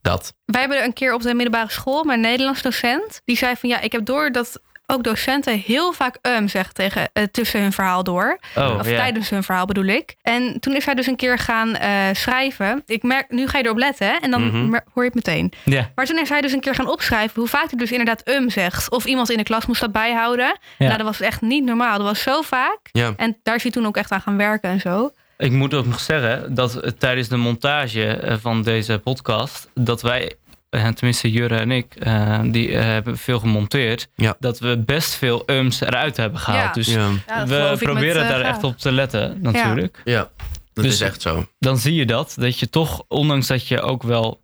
dat. 0.02 0.34
Wij 0.44 0.60
hebben 0.60 0.84
een 0.84 0.92
keer 0.92 1.14
op 1.14 1.22
de 1.22 1.34
middelbare 1.34 1.70
school 1.70 2.04
mijn 2.04 2.20
Nederlands 2.20 2.62
docent. 2.62 3.20
Die 3.24 3.36
zei 3.36 3.56
van 3.56 3.68
ja, 3.68 3.80
ik 3.80 3.92
heb 3.92 4.04
door 4.04 4.32
dat 4.32 4.60
ook 4.86 5.04
docenten 5.04 5.58
heel 5.58 5.92
vaak 5.92 6.16
um 6.22 6.48
zeggen 6.48 6.74
tegen, 6.74 7.08
eh, 7.12 7.24
tussen 7.24 7.60
hun 7.60 7.72
verhaal 7.72 8.04
door. 8.04 8.38
Oh, 8.56 8.76
Of 8.78 8.86
tijdens 8.86 9.30
hun 9.30 9.42
verhaal 9.42 9.66
bedoel 9.66 9.84
ik. 9.84 10.14
En 10.22 10.60
toen 10.60 10.76
is 10.76 10.84
hij 10.84 10.94
dus 10.94 11.06
een 11.06 11.16
keer 11.16 11.38
gaan 11.38 11.74
eh, 11.76 11.90
schrijven. 12.12 12.82
Ik 12.86 13.02
merk, 13.02 13.30
nu 13.30 13.48
ga 13.48 13.58
je 13.58 13.64
erop 13.64 13.76
letten 13.78 14.06
hè, 14.06 14.12
en 14.16 14.30
dan 14.30 14.46
Mhm. 14.46 14.70
hoor 14.70 15.04
je 15.04 15.10
het 15.10 15.14
meteen. 15.14 15.52
Ja. 15.64 15.90
Maar 15.94 16.06
toen 16.06 16.18
is 16.18 16.28
hij 16.28 16.40
dus 16.40 16.52
een 16.52 16.60
keer 16.60 16.74
gaan 16.74 16.88
opschrijven 16.88 17.40
hoe 17.40 17.48
vaak 17.48 17.70
hij 17.70 17.78
dus 17.78 17.90
inderdaad 17.90 18.28
um 18.28 18.50
zegt. 18.50 18.90
Of 18.90 19.04
iemand 19.04 19.30
in 19.30 19.36
de 19.36 19.42
klas 19.42 19.66
moest 19.66 19.80
dat 19.80 19.92
bijhouden. 19.92 20.58
Nou, 20.78 20.96
dat 20.96 21.06
was 21.06 21.20
echt 21.20 21.40
niet 21.40 21.64
normaal. 21.64 21.96
Dat 21.98 22.06
was 22.06 22.22
zo 22.22 22.40
vaak. 22.42 22.78
En 23.16 23.38
daar 23.42 23.54
is 23.54 23.62
hij 23.62 23.72
toen 23.72 23.86
ook 23.86 23.96
echt 23.96 24.10
aan 24.12 24.20
gaan 24.20 24.36
werken 24.36 24.70
en 24.70 24.80
zo. 24.80 25.10
Ik 25.40 25.50
moet 25.52 25.74
ook 25.74 25.86
nog 25.86 26.00
zeggen 26.00 26.54
dat 26.54 26.92
tijdens 26.98 27.28
de 27.28 27.36
montage 27.36 28.06
eh, 28.06 28.36
van 28.40 28.62
deze 28.62 28.98
podcast, 28.98 29.70
dat 29.74 30.02
wij 30.02 30.32
eh, 30.70 30.88
tenminste 30.88 31.30
Jurre 31.30 31.56
en 31.56 31.70
ik, 31.70 31.94
eh, 31.94 32.40
die 32.44 32.76
hebben 32.76 33.16
veel 33.18 33.38
gemonteerd, 33.38 34.08
Ja. 34.14 34.36
dat 34.38 34.58
we 34.58 34.78
best 34.78 35.14
veel 35.14 35.42
ums 35.46 35.80
eruit 35.80 36.16
hebben 36.16 36.40
gehaald. 36.40 36.62
Ja. 36.64 36.72
Dus 36.72 36.86
Ja, 37.26 37.46
we 37.46 37.76
proberen 37.78 38.28
daar 38.28 38.40
echt 38.40 38.64
op 38.64 38.78
te 38.78 38.92
letten, 38.92 39.38
natuurlijk. 39.40 40.00
ja. 40.04 40.30
dat 40.72 40.84
Dus- 40.84 40.92
is 40.94 41.00
echt 41.00 41.22
zo. 41.22 41.46
Dan 41.58 41.78
zie 41.78 41.94
je 41.94 42.06
dat, 42.06 42.34
dat 42.38 42.58
je 42.58 42.70
toch, 42.70 43.02
ondanks 43.08 43.46
dat 43.46 43.66
je 43.66 43.80
ook 43.80 44.02
wel... 44.02 44.40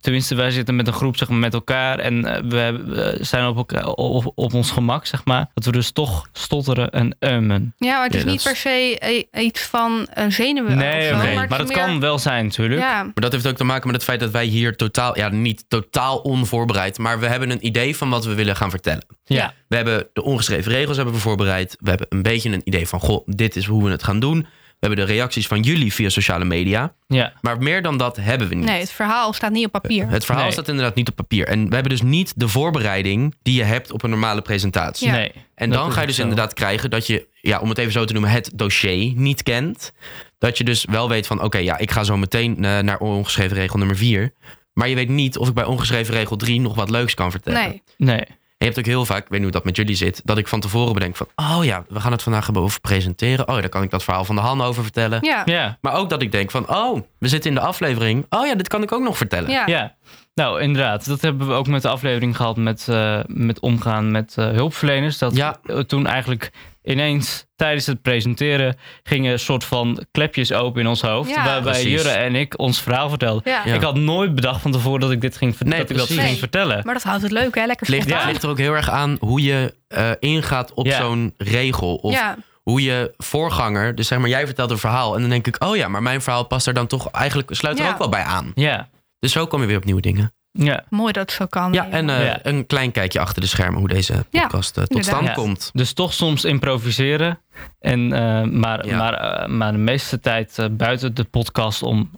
Tenminste, 0.00 0.34
wij 0.34 0.50
zitten 0.50 0.76
met 0.76 0.86
een 0.86 0.92
groep 0.92 1.16
zeg 1.16 1.28
maar, 1.28 1.38
met 1.38 1.54
elkaar 1.54 1.98
en 1.98 2.24
eh, 2.24 2.42
we, 2.42 2.82
we 2.86 3.18
zijn 3.20 3.46
op, 3.46 3.56
elkaar, 3.56 3.84
op, 3.86 4.32
op 4.34 4.54
ons 4.54 4.70
gemak, 4.70 5.06
zeg 5.06 5.24
maar. 5.24 5.50
Dat 5.54 5.64
we 5.64 5.72
dus 5.72 5.90
toch 5.90 6.28
stotteren 6.32 6.90
en 6.90 7.16
ummen. 7.20 7.74
Ja, 7.78 7.96
maar 7.96 8.06
het 8.06 8.14
is 8.14 8.24
niet 8.24 8.42
per 8.42 8.56
se 8.56 8.98
eh, 9.32 9.44
iets 9.44 9.62
van 9.62 10.06
een 10.14 10.32
zenuwen 10.32 10.76
Nee, 10.76 11.08
zo. 11.08 11.14
het 11.14 11.48
maar 11.48 11.64
meer- 11.66 11.76
kan 11.76 12.00
wel 12.00 12.18
zijn 12.18 12.44
natuurlijk. 12.44 12.80
Ja, 12.80 13.02
Maar 13.02 13.12
dat 13.14 13.32
heeft 13.32 13.46
ook 13.46 13.56
te 13.56 13.64
maken 13.64 13.86
met 13.86 13.94
het 13.96 14.04
feit 14.04 14.20
dat 14.20 14.30
wij 14.30 14.44
hier 14.44 14.76
totaal, 14.76 15.18
ja, 15.18 15.28
niet 15.28 15.64
totaal 15.68 16.18
onvoorbereid, 16.18 16.98
maar 16.98 17.20
we 17.20 17.26
hebben 17.26 17.50
een 17.50 17.66
idee 17.66 17.96
van 17.96 18.10
wat 18.10 18.24
we 18.24 18.34
willen 18.34 18.56
gaan 18.56 18.70
vertellen. 18.70 19.04
Ja. 19.24 19.54
We 19.68 19.76
hebben 19.76 20.06
de 20.12 20.22
ongeschreven 20.22 20.72
regels 20.72 20.96
hebben 20.96 21.14
we 21.14 21.20
voorbereid. 21.20 21.76
We 21.80 21.88
hebben 21.88 22.06
een 22.10 22.22
beetje 22.22 22.50
een 22.52 22.60
idee 22.64 22.88
van, 22.88 23.00
goh, 23.00 23.26
dit 23.26 23.56
is 23.56 23.64
hoe 23.66 23.84
we 23.84 23.90
het 23.90 24.02
gaan 24.02 24.20
doen. 24.20 24.46
We 24.82 24.88
hebben 24.88 25.06
de 25.06 25.12
reacties 25.12 25.46
van 25.46 25.60
jullie 25.60 25.92
via 25.92 26.08
sociale 26.08 26.44
media. 26.44 26.94
ja. 27.06 27.32
Maar 27.40 27.58
meer 27.58 27.82
dan 27.82 27.96
dat 27.96 28.16
hebben 28.16 28.48
we 28.48 28.54
niet. 28.54 28.64
nee, 28.64 28.80
het 28.80 28.90
verhaal 28.90 29.32
staat 29.32 29.52
niet 29.52 29.64
op 29.66 29.72
papier. 29.72 30.08
Het 30.08 30.24
verhaal 30.24 30.42
Nee. 30.42 30.52
staat 30.52 30.68
inderdaad 30.68 30.94
niet 30.94 31.08
op 31.08 31.16
papier. 31.16 31.46
En 31.46 31.68
we 31.68 31.74
hebben 31.74 31.92
dus 31.92 32.02
niet 32.02 32.32
de 32.36 32.48
voorbereiding 32.48 33.34
die 33.42 33.54
je 33.54 33.62
hebt 33.62 33.92
op 33.92 34.02
een 34.02 34.10
normale 34.10 34.42
presentatie. 34.42 35.06
Ja. 35.06 35.12
Nee. 35.12 35.32
En 35.54 35.70
dan 35.70 35.92
ga 35.92 36.00
je 36.00 36.06
dus 36.06 36.16
zo. 36.16 36.22
inderdaad 36.22 36.54
krijgen 36.54 36.90
dat 36.90 37.06
je, 37.06 37.26
ja, 37.40 37.58
om 37.60 37.68
het 37.68 37.78
even 37.78 37.92
zo 37.92 38.04
te 38.04 38.12
noemen, 38.12 38.30
het 38.30 38.50
dossier 38.54 39.12
niet 39.14 39.42
kent. 39.42 39.92
Dat 40.38 40.58
je 40.58 40.64
dus 40.64 40.84
wel 40.90 41.08
weet 41.08 41.26
van, 41.26 41.42
oké, 41.42 41.58
ja, 41.58 41.78
ik 41.78 41.90
ga 41.90 42.04
zo 42.04 42.16
meteen 42.16 42.64
eh, 42.64 42.78
naar 42.78 42.98
ongeschreven 42.98 43.56
regel 43.56 43.78
nummer 43.78 43.96
4. 43.96 44.32
Maar 44.72 44.88
je 44.88 44.94
weet 44.94 45.08
niet 45.08 45.38
of 45.38 45.48
ik 45.48 45.54
bij 45.54 45.64
ongeschreven 45.64 46.14
regel 46.14 46.36
3 46.36 46.60
nog 46.60 46.74
wat 46.74 46.90
leuks 46.90 47.14
kan 47.14 47.30
vertellen. 47.30 47.60
Nee, 47.60 47.82
Nee. 47.96 48.24
En 48.62 48.68
je 48.68 48.74
hebt 48.74 48.86
ook 48.86 48.92
heel 48.94 49.04
vaak, 49.04 49.22
ik 49.22 49.28
weet 49.28 49.40
niet 49.40 49.42
hoe 49.42 49.50
dat 49.50 49.64
met 49.64 49.76
jullie 49.76 49.94
zit, 49.94 50.20
dat 50.24 50.38
ik 50.38 50.48
van 50.48 50.60
tevoren 50.60 50.92
bedenk 50.92 51.16
van, 51.16 51.26
oh 51.36 51.64
ja, 51.64 51.84
we 51.88 52.00
gaan 52.00 52.12
het 52.12 52.22
vandaag 52.22 52.44
hebben 52.44 52.62
over 52.62 52.80
presenteren. 52.80 53.48
Oh, 53.48 53.54
ja, 53.54 53.60
daar 53.60 53.70
kan 53.70 53.82
ik 53.82 53.90
dat 53.90 54.02
verhaal 54.04 54.24
van 54.24 54.34
de 54.34 54.40
Han 54.40 54.60
over 54.62 54.82
vertellen. 54.82 55.18
ja. 55.22 55.42
Ja. 55.44 55.78
Maar 55.80 55.94
ook 55.94 56.10
dat 56.10 56.22
ik 56.22 56.32
denk 56.32 56.50
van, 56.50 56.68
oh, 56.68 57.00
we 57.18 57.28
zitten 57.28 57.50
in 57.50 57.56
de 57.56 57.62
aflevering. 57.62 58.26
Oh 58.28 58.46
ja, 58.46 58.54
dit 58.54 58.68
kan 58.68 58.82
ik 58.82 58.92
ook 58.92 59.02
nog 59.02 59.16
vertellen. 59.16 59.50
Ja. 59.50 59.66
Ja, 59.66 59.94
nou 60.34 60.60
inderdaad. 60.60 61.06
Dat 61.06 61.20
hebben 61.20 61.46
we 61.48 61.52
ook 61.54 61.66
met 61.66 61.82
de 61.82 61.88
aflevering 61.88 62.36
gehad 62.36 62.56
met, 62.56 62.86
eh, 62.88 63.20
met 63.26 63.60
omgaan 63.60 64.10
met 64.10 64.34
eh, 64.38 64.50
hulpverleners. 64.50 65.18
Dat 65.18 65.36
Ja. 65.36 65.56
toen 65.86 66.06
eigenlijk 66.06 66.50
ineens 66.82 67.46
tijdens 67.56 67.86
het 67.86 68.02
presenteren 68.02 68.76
gingen 69.02 69.32
een 69.32 69.38
soort 69.38 69.64
van 69.64 70.04
klepjes 70.10 70.52
open 70.52 70.80
in 70.80 70.86
ons 70.86 71.00
hoofd. 71.02 71.30
Ja. 71.30 71.44
waarbij 71.44 71.72
Precies. 71.72 71.90
Jurre 71.90 72.08
en 72.10 72.34
ik 72.34 72.58
ons 72.58 72.80
verhaal 72.80 73.08
vertelden. 73.08 73.42
Ja. 73.52 73.62
Ja. 73.64 73.74
Ik 73.74 73.82
had 73.82 73.94
nooit 73.96 74.34
bedacht 74.34 74.60
van 74.60 74.72
tevoren 74.72 75.00
dat 75.00 75.10
ik 75.10 75.20
dit 75.20 75.36
ging, 75.36 75.56
ver- 75.56 75.66
Nee, 75.66 75.78
dat 75.78 75.90
ik 75.90 75.96
dat 75.96 76.06
ging 76.06 76.20
Nee. 76.20 76.36
vertellen. 76.36 76.80
Maar 76.84 76.94
dat 76.94 77.02
houdt 77.02 77.22
het 77.22 77.30
leuk, 77.32 77.54
hè? 77.54 77.66
Lekker 77.66 77.86
Het 77.86 77.94
ligt, 77.94 78.14
het 78.14 78.24
ligt 78.24 78.42
er 78.42 78.48
ook 78.48 78.58
heel 78.58 78.74
erg 78.74 78.90
aan 78.90 79.16
hoe 79.20 79.42
je 79.42 79.74
eh, 79.88 80.10
ingaat 80.18 80.72
op 80.74 80.86
Ja. 80.86 80.98
zo'n 80.98 81.34
regel. 81.36 81.94
Of 81.94 82.12
ja, 82.12 82.36
hoe 82.62 82.82
je 82.82 83.14
voorganger, 83.16 83.94
dus 83.94 84.06
zeg 84.06 84.18
maar, 84.18 84.28
jij 84.28 84.46
vertelt 84.46 84.70
een 84.70 84.78
verhaal. 84.78 85.14
En 85.14 85.20
dan 85.20 85.30
denk 85.30 85.46
ik, 85.46 85.64
oh 85.64 85.76
ja, 85.76 85.88
maar 85.88 86.02
mijn 86.02 86.22
verhaal 86.22 86.44
past 86.44 86.66
er 86.66 86.74
dan 86.74 86.86
toch 86.86 87.10
eigenlijk, 87.10 87.54
sluit 87.54 87.78
er 87.78 87.84
Ja. 87.84 87.90
ook 87.90 87.98
wel 87.98 88.08
bij 88.08 88.22
aan. 88.22 88.52
Ja, 88.54 88.88
Dus 89.18 89.32
zo 89.32 89.46
kom 89.46 89.60
je 89.60 89.66
weer 89.66 89.76
op 89.76 89.84
nieuwe 89.84 90.00
dingen. 90.00 90.32
Ja. 90.52 90.84
mooi 90.88 91.12
dat 91.12 91.22
het 91.22 91.32
zo 91.32 91.46
kan. 91.46 91.72
Ja, 91.72 91.88
en 91.90 92.10
eh, 92.10 92.24
Ja. 92.24 92.38
een 92.42 92.66
klein 92.66 92.92
kijkje 92.92 93.20
achter 93.20 93.40
de 93.42 93.48
schermen 93.48 93.78
hoe 93.78 93.88
deze 93.88 94.24
Ja, 94.30 94.42
podcast 94.42 94.76
eh, 94.78 94.84
tot 94.84 95.04
stand 95.04 95.26
Ja. 95.26 95.32
komt. 95.32 95.70
Dus 95.72 95.92
toch 95.92 96.12
soms 96.12 96.44
improviseren. 96.44 97.38
En, 97.80 98.12
eh, 98.12 98.42
maar, 98.42 98.86
Ja. 98.86 98.96
maar, 98.96 99.50
maar 99.50 99.72
de 99.72 99.78
meeste 99.78 100.20
tijd 100.20 100.68
buiten 100.70 101.14
de 101.14 101.24
podcast 101.24 101.82
om 101.82 102.10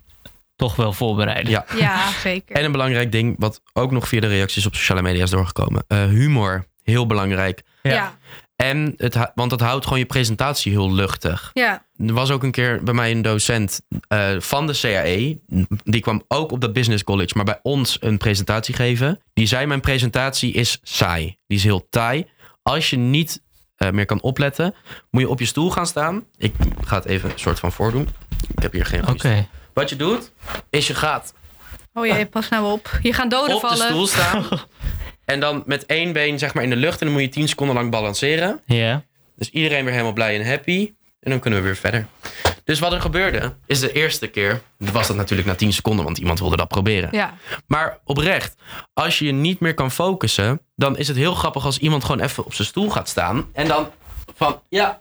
toch 0.57 0.77
wel 0.77 0.93
voorbereiden. 0.93 1.51
Ja. 1.51 1.65
Ja, 1.79 2.11
zeker. 2.11 2.57
En 2.57 2.65
een 2.65 2.73
belangrijk 2.73 3.13
ding, 3.13 3.37
wat 3.39 3.61
ook 3.73 3.91
nog 3.91 4.09
via 4.09 4.21
de 4.21 4.27
reacties 4.27 4.67
op 4.67 4.75
sociale 4.75 5.03
media 5.03 5.23
is 5.23 5.31
doorgekomen. 5.31 5.85
Eh, 5.89 6.05
humor, 6.05 6.67
heel 6.83 7.07
belangrijk. 7.07 7.63
ja. 7.83 8.15
En 8.57 8.95
het, 8.97 9.19
want 9.35 9.51
dat 9.51 9.61
houdt 9.61 9.85
gewoon 9.85 9.99
je 9.99 10.05
presentatie 10.07 10.73
heel 10.73 10.93
luchtig. 10.93 11.51
Ja. 11.53 11.84
Er 11.97 12.13
was 12.13 12.31
ook 12.31 12.43
een 12.43 12.51
keer 12.51 12.83
bij 12.83 12.95
mij 12.95 13.11
een 13.11 13.23
docent 13.23 13.81
eh, 14.09 14.41
van 14.41 14.67
de 14.67 14.79
CAE. 14.81 15.39
Die 15.85 16.01
kwam 16.01 16.23
ook 16.29 16.53
op 16.53 16.61
dat 16.61 16.73
business 16.73 17.05
college, 17.05 17.33
maar 17.35 17.45
bij 17.45 17.59
ons 17.63 17.97
een 18.01 18.19
presentatie 18.19 18.75
geven. 18.75 19.21
Die 19.33 19.47
zei: 19.47 19.67
Mijn 19.67 19.81
presentatie 19.81 20.53
is 20.53 20.79
saai. 20.83 21.37
Die 21.47 21.59
is 21.59 21.65
heel 21.65 21.87
taai. 21.91 22.27
Als 22.63 22.91
je 22.91 22.97
niet 22.97 23.43
eh, 23.77 23.91
meer 23.91 24.07
kan 24.07 24.23
opletten, 24.23 24.75
moet 25.11 25.23
je 25.23 25.29
op 25.29 25.39
je 25.39 25.47
stoel 25.47 25.71
gaan 25.71 25.87
staan. 25.87 26.25
Ik 26.37 26.55
ga 26.85 26.97
het 26.97 27.05
even 27.05 27.31
een 27.31 27.39
soort 27.39 27.59
van 27.59 27.73
voordoen. 27.73 28.09
Ik 28.55 28.63
heb 28.63 28.73
hier 28.73 28.87
geen 28.87 29.09
Oké. 29.09 29.49
Wat 29.73 29.89
je 29.89 29.97
doet, 29.97 30.33
is 30.71 30.87
je 30.87 30.95
gaat 30.95 31.35
Oh 31.95 32.07
jee, 32.07 32.27
pas 32.27 32.49
nou 32.49 32.73
op. 32.73 32.99
Je 33.03 33.13
gaan 33.13 33.29
doden 33.29 33.55
op 33.55 33.61
de 33.61 33.67
vallen. 33.69 33.87
stoel 33.87 34.07
staan. 34.07 34.45
en 35.25 35.41
dan 35.41 35.63
met 35.67 35.87
één 35.87 36.13
been 36.13 36.39
zeg 36.39 36.55
maar 36.55 36.63
in 36.63 36.71
de 36.71 36.77
lucht. 36.77 37.01
En 37.01 37.07
dan 37.07 37.15
moet 37.15 37.25
je 37.25 37.29
10 37.29 37.49
seconden 37.49 37.77
lang 37.77 37.91
balanceren. 37.91 38.61
Ja. 38.67 39.03
Dus 39.37 39.51
iedereen 39.51 39.83
weer 39.83 39.93
helemaal 39.93 40.13
blij 40.13 40.41
en 40.41 40.47
happy. 40.47 40.93
En 41.25 41.31
dan 41.31 41.41
kunnen 41.41 41.61
we 41.61 41.65
weer 41.65 41.77
verder. 41.77 42.07
Dus 42.65 42.79
wat 42.79 42.93
er 42.93 43.01
gebeurde, 43.01 43.55
is 43.67 43.81
de 43.81 43.93
eerste 43.93 44.27
keer. 44.27 44.61
Was 44.79 45.07
dat 45.07 45.17
natuurlijk 45.17 45.49
na 45.49 45.55
10 45.55 45.73
seconden, 45.73 46.05
want 46.05 46.19
iemand 46.19 46.39
wilde 46.39 46.57
dat 46.57 46.69
proberen. 46.69 47.09
Ja. 47.13 47.35
Maar 47.67 47.99
oprecht, 48.05 48.57
als 48.93 49.19
je 49.19 49.25
je 49.25 49.33
niet 49.33 49.61
meer 49.61 49.75
kan 49.75 49.91
focussen. 49.91 50.61
dan 50.77 50.99
is 50.99 51.09
het 51.09 51.17
heel 51.17 51.35
grappig 51.35 51.65
als 51.65 51.79
iemand 51.79 52.05
gewoon 52.05 52.21
even 52.21 52.45
op 52.45 52.55
zijn 52.55 52.69
stoel 52.69 52.91
gaat 52.91 53.09
staan. 53.09 53.49
En 53.53 53.69
dan 53.69 53.91
van 54.37 54.61
ja. 54.69 55.01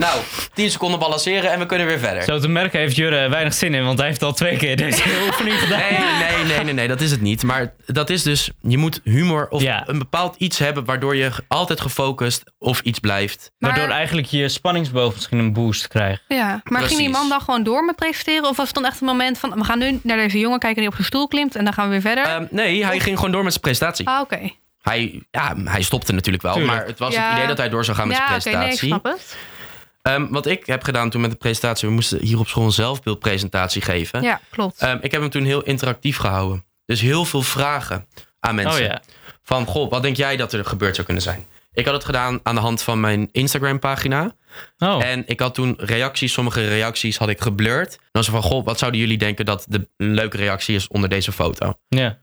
Nou, 0.00 0.20
10 0.54 0.70
seconden 0.70 0.98
balanceren 0.98 1.50
en 1.52 1.58
we 1.58 1.66
kunnen 1.66 1.86
weer 1.86 1.98
verder. 1.98 2.22
Zo 2.22 2.38
te 2.38 2.48
merken 2.48 2.80
heeft 2.80 2.96
Jurre 2.96 3.28
weinig 3.28 3.54
zin 3.54 3.74
in, 3.74 3.84
want 3.84 3.98
hij 3.98 4.06
heeft 4.08 4.22
al 4.22 4.32
twee 4.32 4.56
keer 4.56 4.76
deze 4.76 5.02
oefening 5.26 5.58
gedaan. 5.58 5.78
Nee, 5.80 5.98
nee, 6.34 6.44
nee, 6.44 6.64
nee, 6.64 6.74
nee, 6.74 6.88
dat 6.88 7.00
is 7.00 7.10
het 7.10 7.20
niet. 7.20 7.42
Maar 7.42 7.72
dat 7.86 8.10
is 8.10 8.22
dus, 8.22 8.50
je 8.60 8.78
moet 8.78 9.00
humor 9.04 9.46
of 9.48 9.62
Ja. 9.62 9.82
een 9.88 9.98
bepaald 9.98 10.34
iets 10.38 10.58
hebben 10.58 10.84
waardoor 10.84 11.16
je 11.16 11.30
altijd 11.48 11.80
gefocust 11.80 12.42
of 12.58 12.80
iets 12.80 12.98
blijft. 12.98 13.50
Maar, 13.58 13.70
Waardoor 13.70 13.94
eigenlijk 13.94 14.26
je 14.26 14.48
spanningsboog 14.48 15.14
misschien 15.14 15.38
een 15.38 15.52
boost 15.52 15.88
krijgt. 15.88 16.22
ja. 16.28 16.60
maar 16.64 16.82
ging 16.82 16.98
die 17.00 17.08
man 17.08 17.28
dan 17.28 17.40
gewoon 17.40 17.62
door 17.62 17.84
met 17.84 17.96
presenteren? 17.96 18.48
Of 18.48 18.56
was 18.56 18.66
het 18.66 18.74
dan 18.74 18.84
echt 18.86 19.00
een 19.00 19.06
moment 19.06 19.38
van... 19.38 19.54
we 19.54 19.64
gaan 19.64 19.78
nu 19.78 20.00
naar 20.02 20.16
deze 20.16 20.38
jongen 20.38 20.58
kijken 20.58 20.78
die 20.78 20.88
op 20.88 20.94
zijn 20.94 21.06
stoel 21.06 21.28
klimt... 21.28 21.56
en 21.56 21.64
dan 21.64 21.72
gaan 21.72 21.84
we 21.84 21.90
weer 21.90 22.00
verder? 22.00 22.24
Ehm, 22.24 22.44
nee, 22.50 22.84
hij 22.84 23.00
ging 23.00 23.16
gewoon 23.16 23.32
door 23.32 23.42
met 23.42 23.50
zijn 23.52 23.64
presentatie. 23.64 24.06
ah, 24.08 24.20
oké. 24.20 24.38
Hij, 24.82 25.22
ja, 25.30 25.54
hij 25.64 25.82
stopte 25.82 26.12
natuurlijk 26.12 26.42
wel, 26.42 26.52
Tuurlijk. 26.54 26.76
maar 26.78 26.86
het 26.86 26.98
was 26.98 27.14
Ja. 27.14 27.24
het 27.28 27.34
idee 27.36 27.46
dat 27.46 27.56
hij 27.56 27.68
door 27.68 27.84
zou 27.84 27.96
gaan 27.96 28.08
met 28.08 28.16
Ja, 28.16 28.40
zijn 28.40 28.54
oké, 28.54 28.64
nee, 28.64 28.72
ik 28.72 28.78
presentatie. 28.78 28.88
snap 28.88 29.04
het. 29.04 29.36
Ehm, 30.02 30.26
wat 30.30 30.46
ik 30.46 30.66
heb 30.66 30.82
gedaan 30.82 31.10
toen 31.10 31.20
met 31.20 31.30
de 31.30 31.36
presentatie, 31.36 31.88
we 31.88 31.94
moesten 31.94 32.18
hier 32.22 32.38
op 32.38 32.48
school 32.48 32.64
een 32.64 32.72
zelfbeeldpresentatie 32.72 33.82
geven. 33.82 34.22
Ja, 34.22 34.40
klopt. 34.50 34.78
Ehm, 34.80 34.98
ik 35.00 35.10
heb 35.12 35.20
hem 35.20 35.30
toen 35.30 35.44
heel 35.44 35.62
interactief 35.62 36.16
gehouden. 36.16 36.64
Dus 36.86 37.00
heel 37.00 37.24
veel 37.24 37.42
vragen 37.42 38.06
aan 38.40 38.54
mensen. 38.54 38.80
Oh 38.82 38.86
ja. 38.86 39.02
Van, 39.42 39.66
goh, 39.66 39.90
wat 39.90 40.02
denk 40.02 40.16
jij 40.16 40.36
dat 40.36 40.52
er 40.52 40.64
gebeurd 40.64 40.94
zou 40.94 41.04
kunnen 41.06 41.24
zijn? 41.24 41.46
Ik 41.72 41.84
had 41.84 41.94
het 41.94 42.04
gedaan 42.04 42.40
aan 42.42 42.54
de 42.54 42.60
hand 42.60 42.82
van 42.82 43.00
mijn 43.00 43.28
Instagram 43.32 43.78
pagina. 43.78 44.34
Oh, 44.78 45.04
En 45.04 45.22
ik 45.26 45.40
had 45.40 45.54
toen 45.54 45.74
reacties, 45.78 46.32
sommige 46.32 46.68
reacties 46.68 47.16
had 47.18 47.28
ik 47.28 47.40
geblurred. 47.40 47.90
Dan 47.90 47.98
was 48.12 48.26
er 48.26 48.32
van, 48.32 48.42
goh, 48.42 48.64
wat 48.64 48.78
zouden 48.78 49.00
jullie 49.00 49.18
denken 49.18 49.44
dat 49.44 49.64
de 49.68 49.88
een 49.96 50.14
leuke 50.14 50.36
reactie 50.36 50.74
is 50.74 50.88
onder 50.88 51.08
deze 51.08 51.32
foto? 51.32 51.74
ja. 51.88 52.18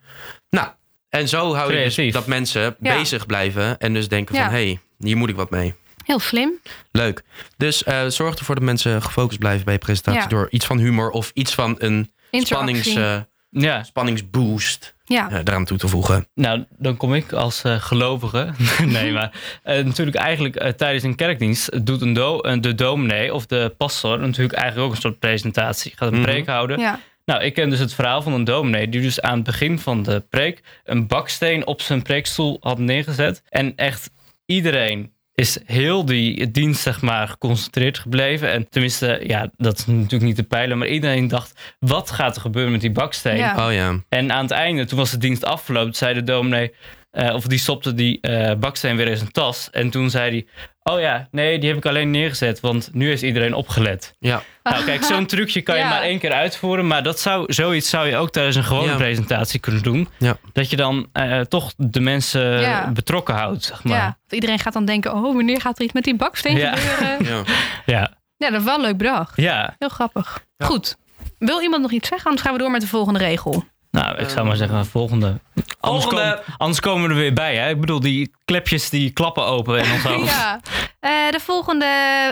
Nou, 0.50 0.68
en 1.10 1.28
zo 1.28 1.56
hou 1.56 1.74
je 1.76 1.84
dus 1.96 2.14
dat 2.14 2.28
mensen 2.28 2.76
Ja. 2.80 2.98
bezig 2.98 3.26
blijven. 3.26 3.78
En 3.78 3.94
dus 3.94 4.08
denken 4.08 4.36
Ja. 4.36 4.44
van, 4.44 4.54
hé, 4.54 4.64
hey, 4.66 4.80
hier 5.00 5.18
moet 5.18 5.30
ik 5.30 5.36
wat 5.36 5.50
mee. 5.50 5.74
Heel 6.08 6.20
slim. 6.20 6.52
Leuk. 6.92 7.24
Dus 7.58 7.84
eh, 7.84 8.06
zorg 8.08 8.36
ervoor 8.36 8.56
dat 8.56 8.64
mensen 8.64 9.02
gefocust 9.02 9.40
blijven 9.40 9.64
bij 9.66 9.74
je 9.74 9.80
presentatie. 9.80 10.22
Ja. 10.22 10.28
Door 10.28 10.48
iets 10.50 10.66
van 10.66 10.78
humor 10.78 11.10
of 11.10 11.32
iets 11.34 11.54
van 11.54 11.76
een 11.80 12.12
spannings, 12.32 12.96
eh, 12.96 13.18
ja. 13.50 13.84
spanningsboost 13.84 14.96
Ja. 15.06 15.30
eh, 15.30 15.38
eraan 15.38 15.66
toe 15.66 15.78
te 15.78 15.88
voegen. 15.88 16.28
Nou, 16.34 16.66
dan 16.78 16.98
kom 16.98 17.14
ik 17.14 17.32
als 17.34 17.64
eh, 17.64 17.76
gelovige. 17.82 18.50
nee, 18.86 19.12
maar 19.12 19.60
eh, 19.64 19.84
natuurlijk 19.86 20.18
eigenlijk 20.18 20.56
eh, 20.56 20.70
tijdens 20.72 21.04
een 21.04 21.16
kerkdienst 21.16 21.86
doet 21.86 22.02
een 22.02 22.14
do 22.14 22.40
eh, 22.40 22.62
de 22.62 22.76
dominee 22.76 23.34
of 23.34 23.46
de 23.46 23.74
pastor 23.78 24.20
natuurlijk 24.20 24.58
eigenlijk 24.58 24.88
ook 24.90 24.96
een 24.96 25.02
soort 25.02 25.20
presentatie. 25.20 25.94
Gaat 25.96 26.12
een 26.12 26.18
Mhm. 26.20 26.24
preek 26.28 26.48
houden. 26.48 26.80
ja. 26.80 27.00
Nou, 27.26 27.44
ik 27.44 27.54
ken 27.54 27.70
dus 27.70 27.80
het 27.80 27.94
verhaal 27.94 28.22
van 28.22 28.34
een 28.34 28.44
dominee 28.44 28.90
die 28.90 29.02
dus 29.02 29.22
aan 29.22 29.36
het 29.36 29.44
begin 29.44 29.80
van 29.80 30.04
de 30.04 30.24
preek 30.30 30.62
een 30.84 31.08
baksteen 31.08 31.66
op 31.68 31.82
zijn 31.82 32.02
preekstoel 32.02 32.58
had 32.62 32.78
neergezet. 32.80 33.42
En 33.50 33.74
echt 33.76 34.10
iedereen 34.46 35.12
is 35.42 35.60
heel 35.66 36.06
die 36.06 36.52
dienst, 36.52 36.82
zeg 36.82 37.02
maar, 37.02 37.28
geconcentreerd 37.28 38.00
gebleven. 38.00 38.52
En 38.52 38.70
tenminste, 38.70 39.20
ja, 39.24 39.50
dat 39.58 39.78
is 39.78 39.86
natuurlijk 39.86 40.24
niet 40.24 40.36
te 40.36 40.44
peilen, 40.44 40.78
maar 40.78 40.88
iedereen 40.88 41.28
dacht, 41.28 41.76
wat 41.80 42.12
gaat 42.12 42.36
er 42.36 42.42
gebeuren 42.42 42.72
met 42.72 42.82
die 42.82 42.92
baksteen? 42.92 43.38
Ja. 43.38 43.68
Oh 43.68 43.74
ja. 43.74 44.02
En 44.10 44.32
aan 44.32 44.42
het 44.42 44.52
einde, 44.52 44.86
toen 44.86 44.98
was 44.98 45.12
de 45.12 45.18
dienst 45.18 45.46
afgelopen, 45.46 45.94
zei 45.94 46.14
de 46.14 46.24
dominee, 46.24 46.74
eh, 47.12 47.34
of 47.34 47.44
die 47.46 47.60
stopte 47.60 47.94
die 47.94 48.22
eh, 48.22 48.56
baksteen 48.56 48.96
weer 48.96 49.08
in 49.08 49.18
zijn 49.18 49.32
tas. 49.32 49.70
En 49.72 49.90
toen 49.90 50.10
zei 50.10 50.30
hij, 50.30 50.48
oh 50.94 51.00
ja, 51.00 51.28
nee, 51.32 51.60
die 51.60 51.70
heb 51.70 51.78
ik 51.78 51.86
alleen 51.86 52.12
neergezet, 52.12 52.60
want 52.60 52.90
nu 52.94 53.08
heeft 53.08 53.22
iedereen 53.22 53.54
opgelet. 53.54 54.16
Ja. 54.20 54.42
Nou 54.64 54.84
kijk, 54.86 55.04
zo'n 55.04 55.26
trucje 55.36 55.62
kan 55.62 55.76
je 55.76 55.82
Ja. 55.82 55.90
maar 55.90 56.02
één 56.02 56.20
keer 56.20 56.32
uitvoeren, 56.32 56.88
maar 56.88 57.04
dat 57.04 57.20
zou, 57.20 57.54
zoiets 57.54 57.90
zou 57.90 58.08
je 58.08 58.16
ook 58.18 58.30
tijdens 58.32 58.56
een 58.56 58.64
gewone 58.64 58.92
Ja. 58.92 58.96
presentatie 58.98 59.60
kunnen 59.60 59.84
doen. 59.84 60.08
Ja. 60.20 60.38
Dat 60.54 60.70
je 60.70 60.76
dan 60.76 61.10
eh, 61.14 61.40
toch 61.42 61.74
de 61.78 62.00
mensen 62.00 62.60
Ja. 62.62 62.92
betrokken 62.92 63.36
houdt, 63.36 63.64
zeg 63.64 63.84
maar. 63.84 63.98
ja. 63.98 64.04
Want 64.04 64.32
Iedereen 64.34 64.60
gaat 64.60 64.74
dan 64.74 64.86
denken... 64.86 65.14
oh, 65.14 65.36
wanneer 65.36 65.62
gaat 65.62 65.78
er 65.78 65.84
iets 65.84 65.94
met 65.94 66.04
die 66.04 66.16
baksteen 66.16 66.58
Ja. 66.58 66.76
gebeuren? 66.76 67.26
ja. 67.34 67.44
Ja, 67.86 68.12
Ja, 68.38 68.50
dat 68.50 68.60
is 68.60 68.66
wel 68.66 68.82
leuk 68.82 68.98
bedacht. 68.98 69.34
ja. 69.36 69.76
Heel 69.80 69.90
grappig. 69.90 70.46
Ja. 70.58 70.66
Goed. 70.66 70.98
Wil 71.38 71.62
iemand 71.62 71.82
nog 71.82 71.92
iets 71.92 72.08
zeggen? 72.08 72.28
Anders 72.28 72.46
gaan 72.48 72.56
we 72.56 72.62
door 72.62 72.72
met 72.72 72.82
de 72.82 72.88
volgende 72.88 73.20
regel. 73.20 73.64
Nou, 74.04 74.18
ik 74.18 74.30
zou 74.30 74.48
maar 74.48 74.56
zeggen, 74.56 74.86
volgende. 74.86 75.40
Anders, 75.80 76.04
Volgende. 76.04 76.44
Anders 76.58 76.80
komen 76.80 77.04
we 77.04 77.10
er 77.14 77.20
weer 77.20 77.34
bij, 77.34 77.56
hè? 77.56 77.70
Ik 77.70 77.80
bedoel, 77.80 78.00
die 78.00 78.32
klepjes 78.46 78.90
die 78.90 79.12
klappen 79.12 79.46
open 79.46 79.80
ons 79.80 80.04
hoofd. 80.14 80.30
Ja. 80.32 80.60
Eh, 81.00 81.12
de 81.32 81.40
volgende 81.40 81.88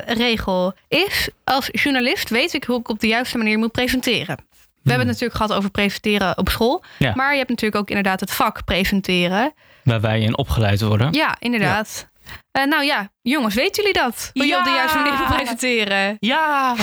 regel 0.08 0.74
is: 0.88 1.30
als 1.44 1.70
journalist 1.72 2.30
weet 2.30 2.54
ik 2.54 2.64
hoe 2.64 2.80
ik 2.80 2.90
op 2.90 3.00
de 3.00 3.08
juiste 3.08 3.38
manier 3.38 3.58
moet 3.58 3.72
presenteren. 3.72 4.36
We 4.82 4.92
hebben 4.92 5.08
het 5.08 5.20
natuurlijk 5.20 5.36
gehad 5.36 5.54
over 5.54 5.70
presenteren 5.72 6.38
op 6.38 6.50
school. 6.50 6.84
Ja. 6.98 7.12
Maar 7.16 7.32
je 7.32 7.38
hebt 7.38 7.50
natuurlijk 7.50 7.82
ook 7.82 7.90
inderdaad 7.90 8.20
het 8.20 8.32
vak 8.32 8.66
presenteren. 8.66 9.54
Waar 9.84 10.02
wij 10.02 10.20
in 10.20 10.38
opgeleid 10.38 10.82
worden. 10.82 11.14
Ja, 11.14 11.36
inderdaad. 11.40 12.10
Eh, 12.52 12.64
nou 12.66 12.84
ja, 12.84 13.10
jongens, 13.22 13.56
weten 13.56 13.84
jullie 13.84 14.02
dat? 14.02 14.30
Hoe 14.34 14.46
je 14.46 14.58
op 14.58 14.64
de 14.64 14.70
Ja. 14.70 14.76
juiste 14.76 14.98
manier 14.98 15.14
moet 15.20 15.36
presenteren? 15.36 16.18
Ja! 16.20 16.76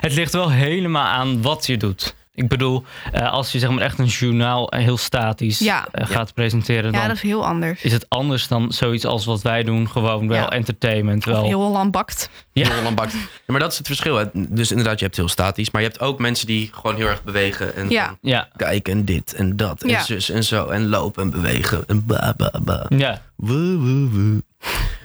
Het 0.00 0.12
ligt 0.14 0.32
wel 0.32 0.50
helemaal 0.50 1.06
aan 1.06 1.42
wat 1.42 1.66
je 1.66 1.76
doet. 1.76 2.14
Ik 2.34 2.48
bedoel, 2.48 2.84
eh, 3.12 3.32
als 3.32 3.52
je 3.52 3.58
zeg 3.58 3.70
maar 3.70 3.82
echt 3.82 3.98
een 3.98 4.06
journaal 4.06 4.70
eh, 4.70 4.80
heel 4.82 4.96
statisch 4.96 5.58
Ja. 5.58 5.88
eh, 5.92 6.06
gaat 6.06 6.34
presenteren, 6.34 6.84
Ja, 6.92 6.98
dan 6.98 7.06
dat 7.06 7.16
is 7.16 7.22
heel 7.22 7.46
anders. 7.46 7.82
is 7.82 7.92
het 7.92 8.06
anders 8.08 8.48
dan 8.48 8.72
zoiets 8.72 9.04
als 9.06 9.24
wat 9.24 9.42
wij 9.42 9.62
doen. 9.62 9.88
Gewoon 9.90 10.28
wel 10.28 10.36
Ja. 10.38 10.50
entertainment. 10.50 11.26
Of 11.26 11.32
Wel. 11.32 11.44
heel 11.44 11.60
Holland 11.60 11.90
bakt. 11.90 12.30
Ja. 12.52 12.70
Heel 12.72 12.92
bakt. 12.94 13.12
Ja, 13.12 13.18
maar 13.46 13.60
dat 13.60 13.72
is 13.72 13.78
het 13.78 13.86
verschil. 13.86 14.16
hè. 14.16 14.24
Dus 14.32 14.70
inderdaad, 14.70 14.98
je 14.98 15.04
hebt 15.04 15.16
heel 15.16 15.28
statisch. 15.28 15.70
Maar 15.70 15.82
je 15.82 15.88
hebt 15.88 16.00
ook 16.00 16.18
mensen 16.18 16.46
die 16.46 16.70
gewoon 16.72 16.96
heel 16.96 17.06
erg 17.08 17.22
bewegen. 17.24 17.74
En 17.76 17.90
Ja. 17.90 18.16
Ja, 18.20 18.48
kijken 18.56 18.92
en 18.92 19.04
dit 19.04 19.34
en 19.34 19.56
dat. 19.56 19.82
En 19.82 19.88
Ja. 19.88 20.02
zus 20.02 20.30
en 20.30 20.44
zo. 20.44 20.66
En 20.66 20.88
lopen 20.88 21.22
en 21.22 21.30
bewegen. 21.30 21.84
En 21.86 22.06
ba, 22.06 22.34
ba, 22.36 22.50
ba. 22.62 22.86
ja. 22.88 23.22
Woe, 23.36 23.76
woe, 23.78 24.08
woe. 24.10 24.42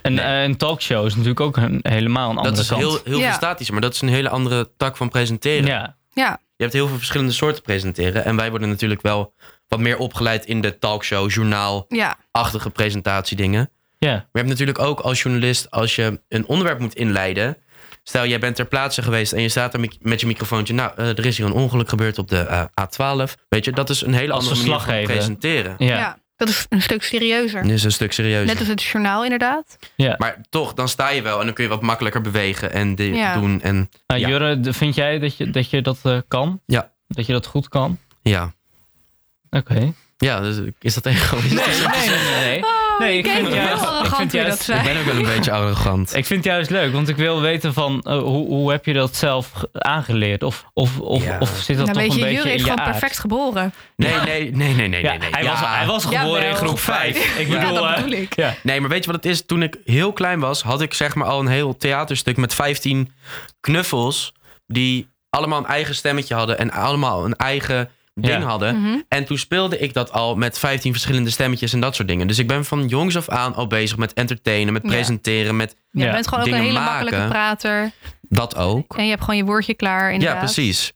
En 0.01 0.13
Nee. 0.13 0.43
een 0.45 0.57
talkshow 0.57 1.05
is 1.05 1.13
natuurlijk 1.13 1.39
ook 1.39 1.57
een, 1.57 1.79
helemaal 1.81 2.29
een 2.29 2.37
andere 2.37 2.55
Dat 2.55 2.63
is 2.63 2.69
kant. 2.69 2.81
heel, 2.81 2.99
heel 3.03 3.17
Ja. 3.17 3.23
veel 3.25 3.33
statischer. 3.33 3.73
Maar 3.73 3.83
dat 3.83 3.93
is 3.93 4.01
een 4.01 4.07
hele 4.09 4.29
andere 4.29 4.69
tak 4.77 4.97
van 4.97 5.09
presenteren. 5.09 5.65
Ja, 5.67 5.95
Ja, 6.13 6.39
Je 6.57 6.63
hebt 6.63 6.73
heel 6.73 6.87
veel 6.87 6.97
verschillende 6.97 7.31
soorten 7.33 7.63
presenteren. 7.63 8.25
En 8.25 8.35
wij 8.35 8.49
worden 8.49 8.69
natuurlijk 8.69 9.01
wel 9.01 9.33
wat 9.67 9.79
meer 9.79 9.97
opgeleid 9.97 10.45
in 10.45 10.61
de 10.61 10.79
talkshow, 10.79 11.29
journaal-achtige 11.31 12.65
ja, 12.67 12.69
presentatiedingen. 12.73 13.69
ja. 13.99 14.11
Maar 14.11 14.21
je 14.31 14.37
hebt 14.37 14.49
natuurlijk 14.49 14.79
ook 14.79 14.99
als 14.99 15.21
journalist, 15.21 15.71
als 15.71 15.95
je 15.95 16.21
een 16.29 16.47
onderwerp 16.47 16.79
moet 16.79 16.95
inleiden. 16.95 17.57
Stel, 18.03 18.25
jij 18.25 18.39
bent 18.39 18.55
ter 18.55 18.65
plaatse 18.65 19.01
geweest 19.01 19.33
en 19.33 19.41
je 19.41 19.49
staat 19.49 19.73
er 19.73 19.79
met- 20.01 20.21
je 20.21 20.25
microfoontje. 20.27 20.73
Nou, 20.73 20.91
eh, 20.95 21.07
er 21.07 21.25
is 21.25 21.37
hier 21.37 21.45
een 21.45 21.51
ongeluk 21.51 21.89
gebeurd 21.89 22.17
op 22.17 22.27
de 22.27 22.39
eh, 22.39 22.63
A12. 22.81 23.35
Weet 23.49 23.65
je, 23.65 23.71
dat 23.71 23.89
is 23.89 24.01
een 24.01 24.13
hele 24.13 24.33
Als 24.33 24.49
andere 24.49 24.67
manier 24.67 24.79
van 24.85 25.03
presenteren. 25.03 25.75
ja. 25.77 25.97
ja. 25.97 26.17
Dat 26.37 26.47
is 26.49 26.65
een 26.69 26.81
stuk 26.81 27.03
serieuzer. 27.03 27.61
Dit 27.63 27.71
is 27.71 27.83
een 27.83 27.91
stuk 27.91 28.11
serieuzer. 28.13 28.45
Net 28.45 28.59
als 28.59 28.67
het 28.67 28.83
journaal 28.83 29.23
inderdaad. 29.23 29.77
Maar 30.17 30.37
toch, 30.49 30.73
dan 30.73 30.87
sta 30.89 31.09
je 31.09 31.21
wel 31.21 31.39
en 31.39 31.45
dan 31.45 31.53
kun 31.53 31.63
je 31.63 31.69
wat 31.69 31.81
makkelijker 31.81 32.21
bewegen 32.21 32.73
en 32.73 32.95
dit 32.95 33.15
Ja. 33.15 33.33
doen. 33.33 33.61
En 33.61 33.89
Nou, 34.07 34.21
Ja. 34.21 34.27
Jurre, 34.27 34.59
vind 34.73 34.95
jij 34.95 35.19
dat 35.19 35.37
je 35.37 35.49
dat, 35.49 35.69
je 35.69 35.81
dat 35.81 35.99
eh, 36.03 36.17
kan? 36.27 36.61
Ja. 36.65 36.91
Dat 37.07 37.25
je 37.25 37.33
dat 37.33 37.45
goed 37.45 37.69
kan? 37.69 37.97
ja, 38.21 38.53
Oké. 39.49 39.93
ja 40.17 40.39
dus 40.41 40.57
is 40.79 40.93
dat 40.93 41.05
egoïstisch? 41.05 41.85
Nee, 41.85 42.07
nee, 42.09 42.17
nee. 42.39 42.45
nee. 42.45 42.61
Oh, 42.99 43.03
Nee, 43.03 43.17
ik 43.17 43.25
ik 43.25 43.31
vind 43.31 43.47
heel 43.47 43.55
ik 43.55 43.81
arrogant 43.81 44.15
vind 44.15 44.31
je 44.31 44.43
dat 44.43 44.67
Ik 44.77 44.83
ben 44.83 44.97
ook 44.97 45.05
wel 45.05 45.15
een 45.15 45.35
beetje 45.35 45.51
arrogant. 45.51 46.15
Ik 46.15 46.25
vind 46.25 46.43
het 46.43 46.53
juist 46.53 46.69
leuk, 46.69 46.93
want 46.93 47.09
ik 47.09 47.15
wil 47.15 47.41
weten 47.41 47.73
van 47.73 48.01
eh, 48.01 48.17
hoe, 48.19 48.47
hoe 48.47 48.71
heb 48.71 48.85
je 48.85 48.93
dat 48.93 49.15
zelf 49.15 49.51
ge- 49.53 49.69
aangeleerd? 49.73 50.43
Of, 50.43 50.65
of, 50.73 50.99
of, 50.99 51.23
Ja. 51.23 51.37
of 51.39 51.49
zit 51.49 51.77
dat 51.77 51.85
Nou, 51.85 51.97
toch 52.07 52.07
een 52.07 52.19
je, 52.19 52.25
beetje 52.25 52.35
Jure 52.37 52.49
in 52.49 52.55
is 52.55 52.61
je 52.61 52.67
gewoon 52.69 52.79
aard? 52.85 52.91
perfect 52.91 53.19
geboren. 53.19 53.73
Nee, 53.95 54.13
nee, 54.15 54.51
nee, 54.51 54.73
nee, 54.73 54.87
nee. 54.87 55.01
Ja, 55.01 55.09
nee, 55.09 55.19
nee. 55.19 55.29
hij, 55.31 55.43
was, 55.45 55.59
hij 55.59 55.85
was 55.85 56.05
geboren 56.05 56.45
in 56.47 56.55
groep 56.55 56.79
5. 56.79 57.37
Ik 57.39 57.47
Ja, 57.47 57.59
bedoel, 57.59 57.73
dat 57.73 57.83
eh, 57.83 57.95
bedoel 57.95 58.11
ik. 58.19 58.35
ja. 58.35 58.53
Nee, 58.63 58.79
maar 58.81 58.89
weet 58.89 59.03
je 59.05 59.11
wat 59.11 59.23
het 59.23 59.31
is? 59.31 59.45
Toen 59.45 59.63
ik 59.63 59.77
heel 59.85 60.13
klein 60.13 60.39
was, 60.39 60.61
had 60.63 60.81
ik 60.81 60.93
zeg 60.93 61.15
maar 61.15 61.27
al 61.27 61.39
een 61.39 61.47
heel 61.47 61.77
theaterstuk 61.77 62.37
met 62.37 62.53
15 62.53 63.11
knuffels. 63.59 64.33
Die 64.67 65.07
allemaal 65.29 65.59
een 65.59 65.65
eigen 65.65 65.95
stemmetje 65.95 66.35
hadden 66.35 66.57
en 66.57 66.71
allemaal 66.71 67.25
een 67.25 67.35
eigen 67.35 67.89
ding 68.21 68.33
Ja. 68.41 68.47
hadden. 68.49 68.81
Mhm. 68.81 68.97
En 69.07 69.25
toen 69.25 69.37
speelde 69.37 69.77
ik 69.79 69.93
dat 69.93 70.11
al 70.11 70.35
met 70.35 70.59
15 70.59 70.91
verschillende 70.91 71.29
stemmetjes 71.29 71.73
en 71.73 71.79
dat 71.79 71.95
soort 71.95 72.07
dingen. 72.07 72.27
Dus 72.27 72.39
ik 72.39 72.47
ben 72.47 72.65
van 72.65 72.87
jongs 72.87 73.17
af 73.17 73.29
aan 73.29 73.55
al 73.55 73.67
bezig 73.67 73.97
met 73.97 74.13
entertainen, 74.13 74.73
met 74.73 74.83
Ja. 74.83 74.89
presenteren, 74.89 75.55
met 75.55 75.75
Je 75.91 76.03
Ja. 76.03 76.11
bent 76.11 76.27
gewoon 76.27 76.43
ook 76.43 76.51
een 76.51 76.61
hele 76.61 76.71
maken. 76.79 76.91
makkelijke 76.91 77.27
prater. 77.29 77.91
dat 78.29 78.55
ook. 78.55 78.97
En 78.97 79.03
je 79.03 79.09
hebt 79.09 79.21
gewoon 79.23 79.37
je 79.37 79.45
woordje 79.45 79.73
klaar 79.73 80.11
inderdaad. 80.13 80.37
Ja, 80.37 80.43
precies. 80.43 80.93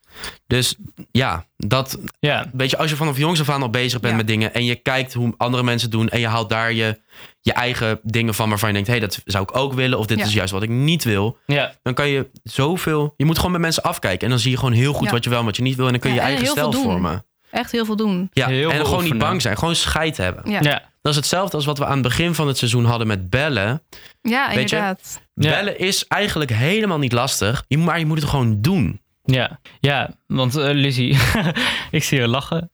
Dus 0.48 0.76
ja, 1.12 1.46
dat, 1.58 1.98
ja. 2.20 2.50
weet 2.54 2.70
je, 2.70 2.78
als 2.78 2.90
je 2.90 2.96
vanaf 2.96 3.18
jongs 3.18 3.40
af 3.40 3.50
aan 3.50 3.62
al 3.62 3.70
bezig 3.70 4.00
bent 4.00 4.12
Ja. 4.12 4.18
met 4.18 4.28
dingen 4.28 4.54
en 4.54 4.66
je 4.66 4.76
kijkt 4.76 5.14
hoe 5.14 5.34
andere 5.38 5.64
mensen 5.64 5.90
doen 5.90 6.10
en 6.10 6.20
je 6.20 6.28
haalt 6.28 6.50
daar 6.50 6.74
je, 6.74 7.00
je 7.42 7.54
eigen 7.54 8.00
dingen 8.04 8.34
van 8.34 8.50
waarvan 8.50 8.68
je 8.70 8.74
denkt, 8.76 8.90
hé, 8.90 8.98
hey, 8.98 9.08
dat 9.08 9.22
zou 9.26 9.44
ik 9.44 9.58
ook 9.58 9.74
willen 9.74 9.98
of 10.00 10.06
dit 10.06 10.18
Ja. 10.18 10.26
is 10.26 10.34
juist 10.34 10.52
wat 10.54 10.64
ik 10.64 10.70
niet 10.70 11.04
wil. 11.04 11.38
ja. 11.46 11.74
Dan 11.84 11.94
kan 11.94 12.08
je 12.08 12.30
zoveel, 12.44 13.14
je 13.18 13.26
moet 13.26 13.38
gewoon 13.38 13.52
met 13.52 13.62
mensen 13.62 13.84
afkijken 13.84 14.24
en 14.24 14.30
dan 14.30 14.40
zie 14.40 14.52
je 14.52 14.58
gewoon 14.58 14.74
heel 14.74 14.94
goed 14.94 15.06
Ja. 15.06 15.12
wat 15.12 15.24
je 15.24 15.30
wel 15.30 15.40
en 15.40 15.46
wat 15.46 15.56
je 15.56 15.62
niet 15.62 15.76
wil 15.76 15.86
en 15.86 15.92
dan 15.92 16.02
kun 16.02 16.10
je 16.10 16.16
Ja, 16.16 16.22
je 16.22 16.28
en 16.30 16.36
eigen 16.38 16.56
stijl 16.58 16.74
vormen. 16.74 17.26
Echt 17.52 17.72
heel 17.72 17.86
veel 17.86 17.96
doen. 17.96 18.30
Ja, 18.34 18.48
Heel 18.48 18.70
en 18.70 18.76
veel 18.76 18.86
gewoon 18.86 19.04
niet 19.04 19.18
bang 19.18 19.42
zijn, 19.42 19.58
gewoon 19.58 19.76
scheid 19.76 20.18
hebben. 20.18 20.52
Ja, 20.52 20.60
Ja. 20.62 20.90
Dat 21.02 21.12
is 21.12 21.18
hetzelfde 21.18 21.56
als 21.56 21.66
wat 21.66 21.78
we 21.78 21.86
aan 21.86 21.92
het 21.94 22.02
begin 22.02 22.36
van 22.36 22.48
het 22.48 22.58
seizoen 22.58 22.86
hadden 22.86 23.08
met 23.08 23.30
bellen. 23.30 23.82
ja 24.22 24.46
Weet 24.48 24.70
je? 24.70 24.76
inderdaad. 24.76 25.22
Ja. 25.34 25.50
Bellen 25.50 25.80
is 25.80 26.08
eigenlijk 26.08 26.52
helemaal 26.52 26.98
niet 27.00 27.12
lastig, 27.12 27.64
maar 27.68 28.00
je 28.00 28.06
moet 28.06 28.20
het 28.22 28.30
gewoon 28.30 28.62
doen. 28.62 29.02
Ja, 29.24 29.60
ja 29.80 30.10
want 30.28 30.56
eh, 30.56 30.70
Lizzie, 30.74 31.18
ik 31.92 32.04
zie 32.04 32.20
je 32.20 32.28
lachen. 32.28 32.72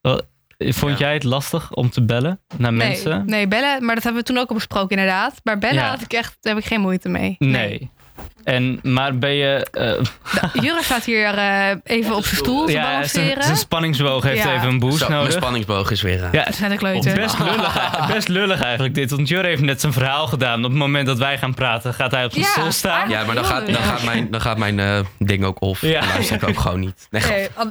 Vond 0.58 0.92
Ja. 0.92 1.06
jij 1.06 1.14
het 1.14 1.24
lastig 1.24 1.74
om 1.74 1.90
te 1.90 2.06
bellen 2.06 2.40
naar 2.58 2.74
Nee, 2.74 2.88
mensen? 2.88 3.24
nee, 3.26 3.48
bellen, 3.48 3.86
maar 3.86 3.96
dat 3.96 4.04
hebben 4.04 4.22
we 4.22 4.28
toen 4.28 4.38
ook 4.38 4.50
al 4.50 4.56
besproken 4.56 4.98
inderdaad. 4.98 5.40
Maar 5.44 5.58
bellen 5.58 5.76
Ja. 5.84 5.90
had 5.90 6.02
ik 6.02 6.14
echt, 6.14 6.38
daar 6.42 6.54
heb 6.54 6.64
ik 6.64 6.70
geen 6.70 6.82
moeite 6.82 7.10
mee. 7.10 7.36
Nee. 7.40 7.90
En, 8.48 8.80
maar 8.84 9.18
ben 9.18 9.34
je... 9.34 9.68
eh, 9.72 9.94
Jure 10.64 10.84
staat 10.84 11.04
hier 11.04 11.34
eh, 11.38 11.70
even 11.84 12.16
op 12.16 12.24
zijn 12.26 12.36
stoel 12.36 12.66
te 12.66 12.72
ja, 12.72 12.78
zijn, 12.82 12.94
balanceren. 12.94 13.44
zijn 13.44 13.58
spanningsboog 13.58 14.24
heeft 14.24 14.44
Ja. 14.44 14.54
even 14.56 14.68
een 14.68 14.80
boost 14.80 14.98
Zo, 14.98 15.08
mijn 15.08 15.20
nodig. 15.20 15.34
spanningsboog 15.36 15.92
is 15.92 16.02
weer... 16.02 16.24
eh, 16.24 16.32
Ja, 16.32 16.44
Dat 16.44 16.54
is 16.54 16.60
net 16.60 16.72
een 16.72 16.78
kleuter. 16.78 17.16
best 17.16 17.40
lullig, 17.40 18.08
best 18.14 18.28
lullig 18.28 18.62
eigenlijk 18.62 18.96
dit. 18.96 19.12
Want 19.12 19.28
Jur 19.28 19.44
heeft 19.46 19.62
net 19.62 19.82
zijn 19.82 19.94
verhaal 19.94 20.28
gedaan. 20.28 20.58
Op 20.64 20.70
het 20.70 20.80
moment 20.80 21.08
dat 21.08 21.18
wij 21.18 21.38
gaan 21.38 21.54
praten, 21.54 21.94
gaat 21.94 22.12
hij 22.12 22.26
op 22.26 22.32
zijn 22.32 22.44
Ja, 22.44 22.50
stoel 22.52 22.72
staan. 22.72 23.10
Ja, 23.10 23.24
maar 23.26 23.36
dan 23.36 23.46
gaat, 23.46 23.66
dan 23.66 23.76
leuk. 23.76 23.84
gaat 23.84 24.04
mijn, 24.04 24.32
dan 24.32 24.42
gaat 24.42 24.58
mijn 24.58 24.80
eh, 24.80 25.00
ding 25.20 25.44
ook 25.46 25.62
off. 25.62 25.82
Ja. 25.82 26.00
Dan 26.00 26.10
luister 26.10 26.36
ik 26.36 26.48
ook 26.50 26.60
gewoon 26.60 26.80
niet. 26.80 27.08
Nee, 27.10 27.22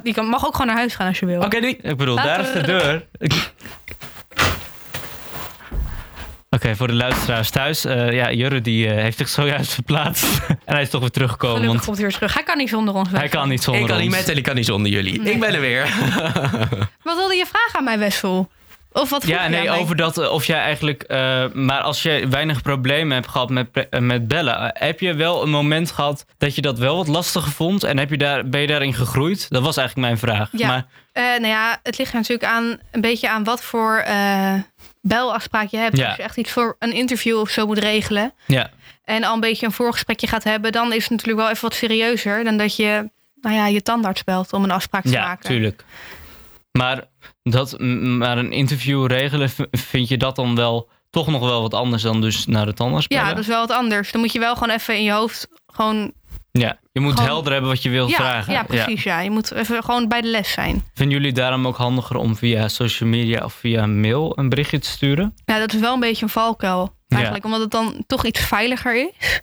Nee, 0.03 0.13
je 0.15 0.21
mag 0.21 0.45
ook 0.45 0.51
gewoon 0.51 0.67
naar 0.67 0.75
huis 0.77 0.95
gaan 0.95 1.07
als 1.07 1.19
je 1.19 1.25
wil. 1.25 1.41
Oké, 1.41 1.59
die- 1.59 1.77
ik 1.81 1.97
bedoel, 1.97 2.15
daar 2.15 2.39
is 2.39 2.51
de 2.51 2.61
deur. 2.61 3.05
Oké, 6.57 6.75
voor 6.75 6.87
de 6.87 6.93
luisteraars 6.93 7.49
thuis. 7.49 7.85
eh, 7.85 8.11
ja, 8.11 8.31
Jurre 8.31 8.61
die, 8.61 8.87
eh, 8.87 8.95
heeft 9.01 9.17
zich 9.17 9.29
zojuist 9.29 9.73
verplaatst. 9.79 10.39
en 10.47 10.73
hij 10.73 10.81
is 10.81 10.89
toch 10.89 11.01
weer 11.01 11.09
teruggekomen. 11.09 11.55
Gelukkig 11.55 11.73
Want 11.75 11.85
komt 11.85 11.97
hij 11.97 12.05
weer 12.07 12.15
terug. 12.15 12.33
Hij 12.33 12.43
kan 12.43 12.57
niet 12.57 12.69
zonder 12.69 12.93
ons 12.93 13.09
weg. 13.09 13.19
hij 13.19 13.29
kan 13.29 13.49
niet 13.49 13.63
zonder 13.63 13.81
ik 13.81 13.87
kan 13.87 13.97
niet 13.97 14.07
ons. 14.07 14.17
met 14.17 14.29
en 14.29 14.37
ik 14.37 14.43
kan 14.43 14.55
niet 14.55 14.65
zonder 14.65 14.91
jullie. 14.91 15.21
Ik 15.23 15.39
ben 15.39 15.53
er 15.53 15.61
weer. 15.61 15.83
Wat 17.03 17.15
wilde 17.15 17.35
je 17.35 17.45
vragen 17.45 17.77
aan 17.79 17.83
mij, 17.83 17.99
Wessel? 17.99 18.49
Of 18.91 19.09
wat 19.09 19.27
Ja, 19.27 19.47
nee, 19.47 19.69
over 19.69 19.95
dat 19.95 20.17
eh, 20.17 20.31
of 20.31 20.45
jij 20.45 20.59
eigenlijk. 20.59 21.01
eh, 21.03 21.45
maar 21.53 21.81
als 21.81 22.01
je 22.01 22.27
weinig 22.29 22.61
problemen 22.61 23.13
hebt 23.15 23.27
gehad 23.27 23.49
met, 23.49 23.67
met 23.99 24.27
bellen, 24.27 24.71
heb 24.73 24.99
je 24.99 25.13
wel 25.13 25.41
een 25.43 25.49
moment 25.49 25.91
gehad 25.91 26.25
dat 26.37 26.55
je 26.55 26.61
dat 26.61 26.79
wel 26.79 26.95
wat 26.95 27.07
lastiger 27.07 27.51
vond 27.51 27.83
en 27.83 27.97
heb 27.97 28.09
je 28.09 28.17
daar, 28.17 28.49
ben 28.49 28.61
je 28.61 28.67
daarin 28.67 28.93
gegroeid? 28.93 29.45
Dat 29.49 29.63
was 29.63 29.77
eigenlijk 29.77 30.07
mijn 30.07 30.19
vraag. 30.19 30.49
Ja. 30.51 30.67
Maar, 30.67 30.85
Eh, 31.11 31.23
nou 31.23 31.47
ja, 31.47 31.79
het 31.83 31.97
ligt 31.97 32.13
natuurlijk 32.13 32.51
aan, 32.51 32.77
een 32.91 33.01
beetje 33.01 33.29
aan 33.29 33.43
wat 33.43 33.63
voor 33.63 33.97
eh, 33.97 34.53
belafspraak 35.07 35.69
je 35.69 35.77
hebt. 35.77 35.97
Ja. 35.97 36.07
Als 36.07 36.15
je 36.15 36.23
echt 36.23 36.37
iets 36.37 36.51
voor 36.51 36.75
een 36.79 36.93
interview 36.93 37.39
of 37.39 37.49
zo 37.49 37.65
moet 37.65 37.79
regelen... 37.79 38.33
ja, 38.45 38.69
en 39.03 39.23
al 39.23 39.33
een 39.33 39.39
beetje 39.39 39.65
een 39.65 39.71
voorgesprekje 39.71 40.27
gaat 40.27 40.43
hebben... 40.43 40.71
dan 40.71 40.93
is 40.93 41.01
het 41.01 41.11
natuurlijk 41.11 41.39
wel 41.39 41.49
even 41.49 41.61
wat 41.61 41.73
serieuzer... 41.73 42.43
dan 42.43 42.57
dat 42.57 42.75
je 42.75 43.09
nou 43.41 43.55
ja, 43.55 43.67
je 43.67 43.81
tandarts 43.81 44.23
belt 44.23 44.53
om 44.53 44.63
een 44.63 44.71
afspraak 44.71 45.03
te 45.03 45.09
ja, 45.09 45.25
maken. 45.25 45.49
tuurlijk. 45.49 45.83
Maar, 46.71 47.03
dat, 47.43 47.79
maar 47.79 48.37
een 48.37 48.51
interview 48.51 49.05
regelen, 49.05 49.49
vind 49.71 50.07
je 50.07 50.17
dat 50.17 50.35
dan 50.35 50.55
wel 50.55 50.89
toch 51.09 51.27
nog 51.27 51.41
wel 51.41 51.61
wat 51.61 51.73
anders 51.73 52.03
dan 52.03 52.21
dus 52.21 52.45
naar 52.45 52.65
de 52.65 52.73
tandarts 52.73 53.05
Ja, 53.07 53.17
bellen? 53.17 53.35
dat 53.35 53.43
is 53.43 53.49
wel 53.49 53.67
wat 53.67 53.77
anders. 53.77 54.11
Dan 54.11 54.21
moet 54.21 54.31
je 54.31 54.39
wel 54.39 54.53
gewoon 54.53 54.75
even 54.75 54.95
in 54.95 55.03
je 55.03 55.11
hoofd 55.11 55.47
gewoon... 55.67 56.13
Ja, 56.59 56.77
je 56.91 56.99
moet 56.99 57.11
Gewoon- 57.13 57.27
helder 57.27 57.51
hebben 57.51 57.69
wat 57.71 57.83
je 57.83 57.89
wilt 57.89 58.09
Ja, 58.09 58.15
vragen. 58.15 58.53
ja, 58.53 58.63
precies. 58.63 59.03
Ja. 59.03 59.19
Je 59.19 59.29
moet 59.31 59.51
even 59.51 59.83
gewoon 59.83 60.07
bij 60.07 60.21
de 60.21 60.27
les 60.27 60.51
zijn. 60.51 60.83
Vinden 60.93 61.17
jullie 61.17 61.33
daarom 61.33 61.67
ook 61.67 61.77
handiger 61.77 62.15
om 62.15 62.35
via 62.35 62.67
social 62.67 63.09
media 63.09 63.43
of 63.43 63.53
via 63.53 63.85
mail 63.85 64.37
een 64.39 64.49
berichtje 64.49 64.79
te 64.79 64.89
sturen? 64.89 65.33
Ja, 65.45 65.59
dat 65.59 65.73
is 65.73 65.79
wel 65.79 65.93
een 65.93 65.99
beetje 65.99 66.23
een 66.23 66.29
valkuil 66.31 66.95
eigenlijk. 67.07 67.45
Omdat 67.45 67.59
het 67.61 67.71
dan 67.71 68.03
toch 68.07 68.25
iets 68.25 68.39
veiliger 68.39 68.95
is. 68.95 69.41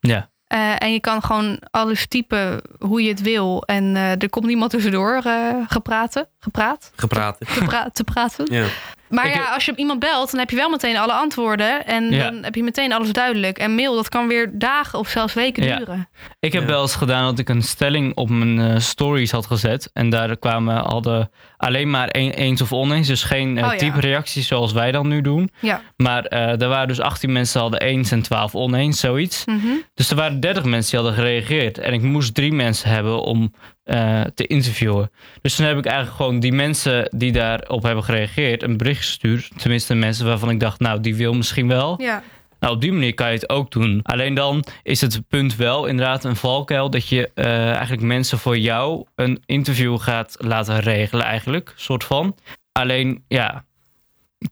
Ja. 0.00 0.30
Eh, 0.46 0.82
en 0.82 0.92
je 0.92 1.00
kan 1.00 1.22
gewoon 1.22 1.58
alles 1.70 2.06
typen 2.08 2.60
hoe 2.78 3.02
je 3.02 3.08
het 3.08 3.20
wil. 3.22 3.62
En 3.62 3.96
eh, 3.96 4.10
er 4.22 4.28
komt 4.30 4.46
niemand 4.46 4.70
tussendoor 4.70 5.20
eh 5.24 5.54
gepraten, 5.68 6.28
gepraat, 6.38 6.92
Gepraat. 6.96 7.36
te, 7.38 7.64
pra- 7.64 7.90
te 7.92 8.04
praten. 8.04 8.46
Ja. 8.52 8.66
Maar 9.08 9.26
Ik- 9.26 9.34
ja, 9.34 9.52
als 9.54 9.64
je 9.64 9.72
iemand 9.76 10.00
belt, 10.00 10.30
dan 10.30 10.40
heb 10.40 10.50
je 10.50 10.56
wel 10.56 10.70
meteen 10.70 10.96
alle 10.96 11.12
antwoorden. 11.12 11.86
En 11.86 12.10
Ja. 12.10 12.30
dan 12.30 12.42
heb 12.44 12.54
je 12.54 12.62
meteen 12.62 12.92
alles 12.92 13.12
duidelijk. 13.12 13.58
En 13.58 13.74
mail, 13.74 13.94
dat 13.94 14.08
kan 14.08 14.28
weer 14.28 14.50
dagen 14.52 14.98
of 14.98 15.08
zelfs 15.08 15.34
weken 15.34 15.64
Ja. 15.64 15.76
duren. 15.76 16.08
Ik 16.40 16.52
heb 16.52 16.62
Ja. 16.62 16.68
wel 16.68 16.82
eens 16.82 16.94
gedaan 16.96 17.24
dat 17.24 17.38
ik 17.38 17.48
een 17.48 17.62
stelling 17.62 18.14
op 18.16 18.28
mijn 18.30 18.60
eh, 18.60 18.78
stories 18.80 19.30
had 19.30 19.46
gezet. 19.46 19.90
En 19.92 20.10
daar 20.10 20.36
kwamen 20.36 20.76
hadden 20.76 21.30
alleen 21.56 21.90
maar 21.90 22.08
een, 22.10 22.30
eens 22.30 22.60
of 22.62 22.72
oneens. 22.72 23.06
Dus 23.06 23.22
geen 23.22 23.58
eh, 23.58 23.64
Oh 23.64 23.72
ja. 23.72 23.78
type 23.78 24.00
reacties 24.00 24.46
zoals 24.46 24.72
wij 24.72 24.92
dan 24.92 25.08
nu 25.08 25.20
doen. 25.20 25.50
Ja. 25.60 25.80
Maar 25.96 26.24
eh, 26.24 26.60
er 26.60 26.68
waren 26.68 26.88
dus 26.88 27.00
18 27.00 27.32
mensen 27.32 27.60
hadden 27.60 27.80
eens 27.80 28.10
en 28.10 28.22
12 28.22 28.54
oneens, 28.54 29.00
zoiets. 29.00 29.44
Mhm. 29.44 29.66
Dus 29.94 30.10
er 30.10 30.16
waren 30.16 30.40
30 30.40 30.64
mensen 30.64 30.90
die 30.90 31.00
hadden 31.00 31.24
gereageerd. 31.24 31.78
En 31.78 31.92
ik 31.92 32.02
moest 32.02 32.34
drie 32.34 32.52
mensen 32.52 32.90
hebben 32.90 33.22
om 33.22 33.52
eh, 33.86 34.20
te 34.34 34.46
interviewen. 34.46 35.10
Dus 35.42 35.54
toen 35.56 35.66
heb 35.66 35.78
ik 35.78 35.86
eigenlijk 35.86 36.16
gewoon 36.16 36.40
die 36.40 36.52
mensen 36.52 37.08
die 37.16 37.32
daarop 37.32 37.82
hebben 37.82 38.04
gereageerd 38.04 38.62
een 38.62 38.76
bericht 38.76 38.98
gestuurd. 39.00 39.50
Tenminste, 39.56 39.94
mensen 39.94 40.26
waarvan 40.26 40.50
ik 40.50 40.60
dacht, 40.60 40.80
nou, 40.80 41.00
die 41.00 41.14
wil 41.16 41.34
misschien 41.34 41.68
wel. 41.68 42.02
Ja. 42.02 42.22
Nou, 42.60 42.74
op 42.74 42.80
die 42.80 42.92
manier 42.92 43.14
kan 43.14 43.26
je 43.28 43.34
het 43.34 43.48
ook 43.48 43.70
doen. 43.70 44.00
Alleen 44.02 44.34
dan 44.34 44.64
is 44.82 45.00
het 45.00 45.20
punt 45.28 45.56
wel 45.56 45.86
inderdaad 45.86 46.24
een 46.24 46.36
valkuil 46.36 46.90
dat 46.90 47.08
je 47.08 47.30
eh, 47.34 47.70
eigenlijk 47.70 48.02
mensen 48.02 48.38
voor 48.38 48.58
jou 48.58 49.04
een 49.14 49.42
interview 49.46 49.98
gaat 49.98 50.36
laten 50.38 50.80
regelen, 50.80 51.24
eigenlijk, 51.24 51.72
soort 51.76 52.04
van. 52.04 52.36
Alleen, 52.72 53.24
ja. 53.28 53.64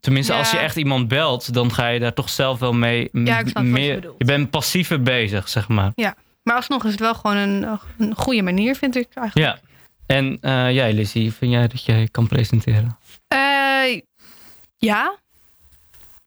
Tenminste, 0.00 0.32
Ja. 0.32 0.38
als 0.38 0.50
je 0.50 0.58
echt 0.58 0.76
iemand 0.76 1.08
belt, 1.08 1.54
dan 1.54 1.72
ga 1.72 1.88
je 1.88 2.00
daar 2.00 2.12
toch 2.14 2.28
zelf 2.30 2.58
wel 2.58 2.72
mee 2.72 3.08
Ja, 3.12 3.38
ik 3.38 3.48
snap 3.48 3.62
je 3.62 3.68
meer. 3.68 3.94
bedoelt. 3.94 4.14
Je 4.18 4.24
bent 4.24 4.50
passiever 4.50 5.02
bezig, 5.02 5.48
zeg 5.48 5.68
maar. 5.68 5.92
Maar 6.44 6.56
alsnog 6.56 6.84
is 6.84 6.90
het 6.90 7.00
wel 7.00 7.14
gewoon 7.14 7.36
een, 7.36 7.78
een 7.98 8.14
goede 8.16 8.42
manier, 8.42 8.74
vind 8.76 8.96
ik 8.96 9.08
eigenlijk. 9.14 9.46
Ja. 9.60 9.68
En 10.06 10.38
eh, 10.40 10.72
jij, 10.74 10.92
Lizzie, 10.92 11.32
vind 11.32 11.52
jij 11.52 11.68
dat 11.68 11.84
jij 11.84 12.08
kan 12.10 12.26
presenteren? 12.28 12.98
Eh, 13.28 14.00
ja. 14.76 15.18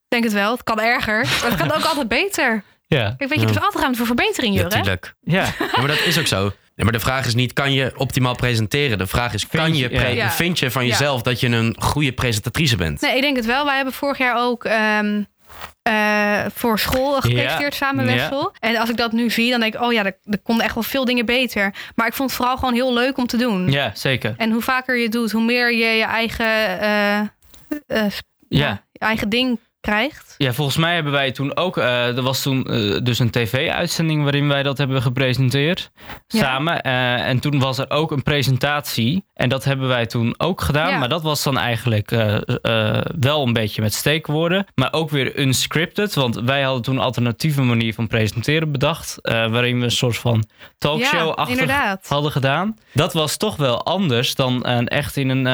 Ik 0.03 0.07
denk 0.07 0.23
het 0.23 0.33
wel. 0.33 0.51
Het 0.51 0.63
kan 0.63 0.79
erger. 0.81 1.25
Maar 1.41 1.49
het 1.51 1.59
kan 1.59 1.71
ook 1.71 1.83
altijd 1.85 2.07
beter. 2.07 2.63
Ja. 2.87 3.13
Kijk, 3.17 3.29
weet 3.29 3.39
je, 3.39 3.45
er 3.45 3.51
is 3.51 3.59
altijd 3.59 3.79
ruimte 3.81 3.97
voor 3.97 4.07
verbetering, 4.07 4.53
Ja, 4.55 4.61
Jure. 4.61 4.75
tuurlijk. 4.75 5.13
Ja. 5.21 5.43
Ja, 5.43 5.67
maar 5.77 5.87
dat 5.87 5.99
is 6.05 6.19
ook 6.19 6.27
zo. 6.27 6.41
Nee, 6.41 6.85
maar 6.85 6.91
de 6.91 6.99
vraag 6.99 7.25
is 7.25 7.35
niet, 7.35 7.53
kan 7.53 7.71
je 7.73 7.93
optimaal 7.95 8.35
presenteren? 8.35 8.97
De 8.97 9.07
vraag 9.07 9.33
is, 9.33 9.47
kan 9.47 9.65
Vind 9.65 9.77
je 9.77 9.89
pre- 9.89 10.07
ja. 10.07 10.13
Ja. 10.13 10.31
vind 10.31 10.59
je 10.59 10.71
van 10.71 10.83
Ja. 10.85 10.89
jezelf 10.89 11.21
dat 11.21 11.39
je 11.39 11.47
een 11.47 11.75
goede 11.79 12.11
presentatrice 12.11 12.75
bent? 12.77 13.01
Nee, 13.01 13.15
ik 13.15 13.21
denk 13.21 13.35
het 13.35 13.45
wel. 13.45 13.65
Wij 13.65 13.75
hebben 13.75 13.93
vorig 13.93 14.17
jaar 14.17 14.37
ook 14.37 14.63
ehm, 14.65 15.23
eh, 15.81 16.39
voor 16.53 16.79
school 16.79 17.21
gepresenteerd 17.21 17.73
samen 17.75 18.05
Ja. 18.07 18.15
Wessel. 18.15 18.53
En 18.59 18.75
als 18.77 18.89
ik 18.89 18.97
dat 18.97 19.11
nu 19.11 19.29
zie, 19.29 19.51
dan 19.51 19.59
denk 19.59 19.73
ik, 19.75 19.81
oh 19.81 19.93
ja, 19.93 20.05
er, 20.05 20.17
er 20.23 20.39
konden 20.43 20.65
echt 20.65 20.73
wel 20.73 20.83
veel 20.83 21.05
dingen 21.05 21.25
beter. 21.25 21.73
Maar 21.95 22.07
ik 22.07 22.13
vond 22.13 22.29
het 22.29 22.37
vooral 22.39 22.57
gewoon 22.57 22.73
heel 22.73 22.93
leuk 22.93 23.17
om 23.17 23.27
te 23.27 23.37
doen. 23.37 23.71
ja, 23.71 23.91
zeker. 23.93 24.33
En 24.37 24.51
hoe 24.51 24.61
vaker 24.61 24.95
je 24.97 25.03
het 25.03 25.11
doet, 25.11 25.31
hoe 25.31 25.43
meer 25.43 25.71
je 25.73 25.85
je 25.85 26.03
eigen, 26.03 27.31
sp- 28.09 28.25
Ja. 28.49 28.83
je 28.91 28.99
eigen 28.99 29.29
ding 29.29 29.59
krijgt. 29.91 30.35
Ja, 30.37 30.53
volgens 30.53 30.77
mij 30.77 30.93
hebben 30.93 31.11
wij 31.13 31.31
toen 31.31 31.57
ook. 31.57 31.77
eh, 31.77 32.17
er 32.17 32.21
was 32.21 32.41
toen 32.41 32.63
eh, 32.65 32.97
dus 33.03 33.19
een 33.19 33.29
tv-uitzending 33.29 34.23
waarin 34.23 34.47
wij 34.47 34.63
dat 34.63 34.77
hebben 34.77 35.01
gepresenteerd. 35.01 35.91
Ja. 36.27 36.39
Samen. 36.39 36.81
Eh, 36.81 37.27
en 37.27 37.39
toen 37.39 37.59
was 37.59 37.77
er 37.77 37.89
ook 37.89 38.11
een 38.11 38.23
presentatie. 38.23 39.25
En 39.33 39.49
dat 39.49 39.63
hebben 39.63 39.87
wij 39.87 40.05
toen 40.05 40.33
ook 40.37 40.61
gedaan. 40.61 40.89
Ja. 40.89 40.97
Maar 40.97 41.09
dat 41.09 41.21
was 41.21 41.43
dan 41.43 41.57
eigenlijk 41.57 42.09
wel 43.19 43.43
een 43.47 43.53
beetje 43.53 43.81
met 43.81 43.93
steekwoorden. 43.93 44.65
Maar 44.75 44.93
ook 44.93 45.09
weer 45.09 45.39
unscripted. 45.39 46.13
Want 46.13 46.35
wij 46.35 46.61
hadden 46.61 46.81
toen 46.81 46.95
een 46.95 47.01
alternatieve 47.01 47.61
manier 47.61 47.93
van 47.93 48.07
presenteren 48.07 48.71
bedacht. 48.71 49.15
waarin 49.21 49.77
we 49.79 49.83
een 49.83 49.91
soort 49.91 50.17
van 50.17 50.43
Ja, 50.47 50.65
talkshow-achtig 50.77 51.59
inderdaad. 51.59 52.07
hadden 52.07 52.31
gedaan. 52.31 52.75
Dat 52.93 53.13
was 53.13 53.37
toch 53.37 53.55
wel 53.55 53.85
anders 53.85 54.35
dan 54.35 54.63
echt 54.85 55.17
in 55.17 55.29
een, 55.29 55.45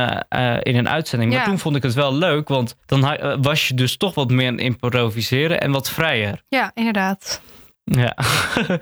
in 0.64 0.76
een 0.78 0.90
uitzending. 0.90 1.34
Maar 1.34 1.46
toen 1.46 1.60
vond 1.60 1.76
ik 1.76 1.84
het 1.84 1.94
wel 1.94 2.14
leuk, 2.16 2.48
want 2.48 2.76
dan 2.86 3.18
was 3.42 3.68
je 3.68 3.74
dus 3.74 3.98
toch 3.98 4.14
wat 4.28 4.32
meer 4.32 4.48
aan 4.48 4.60
improviseren 4.60 5.62
en 5.62 5.72
wat 5.72 5.90
vrijer. 5.90 6.44
Ja, 6.48 6.72
inderdaad. 6.74 7.42
Ja, 7.84 8.16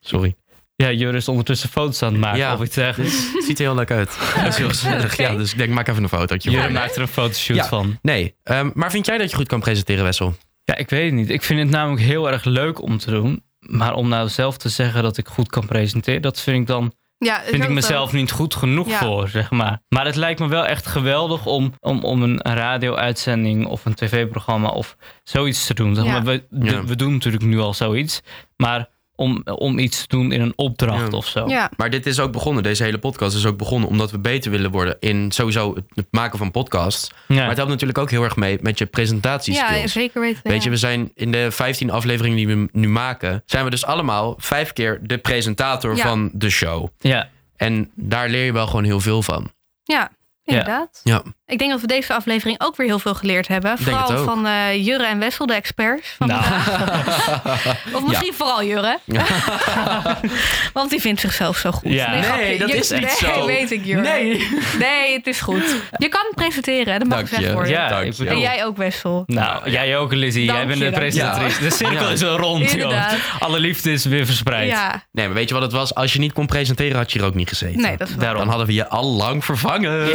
Sorry. 0.00 0.34
ja 0.76 0.90
Jur 0.90 1.14
is 1.14 1.28
ondertussen 1.28 1.68
foto's 1.68 2.02
aan 2.02 2.12
het 2.12 2.20
maken 2.20 2.38
Ja. 2.38 2.54
of 2.54 2.62
iets 2.62 2.74
dergelijks. 2.74 3.32
Het 3.32 3.44
ziet 3.44 3.58
er 3.58 3.64
heel 3.64 3.74
leuk 3.74 3.90
uit. 3.90 4.18
Dat 4.36 4.46
is 4.46 4.56
heel 4.56 4.68
gezellig. 4.68 5.12
Oké. 5.12 5.22
Ja, 5.22 5.36
dus 5.36 5.52
ik 5.52 5.58
denk, 5.58 5.70
maak 5.70 5.88
even 5.88 6.02
een 6.02 6.08
fotootje. 6.08 6.50
Jur 6.50 6.62
van. 6.62 6.72
maakt 6.72 6.94
er 6.96 7.02
een 7.02 7.08
fotoshoot 7.08 7.56
Ja. 7.56 7.66
van. 7.68 7.98
Nee, 8.02 8.34
ehm, 8.42 8.70
maar 8.74 8.90
vind 8.90 9.06
jij 9.06 9.18
dat 9.18 9.30
je 9.30 9.36
goed 9.36 9.48
kan 9.48 9.60
presenteren, 9.60 10.04
Wessel? 10.04 10.36
Ja, 10.64 10.76
ik 10.76 10.90
weet 10.90 11.04
het 11.04 11.14
niet. 11.14 11.30
Ik 11.30 11.42
vind 11.42 11.60
het 11.60 11.70
namelijk 11.70 12.02
heel 12.02 12.30
erg 12.30 12.44
leuk 12.44 12.82
om 12.82 12.98
te 12.98 13.10
doen. 13.10 13.42
Maar 13.58 13.94
om 13.94 14.08
nou 14.08 14.28
zelf 14.28 14.56
te 14.56 14.68
zeggen 14.68 15.02
dat 15.02 15.16
ik 15.16 15.28
goed 15.28 15.48
kan 15.48 15.66
presenteren, 15.66 16.22
dat 16.22 16.40
vind 16.40 16.56
ik 16.60 16.66
dan 16.66 16.92
Ja, 17.24 17.42
vind 17.44 17.62
ik 17.64 17.68
mezelf 17.70 18.12
niet 18.12 18.30
goed 18.30 18.54
genoeg 18.54 18.88
Ja. 18.88 18.98
voor, 18.98 19.28
zeg 19.28 19.50
maar. 19.50 19.82
Maar 19.88 20.04
het 20.06 20.16
lijkt 20.16 20.40
me 20.40 20.48
wel 20.48 20.66
echt 20.66 20.86
geweldig 20.86 21.46
om, 21.46 21.72
om, 21.80 22.02
om 22.04 22.22
een 22.22 22.40
radio-uitzending 22.42 23.66
of 23.66 23.84
een 23.84 23.94
tv-programma 23.94 24.68
of 24.68 24.96
zoiets 25.22 25.66
te 25.66 25.74
doen. 25.74 25.94
Zeg 25.94 26.04
Ja. 26.04 26.12
maar, 26.12 26.22
we, 26.24 26.46
de- 26.50 26.64
Ja. 26.70 26.84
we 26.84 26.96
doen 26.96 27.12
natuurlijk 27.12 27.44
nu 27.44 27.58
al 27.60 27.74
zoiets. 27.74 28.20
Maar 28.56 28.88
om, 29.16 29.42
om 29.44 29.78
iets 29.78 30.00
te 30.00 30.16
doen 30.16 30.32
in 30.32 30.40
een 30.40 30.52
opdracht 30.56 31.10
Ja. 31.10 31.16
of 31.16 31.26
zo. 31.26 31.48
Ja, 31.48 31.70
Maar 31.76 31.90
dit 31.90 32.06
is 32.06 32.20
ook 32.20 32.32
begonnen, 32.32 32.62
deze 32.62 32.82
hele 32.82 32.98
podcast 32.98 33.36
is 33.36 33.46
ook 33.46 33.56
begonnen 33.56 33.88
omdat 33.88 34.10
we 34.10 34.18
beter 34.18 34.50
willen 34.50 34.70
worden 34.70 34.96
in 35.00 35.32
sowieso 35.32 35.74
het- 35.94 36.06
maken 36.10 36.38
van 36.38 36.50
podcasts. 36.50 37.10
Ja. 37.28 37.34
Maar 37.34 37.46
het 37.48 37.56
helpt 37.56 37.70
natuurlijk 37.72 37.98
ook 37.98 38.10
heel 38.10 38.22
erg 38.22 38.36
mee 38.36 38.58
met 38.62 38.78
je 38.78 38.86
presentatieskills. 38.86 39.80
ja 39.80 39.86
zeker 39.86 40.20
weten. 40.20 40.40
Weet 40.44 40.56
ja. 40.56 40.64
je, 40.64 40.70
we 40.70 40.76
zijn 40.76 41.10
in 41.14 41.32
de 41.32 41.50
15 41.50 41.90
afleveringen 41.90 42.36
die 42.36 42.48
we 42.48 42.68
nu 42.72 42.88
maken, 42.88 43.42
zijn 43.46 43.64
we 43.64 43.70
dus 43.70 43.84
allemaal 43.84 44.34
vijf 44.38 44.72
keer 44.72 45.00
de 45.02 45.18
presentator 45.18 45.96
Ja. 45.96 46.02
van 46.06 46.30
de 46.32 46.50
show. 46.50 46.88
ja. 46.98 47.28
En 47.56 47.90
daar 47.94 48.28
leer 48.28 48.44
je 48.44 48.52
wel 48.52 48.66
gewoon 48.66 48.84
heel 48.84 49.00
veel 49.00 49.22
van. 49.22 49.50
Ja, 49.82 50.10
inderdaad. 50.44 51.00
Ja. 51.04 51.22
Ik 51.46 51.58
denk 51.58 51.70
dat 51.70 51.80
we 51.80 51.86
deze 51.86 52.14
aflevering 52.14 52.60
ook 52.60 52.76
weer 52.76 52.86
heel 52.86 52.98
veel 52.98 53.14
geleerd 53.14 53.48
hebben. 53.48 53.78
Vooral 53.78 54.24
van 54.24 54.46
eh, 54.46 54.84
Jurre 54.84 55.06
en 55.06 55.18
Wessel, 55.18 55.46
de 55.46 55.54
experts. 55.54 56.14
Van 56.18 56.26
Nou. 56.26 56.42
vandaag. 56.44 57.76
Of 57.94 58.06
misschien 58.06 58.34
vooral 58.34 58.64
Jurre. 58.64 58.98
Want 60.72 60.90
die 60.90 61.00
vindt 61.00 61.20
zichzelf 61.20 61.56
zo 61.56 61.70
goed. 61.70 61.92
Ja. 61.92 62.10
Nee, 62.36 62.58
dat 62.58 62.68
Je- 62.68 62.76
is 62.76 62.90
niet 62.90 63.00
nee, 63.00 63.32
zo. 63.34 63.46
weet 63.56 63.70
ik, 63.70 63.84
Jurre. 63.84 64.02
Nee. 64.02 64.48
Nee, 64.78 65.12
het 65.16 65.26
is 65.26 65.40
goed. 65.40 65.76
Je 65.98 66.08
kan 66.08 66.26
presenteren, 66.34 66.98
dat 66.98 67.08
mag 67.08 67.20
gezegd 67.20 67.42
je. 67.42 67.52
worden. 67.52 67.70
Ja, 67.72 68.02
En 68.26 68.38
jij 68.40 68.64
ook, 68.64 68.76
Wessel. 68.76 69.22
Nou, 69.26 69.70
jij 69.70 69.96
ook, 69.98 70.12
Lizzie. 70.12 70.46
Dank 70.46 70.58
jij 70.58 70.66
bent 70.66 70.80
de 70.80 70.90
presentatrice. 70.90 71.60
De 71.60 71.70
cirkel 71.70 72.06
Ja. 72.06 72.12
is 72.12 72.22
rond, 72.22 72.72
Inderdaad. 72.72 73.10
joh. 73.10 73.42
Alle 73.42 73.58
liefde 73.60 73.92
is 73.92 74.04
weer 74.04 74.26
verspreid. 74.26 74.68
Ja, 74.70 75.02
Nee, 75.12 75.26
maar 75.26 75.34
weet 75.34 75.48
je 75.48 75.54
wat 75.54 75.62
het 75.62 75.72
was? 75.72 75.94
Als 75.94 76.12
je 76.12 76.18
niet 76.18 76.32
kon 76.32 76.46
presenteren, 76.46 76.96
had 76.96 77.12
je 77.12 77.18
hier 77.18 77.28
ook 77.28 77.34
niet 77.34 77.48
gezeten. 77.48 77.80
nee, 77.80 77.96
dat 77.96 78.08
is. 78.08 78.16
Dan 78.16 78.48
hadden 78.48 78.66
we 78.66 78.72
je 78.74 78.88
al 78.88 79.04
lang 79.04 79.44
vervangen. 79.44 80.08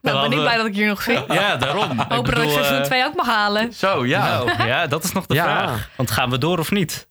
Nou, 0.00 0.02
ben 0.02 0.12
hadden 0.12 0.30
ik 0.30 0.36
we- 0.38 0.42
blij 0.42 0.56
dat 0.56 0.66
ik 0.66 0.74
hier 0.74 0.86
nog 0.88 1.02
zit. 1.02 1.24
Ja, 1.28 1.56
daarom. 1.56 1.98
Hopen 2.08 2.34
dat 2.34 2.44
ik 2.44 2.50
seizoen 2.50 2.76
eh, 2.78 2.82
2 2.84 3.04
ook 3.04 3.14
mag 3.16 3.26
halen. 3.26 3.72
Zo, 3.72 4.06
ja. 4.06 4.28
nou, 4.28 4.66
ja, 4.68 4.86
dat 4.86 5.04
is 5.04 5.12
nog 5.12 5.26
de 5.26 5.34
Ja. 5.34 5.42
vraag. 5.44 5.90
Want 5.96 6.10
gaan 6.10 6.30
we 6.30 6.38
door 6.38 6.58
of 6.58 6.70
niet? 6.70 7.08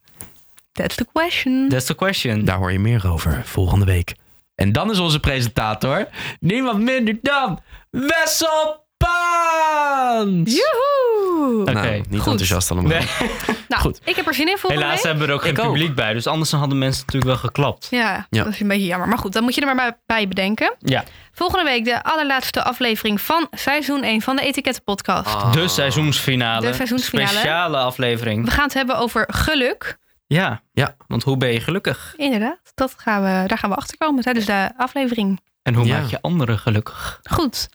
That's 0.71 0.95
the 0.95 1.07
question. 1.13 1.69
That's 1.69 1.85
the 1.85 1.95
question. 1.95 2.45
Daar 2.45 2.57
hoor 2.57 2.71
je 2.71 2.79
meer 2.79 3.11
over 3.11 3.41
volgende 3.45 3.85
week. 3.85 4.15
En 4.55 4.71
dan 4.71 4.91
is 4.91 4.99
onze 4.99 5.19
presentator 5.19 6.07
niemand 6.39 6.79
minder 6.81 7.17
dan 7.21 7.59
Wessel 7.89 8.86
Paans. 8.97 10.55
Joehoe! 10.55 11.61
Oké, 11.61 11.71
nou, 11.71 11.91
niet 12.09 12.19
goed. 12.21 12.31
enthousiast 12.31 12.71
allemaal. 12.71 12.89
Nee. 12.91 13.07
Nou, 13.67 13.81
Goed. 13.81 13.99
ik 14.03 14.15
heb 14.15 14.27
er 14.27 14.33
zin 14.33 14.47
in 14.49 14.57
volgende 14.57 14.83
Helaas 14.83 14.95
week. 15.01 15.05
hebben 15.05 15.23
we 15.23 15.29
er 15.29 15.37
ook 15.37 15.43
geen 15.45 15.59
ook. 15.59 15.65
publiek 15.65 15.95
bij. 15.95 16.13
Dus 16.13 16.27
anders 16.27 16.51
hadden 16.51 16.77
mensen 16.77 17.03
natuurlijk 17.05 17.31
wel 17.31 17.41
geklapt. 17.41 17.87
Ja, 17.89 18.27
Ja. 18.29 18.43
dat 18.43 18.53
is 18.53 18.59
een 18.59 18.67
beetje 18.67 18.85
jammer. 18.85 19.07
Maar 19.07 19.17
goed, 19.17 19.33
dan 19.33 19.43
moet 19.43 19.55
je 19.55 19.61
er 19.65 19.75
maar 19.75 19.99
bij- 20.05 20.27
bedenken. 20.27 20.75
Ja. 20.79 21.03
Volgende 21.31 21.63
week 21.63 21.85
de 21.85 22.03
allerlaatste 22.03 22.63
aflevering 22.63 23.21
van 23.21 23.47
seizoen 23.51 24.03
1 24.03 24.21
van 24.21 24.35
de 24.35 24.41
Etiketten 24.41 24.83
Podcast. 24.83 25.35
Ah. 25.35 25.51
De 25.53 25.67
seizoensfinale. 25.67 26.67
De 26.67 26.73
seizoensfinale. 26.73 27.27
Speciale 27.29 27.77
aflevering. 27.77 28.45
We 28.45 28.51
gaan 28.51 28.63
het 28.63 28.73
hebben 28.73 28.97
over 28.97 29.23
geluk. 29.31 29.97
Ja. 30.27 30.61
Ja. 30.73 30.95
Want 31.07 31.23
hoe 31.23 31.37
ben 31.37 31.51
je 31.53 31.59
gelukkig? 31.59 32.13
Inderdaad, 32.17 32.59
dat 32.75 32.93
gaan 32.97 33.21
we, 33.23 33.47
daar 33.47 33.57
gaan 33.57 33.69
we 33.69 33.75
achter 33.75 33.97
komen 33.97 34.23
tijdens 34.23 34.45
de 34.45 34.71
aflevering. 34.77 35.41
En 35.63 35.73
hoe 35.73 35.85
Ja. 35.85 35.99
maak 35.99 36.09
je 36.09 36.21
anderen 36.21 36.59
gelukkig? 36.59 37.19
Goed, 37.29 37.69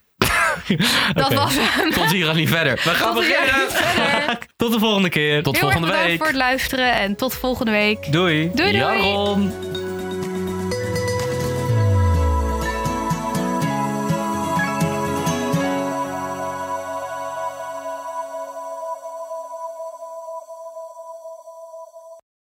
dat 1.14 1.34
was 1.34 1.54
hem. 1.58 1.90
Tot 1.90 2.10
hier 2.10 2.28
al 2.28 2.34
niet 2.34 2.48
verder. 2.48 2.74
We 2.74 2.80
gaan 2.90 3.14
Tot 3.14 3.24
beginnen. 3.26 3.70
verder. 3.70 4.38
Tot 4.56 4.72
de 4.72 4.78
volgende 4.78 5.08
keer. 5.08 5.42
Tot 5.42 5.54
Heel 5.56 5.62
erg 5.68 5.72
volgende 5.72 5.86
bedankt 5.86 6.06
week. 6.08 6.16
voor 6.18 6.26
het 6.26 6.36
luisteren 6.36 6.92
en 6.94 7.16
tot 7.16 7.34
volgende 7.34 7.70
week. 7.72 8.12
Doei. 8.12 8.50
Doei 8.54 8.72
doei. 8.72 8.76
Jaron. 8.78 9.52